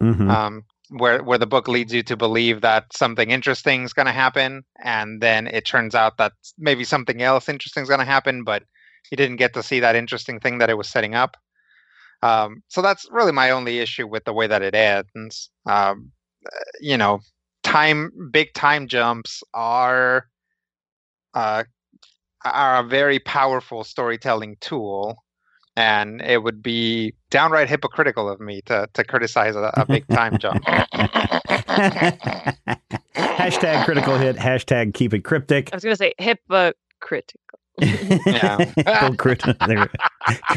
hmm 0.00 0.30
um, 0.30 0.64
where 0.90 1.22
where 1.22 1.38
the 1.38 1.46
book 1.46 1.68
leads 1.68 1.92
you 1.94 2.02
to 2.04 2.16
believe 2.16 2.60
that 2.60 2.84
something 2.92 3.30
interesting 3.30 3.84
is 3.84 3.92
going 3.92 4.06
to 4.06 4.12
happen, 4.12 4.64
and 4.84 5.20
then 5.20 5.46
it 5.48 5.66
turns 5.66 5.94
out 5.94 6.18
that 6.18 6.32
maybe 6.58 6.84
something 6.84 7.22
else 7.22 7.48
interesting 7.48 7.82
is 7.82 7.88
going 7.88 8.00
to 8.00 8.06
happen, 8.06 8.44
but 8.44 8.64
you 9.10 9.16
didn't 9.16 9.36
get 9.36 9.54
to 9.54 9.62
see 9.62 9.80
that 9.80 9.96
interesting 9.96 10.40
thing 10.40 10.58
that 10.58 10.70
it 10.70 10.78
was 10.78 10.88
setting 10.88 11.14
up. 11.14 11.36
Um, 12.22 12.62
so 12.68 12.80
that's 12.80 13.06
really 13.10 13.32
my 13.32 13.50
only 13.50 13.80
issue 13.80 14.06
with 14.06 14.24
the 14.24 14.32
way 14.32 14.46
that 14.46 14.62
it 14.62 14.74
ends. 14.74 15.50
Um, 15.66 16.10
uh, 16.46 16.58
you 16.80 16.96
know, 16.96 17.20
time 17.62 18.10
big 18.30 18.52
time 18.54 18.86
jumps 18.88 19.42
are 19.52 20.26
uh, 21.34 21.64
are 22.44 22.80
a 22.80 22.82
very 22.82 23.18
powerful 23.18 23.84
storytelling 23.84 24.56
tool. 24.60 25.22
And 25.76 26.22
it 26.22 26.44
would 26.44 26.62
be 26.62 27.14
downright 27.30 27.68
hypocritical 27.68 28.28
of 28.28 28.38
me 28.38 28.62
to, 28.66 28.88
to 28.92 29.02
criticize 29.02 29.56
a, 29.56 29.72
a 29.74 29.84
big 29.84 30.06
time 30.06 30.38
jump. 30.38 30.62
hashtag 33.16 33.84
critical 33.84 34.16
hit. 34.16 34.36
Hashtag 34.36 34.94
keep 34.94 35.12
it 35.12 35.24
cryptic. 35.24 35.70
I 35.72 35.76
was 35.76 35.82
going 35.82 35.94
to 35.94 35.96
say 35.96 36.14
hypocritical. 36.18 37.40
Yeah. 38.26 38.72
Go 39.00 39.14
crit- 39.16 39.42
there. 39.66 39.88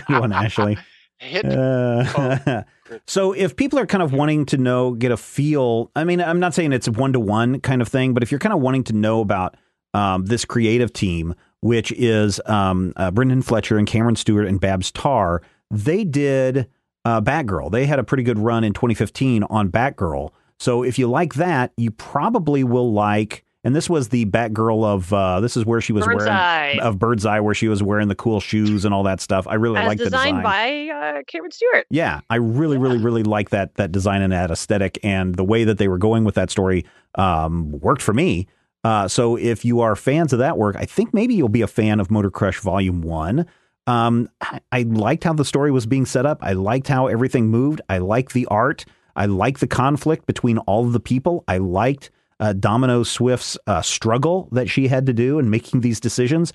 Good 0.07 0.19
one, 0.19 0.33
Ashley. 0.33 0.77
Uh, 1.21 2.63
so 3.07 3.33
if 3.33 3.55
people 3.55 3.79
are 3.79 3.85
kind 3.85 4.03
of 4.03 4.13
wanting 4.13 4.45
to 4.47 4.57
know, 4.57 4.91
get 4.91 5.11
a 5.11 5.17
feel, 5.17 5.91
I 5.95 6.03
mean, 6.03 6.21
I'm 6.21 6.39
not 6.39 6.53
saying 6.53 6.73
it's 6.73 6.87
one 6.87 7.13
to 7.13 7.19
one 7.19 7.59
kind 7.59 7.81
of 7.81 7.87
thing, 7.87 8.13
but 8.13 8.23
if 8.23 8.31
you're 8.31 8.39
kind 8.39 8.53
of 8.53 8.61
wanting 8.61 8.83
to 8.85 8.93
know 8.93 9.21
about 9.21 9.55
um, 9.93 10.25
this 10.25 10.45
creative 10.45 10.93
team, 10.93 11.33
which 11.61 11.91
is 11.93 12.39
um, 12.45 12.93
uh, 12.95 13.11
Brendan 13.11 13.41
Fletcher 13.41 13.77
and 13.77 13.87
Cameron 13.87 14.15
Stewart 14.15 14.47
and 14.47 14.59
Babs 14.59 14.91
Tarr, 14.91 15.41
they 15.71 16.03
did 16.03 16.67
uh, 17.03 17.21
Batgirl. 17.21 17.71
They 17.71 17.85
had 17.85 17.99
a 17.99 18.03
pretty 18.03 18.23
good 18.23 18.37
run 18.37 18.63
in 18.63 18.73
2015 18.73 19.43
on 19.43 19.69
Batgirl. 19.71 20.31
So 20.59 20.83
if 20.83 20.99
you 20.99 21.07
like 21.07 21.35
that, 21.35 21.71
you 21.77 21.91
probably 21.91 22.63
will 22.63 22.91
like. 22.91 23.43
And 23.67 23.75
this 23.75 23.89
was 23.89 24.07
the 24.07 24.23
Batgirl 24.27 24.85
of. 24.85 25.11
Uh, 25.11 25.41
this 25.41 25.57
is 25.57 25.65
where 25.65 25.81
she 25.81 25.91
was 25.91 26.05
Bird's 26.05 26.19
wearing 26.19 26.31
Eye. 26.31 26.79
of 26.81 26.97
Burnside, 26.97 27.41
where 27.41 27.53
she 27.53 27.67
was 27.67 27.83
wearing 27.83 28.07
the 28.07 28.15
cool 28.15 28.39
shoes 28.39 28.85
and 28.85 28.93
all 28.93 29.03
that 29.03 29.19
stuff. 29.19 29.45
I 29.45 29.55
really 29.55 29.75
like 29.75 29.97
the 29.97 30.05
design. 30.05 30.41
by 30.41 30.87
uh, 30.87 31.23
Cameron 31.27 31.51
Stewart. 31.51 31.85
Yeah, 31.89 32.21
I 32.29 32.37
really, 32.37 32.77
really, 32.77 32.97
really 32.97 33.23
like 33.23 33.49
that 33.49 33.75
that 33.75 33.91
design 33.91 34.21
and 34.21 34.31
that 34.31 34.51
aesthetic, 34.51 34.97
and 35.03 35.35
the 35.35 35.43
way 35.43 35.65
that 35.65 35.79
they 35.79 35.89
were 35.89 35.97
going 35.97 36.23
with 36.23 36.35
that 36.35 36.49
story 36.49 36.85
um, 37.15 37.71
worked 37.71 38.01
for 38.01 38.13
me. 38.13 38.47
Uh, 38.85 39.09
so 39.09 39.35
if 39.35 39.65
you 39.65 39.81
are 39.81 39.97
fans 39.97 40.31
of 40.31 40.39
that 40.39 40.57
work, 40.57 40.77
I 40.77 40.85
think 40.85 41.13
maybe 41.13 41.35
you'll 41.35 41.49
be 41.49 41.61
a 41.61 41.67
fan 41.67 41.99
of 41.99 42.09
Motor 42.09 42.31
Crush 42.31 42.61
Volume 42.61 43.01
One. 43.01 43.47
Um, 43.85 44.29
I, 44.39 44.61
I 44.71 44.81
liked 44.83 45.25
how 45.25 45.33
the 45.33 45.43
story 45.43 45.71
was 45.71 45.85
being 45.85 46.05
set 46.05 46.25
up. 46.25 46.39
I 46.41 46.53
liked 46.53 46.87
how 46.87 47.07
everything 47.07 47.49
moved. 47.49 47.81
I 47.89 47.97
liked 47.97 48.31
the 48.31 48.45
art. 48.45 48.85
I 49.17 49.25
liked 49.25 49.59
the 49.59 49.67
conflict 49.67 50.25
between 50.25 50.57
all 50.59 50.85
of 50.85 50.93
the 50.93 51.01
people. 51.01 51.43
I 51.49 51.57
liked 51.57 52.11
uh, 52.39 52.53
Domino 52.53 53.03
Swift's 53.03 53.57
uh, 53.67 53.81
struggle 53.81 54.49
that 54.51 54.69
she 54.69 54.87
had 54.87 55.05
to 55.05 55.13
do 55.13 55.39
in 55.39 55.49
making 55.49 55.81
these 55.81 55.99
decisions. 55.99 56.53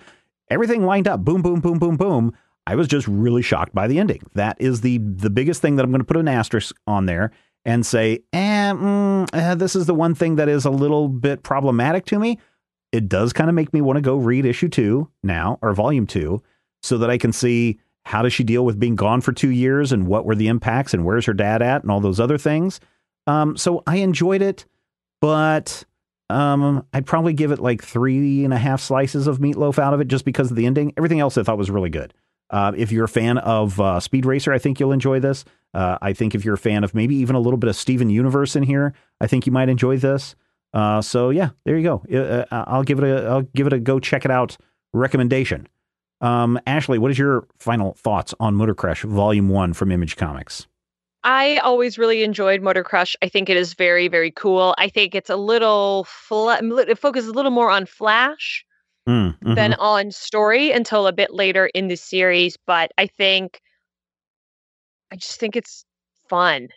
Everything 0.51 0.85
lined 0.85 1.09
up. 1.09 1.25
Boom, 1.25 1.43
boom, 1.43 1.61
boom, 1.61 1.79
boom, 1.79 1.97
boom. 1.97 2.33
I 2.67 2.77
was 2.77 2.87
just 2.87 3.09
really 3.09 3.43
shocked 3.43 3.75
by 3.75 3.89
the 3.89 3.99
ending. 3.99 4.23
That 4.35 4.57
is 4.61 4.83
the 4.83 4.99
the 4.99 5.31
biggest 5.31 5.61
thing 5.61 5.77
that 5.77 5.85
I'm 5.85 5.91
going 5.91 6.01
to 6.01 6.05
put 6.05 6.17
an 6.17 6.29
asterisk 6.29 6.77
on 6.87 7.07
there 7.07 7.33
and 7.65 7.85
say, 7.85 8.21
eh, 8.33 8.73
mm, 8.73 9.29
eh, 9.33 9.55
this 9.55 9.77
is 9.77 9.87
the 9.87 9.95
one 9.95 10.15
thing 10.15 10.37
that 10.37 10.49
is 10.49 10.65
a 10.65 10.71
little 10.71 11.09
bit 11.09 11.43
problematic 11.43 12.05
to 12.07 12.19
me. 12.19 12.39
It 12.93 13.09
does 13.09 13.33
kind 13.33 13.49
of 13.49 13.55
make 13.55 13.73
me 13.73 13.81
want 13.81 13.97
to 13.97 14.03
go 14.03 14.17
read 14.17 14.45
issue 14.45 14.69
two 14.69 15.11
now 15.23 15.59
or 15.63 15.73
volume 15.73 16.07
two 16.07 16.43
so 16.83 16.99
that 16.99 17.11
I 17.11 17.19
can 17.19 17.33
see 17.33 17.81
how 18.05 18.23
does 18.23 18.33
she 18.33 18.45
deal 18.45 18.65
with 18.65 18.81
being 18.81 18.97
gone 18.97 19.21
for 19.21 19.33
two 19.33 19.51
years 19.51 19.93
and 19.93 20.07
what 20.07 20.25
were 20.25 20.35
the 20.35 20.49
impacts 20.49 20.93
and 20.93 21.05
where's 21.05 21.27
her 21.27 21.33
dad 21.33 21.63
at 21.63 21.83
and 21.83 21.91
all 21.91 22.01
those 22.01 22.21
other 22.21 22.39
things. 22.39 22.81
Um, 23.27 23.57
so 23.57 23.83
I 23.87 23.97
enjoyed 23.97 24.43
it, 24.43 24.67
but 25.23 25.85
um, 26.31 26.85
I'd 26.93 27.07
probably 27.07 27.33
give 27.33 27.53
it 27.53 27.61
like 27.61 27.83
three 27.83 28.45
and 28.45 28.53
a 28.53 28.59
half 28.59 28.81
slices 28.81 29.29
of 29.29 29.39
meatloaf 29.39 29.79
out 29.79 29.95
of 29.95 30.01
it 30.01 30.09
just 30.09 30.25
because 30.25 30.51
of 30.51 30.57
the 30.57 30.67
ending. 30.67 30.93
Everything 30.97 31.21
else 31.21 31.39
I 31.39 31.45
thought 31.45 31.57
was 31.57 31.71
really 31.71 31.91
good. 31.91 32.13
Uh, 32.51 32.73
if 32.77 32.91
you're 32.91 33.05
a 33.05 33.09
fan 33.09 33.39
of 33.39 33.81
uh, 33.81 34.01
Speed 34.01 34.27
Racer, 34.27 34.53
I 34.53 34.59
think 34.59 34.81
you'll 34.81 34.91
enjoy 34.91 35.21
this. 35.21 35.45
Uh, 35.73 35.97
I 36.03 36.13
think 36.13 36.35
if 36.35 36.45
you're 36.45 36.57
a 36.57 36.59
fan 36.59 36.83
of 36.83 36.93
maybe 36.93 37.15
even 37.15 37.37
a 37.37 37.39
little 37.39 37.57
bit 37.57 37.71
of 37.71 37.77
Steven 37.77 38.11
Universe 38.11 38.57
in 38.57 38.65
here, 38.65 38.95
I 39.21 39.29
think 39.29 39.47
you 39.47 39.53
might 39.53 39.69
enjoy 39.69 39.97
this. 39.97 40.35
Uh, 40.75 41.01
so 41.01 41.31
yeah, 41.31 41.51
there 41.65 41.79
you 41.79 41.85
go. 41.85 42.47
I'll 42.51 42.83
give 42.83 42.99
it 42.99 43.05
a 43.05 43.29
I'll 43.29 43.43
give 43.43 43.69
it 43.69 43.73
a 43.73 43.79
go 43.79 44.01
check 44.01 44.25
it 44.25 44.31
out 44.31 44.57
recommendation. 44.93 45.69
Um, 46.21 46.59
Ashley, 46.67 46.99
what 46.99 47.13
is 47.13 47.19
your 47.19 47.47
final 47.59 47.95
thoughts 47.95 48.35
on 48.41 48.57
Motor 48.57 48.75
Crush 48.75 49.03
Volume 49.03 49.49
One 49.49 49.73
from 49.73 49.93
Image 49.93 50.17
Comics? 50.17 50.67
I 51.25 51.57
always 51.59 51.99
really 51.99 52.23
enjoyed 52.25 52.63
Motor 52.63 52.85
Crush. 52.85 53.17
I 53.23 53.29
think 53.29 53.49
it 53.49 53.57
is 53.57 53.75
very, 53.75 54.09
very 54.09 54.31
cool. 54.31 54.75
I 54.79 54.89
think 54.89 55.15
it's 55.15 55.31
a 55.31 55.37
little, 55.37 56.05
fla- 56.05 56.61
it 56.63 56.99
focuses 56.99 57.29
a 57.29 57.33
little 57.33 57.51
more 57.51 57.71
on 57.71 57.87
Flash 57.87 58.65
Mm, 59.09 59.37
mhm. 59.41 59.55
than 59.57 59.75
on 59.75 60.13
story 60.13 60.71
until 60.71 61.07
a 61.09 61.13
bit 61.13 61.35
later 61.35 61.67
in 61.67 61.89
the 61.89 61.97
series. 61.97 62.57
But 62.67 62.93
I 62.97 63.07
think, 63.09 63.61
I 65.11 65.17
just 65.17 65.39
think 65.41 65.57
it's 65.57 65.85
fun. 66.29 66.69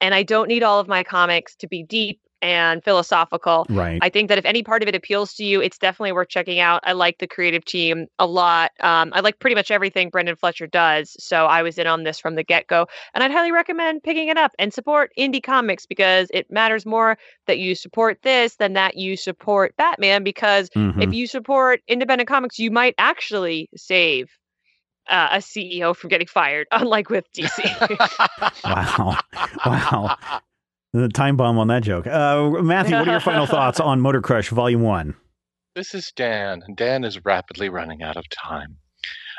And 0.00 0.14
I 0.14 0.22
don't 0.22 0.48
need 0.48 0.62
all 0.62 0.80
of 0.80 0.88
my 0.88 1.02
comics 1.04 1.56
to 1.56 1.68
be 1.68 1.82
deep 1.82 2.20
and 2.42 2.82
philosophical. 2.84 3.66
right. 3.70 3.98
I 4.02 4.08
think 4.10 4.28
that 4.28 4.36
if 4.38 4.44
any 4.44 4.62
part 4.62 4.82
of 4.82 4.88
it 4.88 4.94
appeals 4.94 5.32
to 5.34 5.44
you, 5.44 5.62
it's 5.62 5.78
definitely 5.78 6.12
worth 6.12 6.28
checking 6.28 6.60
out. 6.60 6.80
I 6.84 6.92
like 6.92 7.18
the 7.18 7.26
creative 7.26 7.64
team 7.64 8.06
a 8.18 8.26
lot. 8.26 8.72
Um, 8.80 9.12
I 9.14 9.20
like 9.20 9.38
pretty 9.38 9.54
much 9.54 9.70
everything 9.70 10.10
Brendan 10.10 10.36
Fletcher 10.36 10.66
does. 10.66 11.16
So 11.18 11.46
I 11.46 11.62
was 11.62 11.78
in 11.78 11.86
on 11.86 12.04
this 12.04 12.18
from 12.18 12.34
the 12.34 12.42
get 12.44 12.66
go. 12.66 12.86
And 13.14 13.24
I'd 13.24 13.30
highly 13.30 13.50
recommend 13.52 14.02
picking 14.02 14.28
it 14.28 14.36
up 14.36 14.52
and 14.58 14.74
support 14.74 15.10
indie 15.18 15.42
comics 15.42 15.86
because 15.86 16.28
it 16.34 16.50
matters 16.50 16.84
more 16.84 17.16
that 17.46 17.58
you 17.58 17.74
support 17.74 18.18
this 18.22 18.56
than 18.56 18.74
that 18.74 18.96
you 18.96 19.16
support 19.16 19.74
Batman. 19.76 20.22
Because 20.22 20.68
Mhm. 20.70 21.02
if 21.02 21.14
you 21.14 21.26
support 21.26 21.80
independent 21.88 22.28
comics, 22.28 22.58
you 22.58 22.70
might 22.70 22.94
actually 22.98 23.68
save 23.76 24.28
uh, 25.08 25.28
a 25.32 25.36
CEO 25.38 25.94
from 25.94 26.08
getting 26.08 26.26
fired, 26.26 26.66
unlike 26.72 27.10
with 27.10 27.24
DC. 27.32 27.62
Wow. 28.64 29.18
Wow. 29.66 30.16
The 30.94 31.08
time 31.08 31.36
bomb 31.36 31.58
on 31.58 31.66
that 31.68 31.82
joke. 31.82 32.06
Uh, 32.06 32.50
Matthew, 32.62 32.94
what 32.94 33.08
are 33.08 33.10
your 33.10 33.20
final 33.20 33.46
thoughts 33.48 33.80
on 33.80 34.00
Motor 34.00 34.22
Crush 34.22 34.50
Volume 34.50 34.82
1? 34.82 35.16
This 35.74 35.92
is 35.92 36.12
Dan, 36.14 36.62
and 36.64 36.76
Dan 36.76 37.02
is 37.02 37.24
rapidly 37.24 37.68
running 37.68 38.04
out 38.04 38.16
of 38.16 38.28
time. 38.28 38.76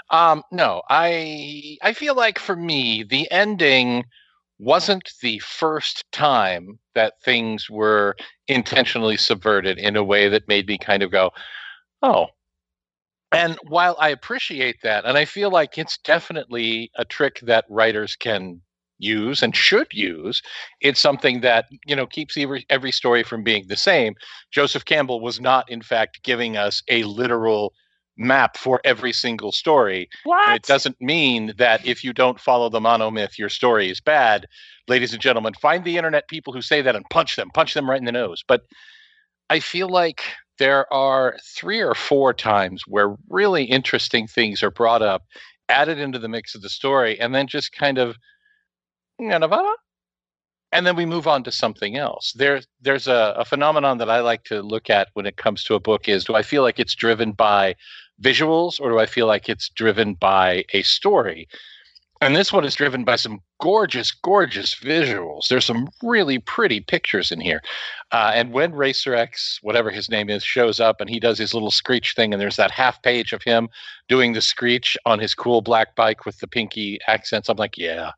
Um, 0.10 0.44
no, 0.52 0.82
I 0.90 1.78
I 1.82 1.94
feel 1.94 2.14
like 2.14 2.40
for 2.40 2.58
me, 2.58 3.04
the 3.04 3.32
ending 3.32 4.04
wasn't 4.60 5.10
the 5.22 5.40
first 5.40 6.04
time 6.12 6.78
that 6.94 7.22
things 7.24 7.70
were 7.70 8.18
intentionally 8.50 9.16
subverted 9.16 9.78
in 9.78 9.96
a 9.96 10.04
way 10.04 10.28
that 10.28 10.50
made 10.50 10.68
me 10.68 10.78
kind 10.78 11.04
of 11.04 11.10
go, 11.10 11.32
oh. 12.02 12.28
And 13.32 13.58
while 13.64 13.96
I 13.98 14.10
appreciate 14.10 14.82
that, 14.84 15.06
and 15.06 15.18
I 15.18 15.24
feel 15.24 15.52
like 15.52 15.78
it's 15.78 15.98
definitely 16.00 16.92
a 16.98 17.06
trick 17.06 17.40
that 17.44 17.64
writers 17.70 18.18
can 18.18 18.62
use 18.98 19.42
and 19.42 19.56
should 19.56 19.88
use, 19.92 20.42
it's 20.82 21.00
something 21.00 21.42
that 21.42 21.66
you 21.86 21.96
know 21.96 22.06
keeps 22.08 22.38
every 22.38 22.66
every 22.70 22.92
story 22.92 23.24
from 23.24 23.44
being 23.44 23.66
the 23.68 23.76
same. 23.76 24.16
Joseph 24.52 24.86
Campbell 24.86 25.22
was 25.22 25.40
not, 25.40 25.70
in 25.70 25.82
fact, 25.82 26.24
giving 26.24 26.58
us 26.58 26.82
a 26.90 27.04
literal 27.04 27.74
map 28.18 28.58
for 28.58 28.80
every 28.86 29.12
single 29.12 29.52
story. 29.52 30.08
what? 30.24 30.56
It 30.56 30.64
doesn't 30.64 31.00
mean 31.02 31.54
that 31.58 31.86
if 31.86 32.04
you 32.04 32.14
don't 32.14 32.40
follow 32.40 32.70
the 32.70 32.80
monomyth, 32.80 33.38
your 33.38 33.50
story 33.50 33.90
is 33.90 34.00
bad. 34.00 34.46
Ladies 34.88 35.14
and 35.14 35.22
gentlemen, 35.22 35.54
find 35.56 35.84
the 35.84 35.98
internet 35.98 36.28
people 36.30 36.54
who 36.54 36.62
say 36.62 36.82
that 36.82 36.96
and 36.96 37.06
punch 37.10 37.36
them, 37.36 37.50
punch 37.54 37.74
them 37.74 37.90
right 37.90 38.00
in 38.00 38.06
the 38.06 38.12
nose. 38.12 38.44
But 38.48 38.62
I 39.50 39.60
feel 39.60 39.90
like 39.90 40.24
there 40.58 40.92
are 40.94 41.38
three 41.58 41.82
or 41.82 41.94
four 41.94 42.34
times 42.34 42.84
where 42.88 43.16
really 43.30 43.66
interesting 43.66 44.28
things 44.28 44.64
are 44.64 44.72
brought 44.72 45.02
up, 45.02 45.24
added 45.68 46.00
into 46.00 46.20
the 46.20 46.30
mix 46.30 46.56
of 46.56 46.62
the 46.62 46.70
story, 46.70 47.20
and 47.20 47.36
then 47.36 47.48
just 47.48 47.74
kind 47.74 47.98
of, 47.98 48.16
Nevada? 49.20 49.74
and 50.76 50.86
then 50.86 50.98
we 50.98 51.06
move 51.06 51.26
on 51.26 51.42
to 51.42 51.52
something 51.54 51.96
else. 51.96 52.34
There, 52.36 52.60
there's 52.82 53.08
a, 53.08 53.34
a 53.38 53.46
phenomenon 53.46 53.98
that 54.00 54.10
I 54.10 54.20
like 54.20 54.44
to 54.46 54.62
look 54.62 54.90
at 54.90 55.08
when 55.14 55.26
it 55.26 55.38
comes 55.38 55.64
to 55.64 55.76
a 55.76 55.80
book 55.80 56.10
is 56.10 56.26
do 56.26 56.36
I 56.36 56.42
feel 56.42 56.64
like 56.64 56.80
it's 56.80 56.96
driven 56.96 57.32
by 57.32 57.76
visuals 58.22 58.82
or 58.82 58.90
do 58.90 59.00
I 59.00 59.06
feel 59.06 59.26
like 59.26 59.48
it's 59.48 59.70
driven 59.70 60.16
by 60.16 60.66
a 60.74 60.82
story? 60.82 61.48
And 62.20 62.36
this 62.36 62.52
one 62.52 62.66
is 62.66 62.76
driven 62.76 63.06
by 63.06 63.16
some 63.16 63.40
gorgeous, 63.62 64.12
gorgeous 64.12 64.76
visuals. 64.76 65.48
There's 65.48 65.66
some 65.66 65.88
really 66.04 66.40
pretty 66.40 66.82
pictures 66.82 67.32
in 67.32 67.40
here. 67.40 67.62
Uh, 68.12 68.32
and 68.34 68.52
when 68.52 68.74
Racer 68.74 69.16
X, 69.16 69.60
whatever 69.62 69.92
his 69.92 70.10
name 70.10 70.30
is, 70.30 70.44
shows 70.44 70.82
up 70.82 71.00
and 71.00 71.10
he 71.10 71.22
does 71.22 71.38
his 71.38 71.54
little 71.54 71.72
screech 71.72 72.16
thing, 72.16 72.34
and 72.34 72.42
there's 72.42 72.56
that 72.58 72.72
half 72.72 73.02
page 73.02 73.32
of 73.32 73.44
him 73.44 73.70
doing 74.10 74.34
the 74.34 74.42
screech 74.42 74.98
on 75.06 75.20
his 75.20 75.36
cool 75.36 75.62
black 75.62 75.96
bike 75.96 76.26
with 76.26 76.40
the 76.40 76.48
pinky 76.48 77.00
accents, 77.08 77.48
I'm 77.48 77.58
like, 77.58 77.78
yeah, 77.78 78.12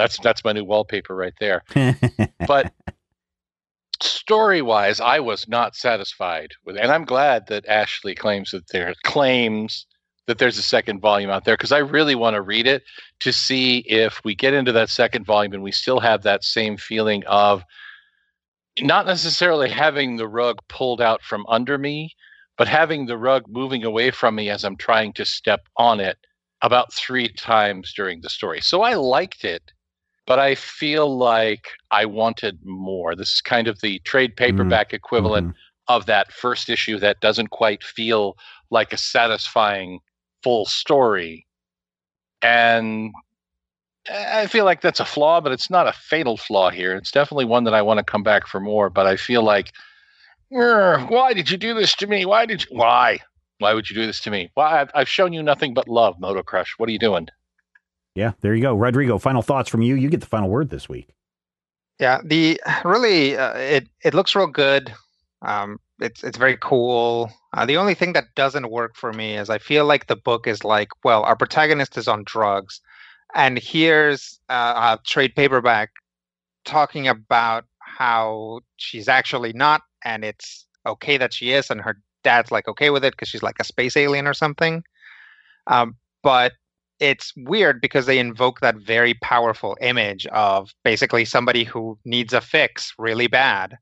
that's 0.00 0.18
that's 0.20 0.44
my 0.44 0.52
new 0.52 0.64
wallpaper 0.64 1.14
right 1.14 1.34
there. 1.38 1.62
But 2.46 2.72
story 4.02 4.62
wise 4.62 4.98
i 4.98 5.20
was 5.20 5.46
not 5.46 5.76
satisfied 5.76 6.52
with 6.64 6.74
and 6.74 6.90
i'm 6.90 7.04
glad 7.04 7.46
that 7.48 7.66
ashley 7.66 8.14
claims 8.14 8.50
that 8.50 8.66
there 8.68 8.94
claims 9.04 9.86
that 10.26 10.38
there's 10.38 10.56
a 10.56 10.62
second 10.62 11.00
volume 11.00 11.28
out 11.28 11.44
there 11.44 11.54
because 11.54 11.70
i 11.70 11.78
really 11.78 12.14
want 12.14 12.32
to 12.32 12.40
read 12.40 12.66
it 12.66 12.82
to 13.18 13.30
see 13.30 13.80
if 13.80 14.18
we 14.24 14.34
get 14.34 14.54
into 14.54 14.72
that 14.72 14.88
second 14.88 15.26
volume 15.26 15.52
and 15.52 15.62
we 15.62 15.70
still 15.70 16.00
have 16.00 16.22
that 16.22 16.42
same 16.42 16.78
feeling 16.78 17.22
of 17.26 17.62
not 18.80 19.04
necessarily 19.04 19.68
having 19.68 20.16
the 20.16 20.28
rug 20.28 20.56
pulled 20.70 21.02
out 21.02 21.20
from 21.22 21.44
under 21.46 21.76
me 21.76 22.10
but 22.56 22.68
having 22.68 23.04
the 23.04 23.18
rug 23.18 23.44
moving 23.48 23.84
away 23.84 24.10
from 24.10 24.34
me 24.34 24.48
as 24.48 24.64
i'm 24.64 24.76
trying 24.76 25.12
to 25.12 25.26
step 25.26 25.60
on 25.76 26.00
it 26.00 26.16
about 26.62 26.92
three 26.92 27.28
times 27.28 27.92
during 27.94 28.20
the 28.20 28.28
story. 28.28 28.60
So 28.60 28.82
i 28.82 28.94
liked 28.94 29.44
it 29.44 29.72
but 30.30 30.38
I 30.38 30.54
feel 30.54 31.18
like 31.18 31.70
I 31.90 32.04
wanted 32.04 32.60
more. 32.62 33.16
This 33.16 33.32
is 33.32 33.40
kind 33.40 33.66
of 33.66 33.80
the 33.80 33.98
trade 34.04 34.36
paperback 34.36 34.92
equivalent 34.92 35.48
Mhm. 35.48 35.54
of 35.88 36.06
that 36.06 36.30
first 36.30 36.70
issue 36.70 37.00
that 37.00 37.18
doesn't 37.18 37.48
quite 37.48 37.82
feel 37.82 38.36
like 38.70 38.92
a 38.92 38.96
satisfying 38.96 39.98
full 40.44 40.66
story. 40.66 41.48
And 42.42 43.12
I 44.08 44.46
feel 44.46 44.64
like 44.64 44.82
that's 44.82 45.00
a 45.00 45.04
flaw, 45.04 45.40
but 45.40 45.50
it's 45.50 45.68
not 45.68 45.88
a 45.88 45.92
fatal 45.92 46.36
flaw 46.36 46.70
here. 46.70 46.94
It's 46.94 47.10
definitely 47.10 47.46
one 47.46 47.64
that 47.64 47.74
I 47.74 47.82
want 47.82 47.98
to 47.98 48.04
come 48.04 48.22
back 48.22 48.46
for 48.46 48.60
more, 48.60 48.88
but 48.88 49.08
I 49.08 49.16
feel 49.16 49.42
like, 49.42 49.72
why 50.48 51.32
did 51.34 51.50
you 51.50 51.56
do 51.56 51.74
this 51.74 51.96
to 51.96 52.06
me? 52.06 52.24
Why 52.24 52.46
did 52.46 52.62
you? 52.62 52.68
Why? 52.78 53.18
Why 53.58 53.74
would 53.74 53.90
you 53.90 53.96
do 53.96 54.06
this 54.06 54.20
to 54.20 54.30
me? 54.30 54.52
Why? 54.54 54.80
I've, 54.80 54.92
I've 54.94 55.08
shown 55.08 55.32
you 55.32 55.42
nothing 55.42 55.74
but 55.74 55.88
love, 55.88 56.20
Moto 56.20 56.44
Crush. 56.44 56.74
What 56.78 56.88
are 56.88 56.92
you 56.92 57.00
doing? 57.00 57.26
Yeah, 58.14 58.32
there 58.40 58.54
you 58.54 58.62
go. 58.62 58.74
Rodrigo, 58.74 59.18
final 59.18 59.42
thoughts 59.42 59.68
from 59.68 59.82
you. 59.82 59.94
You 59.94 60.08
get 60.08 60.20
the 60.20 60.26
final 60.26 60.48
word 60.48 60.70
this 60.70 60.88
week. 60.88 61.08
Yeah, 61.98 62.20
the 62.24 62.60
really 62.84 63.36
uh, 63.36 63.56
it 63.56 63.88
it 64.02 64.14
looks 64.14 64.34
real 64.34 64.46
good. 64.46 64.92
Um, 65.42 65.78
it's 66.00 66.24
it's 66.24 66.38
very 66.38 66.56
cool. 66.60 67.30
Uh, 67.52 67.66
the 67.66 67.76
only 67.76 67.94
thing 67.94 68.12
that 68.14 68.34
doesn't 68.34 68.70
work 68.70 68.96
for 68.96 69.12
me 69.12 69.36
is 69.36 69.50
I 69.50 69.58
feel 69.58 69.84
like 69.84 70.06
the 70.06 70.16
book 70.16 70.46
is 70.46 70.64
like, 70.64 70.88
well, 71.04 71.22
our 71.22 71.36
protagonist 71.36 71.96
is 71.96 72.08
on 72.08 72.24
drugs, 72.24 72.80
and 73.34 73.58
here's 73.58 74.40
uh, 74.48 74.96
a 74.98 75.02
trade 75.06 75.34
paperback 75.36 75.90
talking 76.64 77.06
about 77.06 77.64
how 77.80 78.60
she's 78.76 79.08
actually 79.08 79.52
not, 79.52 79.82
and 80.04 80.24
it's 80.24 80.66
okay 80.86 81.16
that 81.18 81.34
she 81.34 81.52
is, 81.52 81.70
and 81.70 81.80
her 81.80 82.00
dad's 82.24 82.50
like 82.50 82.66
okay 82.66 82.90
with 82.90 83.04
it 83.04 83.12
because 83.12 83.28
she's 83.28 83.42
like 83.42 83.56
a 83.60 83.64
space 83.64 83.96
alien 83.96 84.26
or 84.26 84.34
something. 84.34 84.82
Um, 85.66 85.96
but 86.22 86.52
it's 87.00 87.32
weird 87.36 87.80
because 87.80 88.06
they 88.06 88.18
invoke 88.18 88.60
that 88.60 88.76
very 88.76 89.14
powerful 89.14 89.76
image 89.80 90.26
of 90.28 90.72
basically 90.84 91.24
somebody 91.24 91.64
who 91.64 91.98
needs 92.04 92.32
a 92.32 92.40
fix 92.40 92.92
really 92.98 93.26
bad 93.26 93.76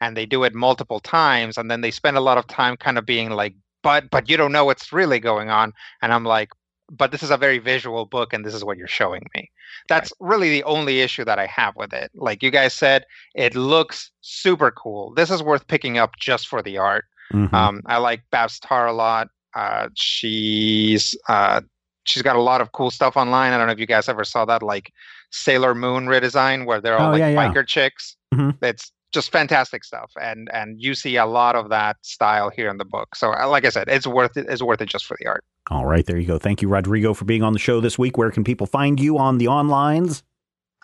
and 0.00 0.16
they 0.16 0.26
do 0.26 0.42
it 0.42 0.54
multiple 0.54 0.98
times 1.00 1.56
and 1.58 1.70
then 1.70 1.82
they 1.82 1.90
spend 1.90 2.16
a 2.16 2.20
lot 2.20 2.38
of 2.38 2.46
time 2.46 2.76
kind 2.76 2.98
of 2.98 3.06
being 3.06 3.30
like 3.30 3.54
but 3.82 4.10
but 4.10 4.28
you 4.28 4.36
don't 4.36 4.52
know 4.52 4.64
what's 4.64 4.92
really 4.92 5.20
going 5.20 5.50
on 5.50 5.72
and 6.00 6.12
i'm 6.12 6.24
like 6.24 6.48
but 6.90 7.10
this 7.10 7.22
is 7.22 7.30
a 7.30 7.36
very 7.36 7.58
visual 7.58 8.04
book 8.04 8.32
and 8.32 8.44
this 8.44 8.54
is 8.54 8.64
what 8.64 8.76
you're 8.76 8.86
showing 8.86 9.22
me. 9.34 9.50
That's 9.88 10.12
really 10.20 10.50
the 10.50 10.64
only 10.64 11.00
issue 11.00 11.24
that 11.24 11.38
i 11.38 11.46
have 11.46 11.74
with 11.74 11.92
it. 11.94 12.10
Like 12.14 12.42
you 12.42 12.50
guys 12.50 12.74
said 12.74 13.06
it 13.34 13.54
looks 13.54 14.10
super 14.20 14.70
cool. 14.70 15.14
This 15.14 15.30
is 15.30 15.42
worth 15.42 15.66
picking 15.66 15.96
up 15.96 16.10
just 16.20 16.48
for 16.48 16.62
the 16.62 16.76
art. 16.78 17.06
Mhm. 17.32 17.52
um, 17.54 17.82
I 17.86 17.96
like 17.96 18.22
Babs 18.30 18.60
Tarr 18.60 18.86
a 18.86 18.92
lot. 18.92 19.28
Uh, 19.54 19.88
she's 19.94 21.14
uh, 21.28 21.62
she's 22.04 22.22
got 22.22 22.36
a 22.36 22.40
lot 22.42 22.60
of 22.60 22.72
cool 22.72 22.90
stuff 22.90 23.16
online. 23.16 23.52
I 23.52 23.58
don't 23.58 23.66
know 23.66 23.72
if 23.72 23.78
you 23.80 23.86
guys 23.86 24.08
ever 24.08 24.24
saw 24.24 24.44
that, 24.46 24.62
like 24.62 24.92
Sailor 25.30 25.74
Moon 25.74 26.06
redesign, 26.06 26.66
where 26.66 26.80
they're 26.80 26.98
all 26.98 27.08
Oh, 27.08 27.12
like 27.12 27.20
yeah, 27.20 27.28
yeah. 27.30 27.48
biker 27.52 27.66
chicks. 27.66 28.16
Mhm. 28.34 28.56
It's 28.62 28.90
just 29.12 29.30
fantastic 29.30 29.84
stuff, 29.84 30.10
and 30.20 30.48
and 30.54 30.80
you 30.80 30.94
see 30.94 31.16
a 31.16 31.26
lot 31.26 31.54
of 31.54 31.68
that 31.68 31.96
style 32.02 32.48
here 32.50 32.70
in 32.70 32.78
the 32.78 32.84
book. 32.84 33.14
So, 33.14 33.32
uh, 33.34 33.46
like 33.48 33.64
I 33.66 33.68
said, 33.68 33.88
it's 33.88 34.06
worth 34.06 34.36
it. 34.38 34.46
It's 34.48 34.62
worth 34.62 34.80
it 34.80 34.88
just 34.88 35.04
for 35.04 35.16
the 35.20 35.26
art. 35.26 35.44
All 35.70 35.84
right, 35.84 36.04
there 36.06 36.18
you 36.18 36.26
go. 36.26 36.38
Thank 36.38 36.62
you, 36.62 36.68
Rodrigo, 36.68 37.12
for 37.14 37.24
being 37.24 37.42
on 37.42 37.52
the 37.52 37.58
show 37.58 37.80
this 37.80 37.98
week. 37.98 38.16
Where 38.16 38.30
can 38.30 38.42
people 38.42 38.66
find 38.66 38.98
you 38.98 39.18
on 39.18 39.38
the 39.38 39.46
onlines? 39.46 40.22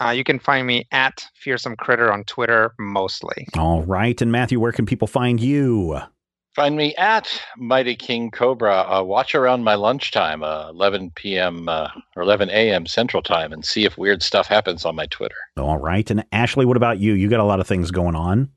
Uh, 0.00 0.10
you 0.10 0.22
can 0.22 0.38
find 0.38 0.64
me 0.66 0.86
at 0.92 1.24
Fearsome 1.42 1.74
Critter 1.76 2.12
on 2.12 2.22
Twitter 2.24 2.72
mostly. 2.78 3.48
All 3.56 3.82
right, 3.82 4.20
and 4.20 4.30
Matthew, 4.30 4.60
where 4.60 4.70
can 4.72 4.86
people 4.86 5.08
find 5.08 5.40
you? 5.40 6.00
Find 6.58 6.76
me 6.76 6.92
at 6.96 7.40
Mighty 7.56 7.94
King 7.94 8.32
Cobra. 8.32 8.80
Uh, 8.80 9.04
watch 9.04 9.36
around 9.36 9.62
my 9.62 9.76
lunchtime, 9.76 10.42
uh, 10.42 10.70
11 10.70 11.12
p.m. 11.14 11.68
Uh, 11.68 11.86
or 12.16 12.24
11 12.24 12.50
a.m. 12.50 12.84
Central 12.84 13.22
Time, 13.22 13.52
and 13.52 13.64
see 13.64 13.84
if 13.84 13.96
weird 13.96 14.24
stuff 14.24 14.48
happens 14.48 14.84
on 14.84 14.96
my 14.96 15.06
Twitter. 15.06 15.36
All 15.56 15.78
right, 15.78 16.10
and 16.10 16.24
Ashley, 16.32 16.66
what 16.66 16.76
about 16.76 16.98
you? 16.98 17.12
You 17.12 17.30
got 17.30 17.38
a 17.38 17.44
lot 17.44 17.60
of 17.60 17.68
things 17.68 17.92
going 17.92 18.16
on. 18.16 18.50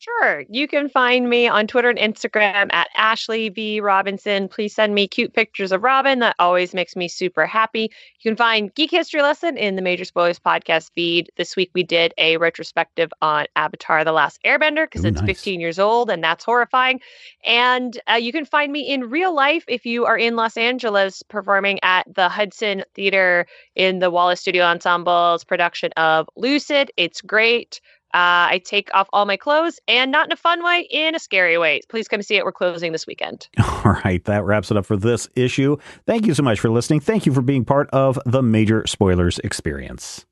Sure. 0.00 0.44
You 0.48 0.66
can 0.66 0.88
find 0.88 1.28
me 1.28 1.46
on 1.46 1.66
Twitter 1.66 1.90
and 1.90 1.98
Instagram 1.98 2.72
at 2.72 2.88
Ashley 2.96 3.50
V. 3.50 3.82
Robinson. 3.82 4.48
Please 4.48 4.74
send 4.74 4.94
me 4.94 5.06
cute 5.06 5.34
pictures 5.34 5.72
of 5.72 5.82
Robin. 5.82 6.20
That 6.20 6.36
always 6.38 6.72
makes 6.72 6.96
me 6.96 7.06
super 7.06 7.44
happy. 7.44 7.82
You 7.82 8.30
can 8.30 8.34
find 8.34 8.74
Geek 8.74 8.90
History 8.90 9.20
Lesson 9.20 9.58
in 9.58 9.76
the 9.76 9.82
Major 9.82 10.06
Spoilers 10.06 10.38
podcast 10.38 10.90
feed. 10.94 11.30
This 11.36 11.54
week 11.54 11.70
we 11.74 11.82
did 11.82 12.14
a 12.16 12.38
retrospective 12.38 13.10
on 13.20 13.44
Avatar 13.56 14.02
The 14.02 14.12
Last 14.12 14.40
Airbender 14.42 14.86
because 14.86 15.04
it's 15.04 15.20
nice. 15.20 15.26
15 15.26 15.60
years 15.60 15.78
old 15.78 16.08
and 16.08 16.24
that's 16.24 16.46
horrifying. 16.46 17.00
And 17.44 18.00
uh, 18.10 18.14
you 18.14 18.32
can 18.32 18.46
find 18.46 18.72
me 18.72 18.88
in 18.88 19.10
real 19.10 19.34
life 19.34 19.66
if 19.68 19.84
you 19.84 20.06
are 20.06 20.16
in 20.16 20.34
Los 20.34 20.56
Angeles 20.56 21.22
performing 21.24 21.78
at 21.82 22.06
the 22.14 22.30
Hudson 22.30 22.84
Theater 22.94 23.46
in 23.74 23.98
the 23.98 24.10
Wallace 24.10 24.40
Studio 24.40 24.64
Ensemble's 24.64 25.44
production 25.44 25.92
of 25.98 26.26
Lucid. 26.36 26.90
It's 26.96 27.20
great. 27.20 27.82
Uh, 28.12 28.50
I 28.50 28.62
take 28.64 28.90
off 28.92 29.08
all 29.12 29.24
my 29.24 29.36
clothes 29.36 29.78
and 29.86 30.10
not 30.10 30.26
in 30.26 30.32
a 30.32 30.36
fun 30.36 30.64
way, 30.64 30.88
in 30.90 31.14
a 31.14 31.18
scary 31.18 31.56
way. 31.58 31.80
Please 31.88 32.08
come 32.08 32.22
see 32.22 32.36
it. 32.36 32.44
We're 32.44 32.52
closing 32.52 32.90
this 32.90 33.06
weekend. 33.06 33.48
All 33.58 33.96
right, 34.04 34.24
that 34.24 34.44
wraps 34.44 34.70
it 34.72 34.76
up 34.76 34.84
for 34.84 34.96
this 34.96 35.28
issue. 35.36 35.76
Thank 36.06 36.26
you 36.26 36.34
so 36.34 36.42
much 36.42 36.58
for 36.58 36.70
listening. 36.70 37.00
Thank 37.00 37.24
you 37.24 37.32
for 37.32 37.42
being 37.42 37.64
part 37.64 37.88
of 37.90 38.18
the 38.26 38.42
Major 38.42 38.84
Spoilers 38.86 39.38
experience. 39.40 40.26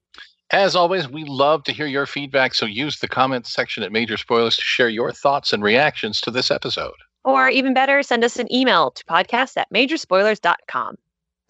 As 0.51 0.75
always, 0.75 1.09
we 1.09 1.25
love 1.25 1.63
to 1.65 1.73
hear 1.73 1.87
your 1.87 2.07
feedback, 2.07 2.55
so 2.55 2.67
use 2.67 2.99
the 2.99 3.09
comments 3.09 3.53
section 3.53 3.83
at 3.83 3.93
Major 3.93 4.17
Spoilers 4.17 4.57
to 4.57 4.63
share 4.63 4.89
your 4.89 5.13
thoughts 5.13 5.53
and 5.53 5.63
reactions 5.63 6.21
to 6.23 6.31
this 6.31 6.51
episode. 6.51 6.95
Or 7.25 7.49
even 7.49 7.75
better, 7.75 8.03
send 8.03 8.25
us 8.25 8.39
an 8.39 8.53
email 8.53 8.91
to 8.93 9.05
podcast 9.05 9.57
at 9.57 9.71
majorspoilers.com. 9.73 10.97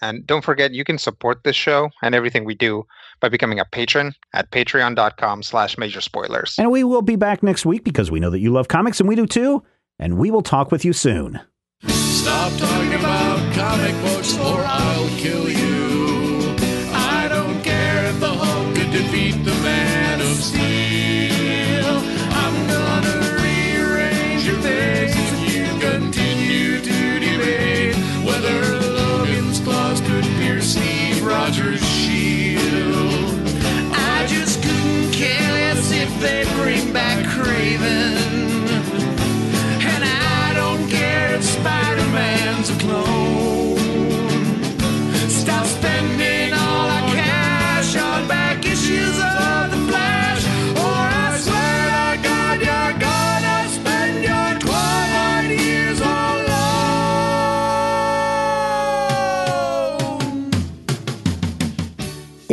And 0.00 0.26
don't 0.26 0.44
forget, 0.44 0.72
you 0.72 0.84
can 0.84 0.98
support 0.98 1.42
this 1.44 1.56
show 1.56 1.90
and 2.02 2.14
everything 2.14 2.44
we 2.44 2.54
do 2.54 2.86
by 3.20 3.28
becoming 3.28 3.58
a 3.58 3.64
patron 3.64 4.14
at 4.32 4.50
patreon.com 4.50 5.42
slash 5.42 5.76
major 5.76 6.00
spoilers. 6.00 6.54
And 6.58 6.70
we 6.70 6.84
will 6.84 7.02
be 7.02 7.16
back 7.16 7.42
next 7.42 7.66
week 7.66 7.84
because 7.84 8.10
we 8.10 8.20
know 8.20 8.30
that 8.30 8.40
you 8.40 8.52
love 8.52 8.68
comics 8.68 9.00
and 9.00 9.08
we 9.08 9.16
do 9.16 9.26
too. 9.26 9.62
And 9.98 10.18
we 10.18 10.30
will 10.30 10.42
talk 10.42 10.70
with 10.70 10.84
you 10.84 10.92
soon. 10.92 11.40
Stop 11.86 12.52
talking 12.58 12.94
about 12.94 13.54
comic 13.54 13.94
books 14.02 14.36
or 14.38 14.60
I'll 14.64 15.08
kill 15.18 15.48
you. 15.48 16.54
I 16.92 17.26
don't 17.28 17.62
care 17.62 18.06
if 18.06 18.20
the 18.20 18.28
Hulk 18.28 18.76
could 18.76 18.90
defeat 18.92 19.44
the 19.44 19.54
Man 19.62 20.20
of 20.20 20.36
Steel. 20.36 20.77
They 36.20 36.44
bring 36.56 36.92
back 36.92 37.24
Kraven. 37.26 38.16
And 39.82 40.04
I 40.04 40.52
don't 40.54 40.88
care 40.90 41.36
if 41.36 41.44
Spider-Man's 41.44 42.70
a 42.70 42.78
clone. 42.78 43.57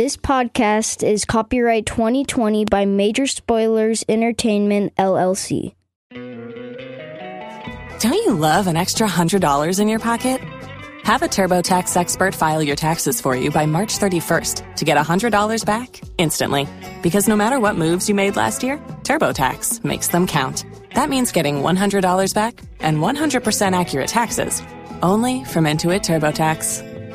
This 0.06 0.16
podcast 0.16 1.04
is 1.04 1.24
copyright 1.24 1.84
2020 1.84 2.66
by 2.66 2.84
Major 2.84 3.26
Spoilers 3.26 4.04
Entertainment, 4.08 4.94
LLC. 4.94 5.74
Don't 7.98 8.14
you 8.14 8.34
love 8.34 8.68
an 8.68 8.76
extra 8.76 9.08
$100 9.08 9.80
in 9.80 9.88
your 9.88 9.98
pocket? 9.98 10.40
Have 11.02 11.22
a 11.22 11.26
TurboTax 11.26 11.96
expert 11.96 12.36
file 12.36 12.62
your 12.62 12.76
taxes 12.76 13.20
for 13.20 13.34
you 13.34 13.50
by 13.50 13.66
March 13.66 13.98
31st 13.98 14.76
to 14.76 14.84
get 14.84 14.96
$100 14.96 15.66
back 15.66 16.00
instantly. 16.18 16.68
Because 17.02 17.26
no 17.26 17.34
matter 17.34 17.58
what 17.58 17.74
moves 17.74 18.08
you 18.08 18.14
made 18.14 18.36
last 18.36 18.62
year, 18.62 18.78
TurboTax 19.02 19.82
makes 19.82 20.06
them 20.06 20.28
count. 20.28 20.64
That 20.94 21.10
means 21.10 21.32
getting 21.32 21.62
$100 21.62 22.32
back 22.32 22.60
and 22.78 22.98
100% 22.98 23.72
accurate 23.72 24.08
taxes 24.08 24.62
only 25.02 25.42
from 25.42 25.64
Intuit 25.64 26.04
TurboTax. 26.04 26.95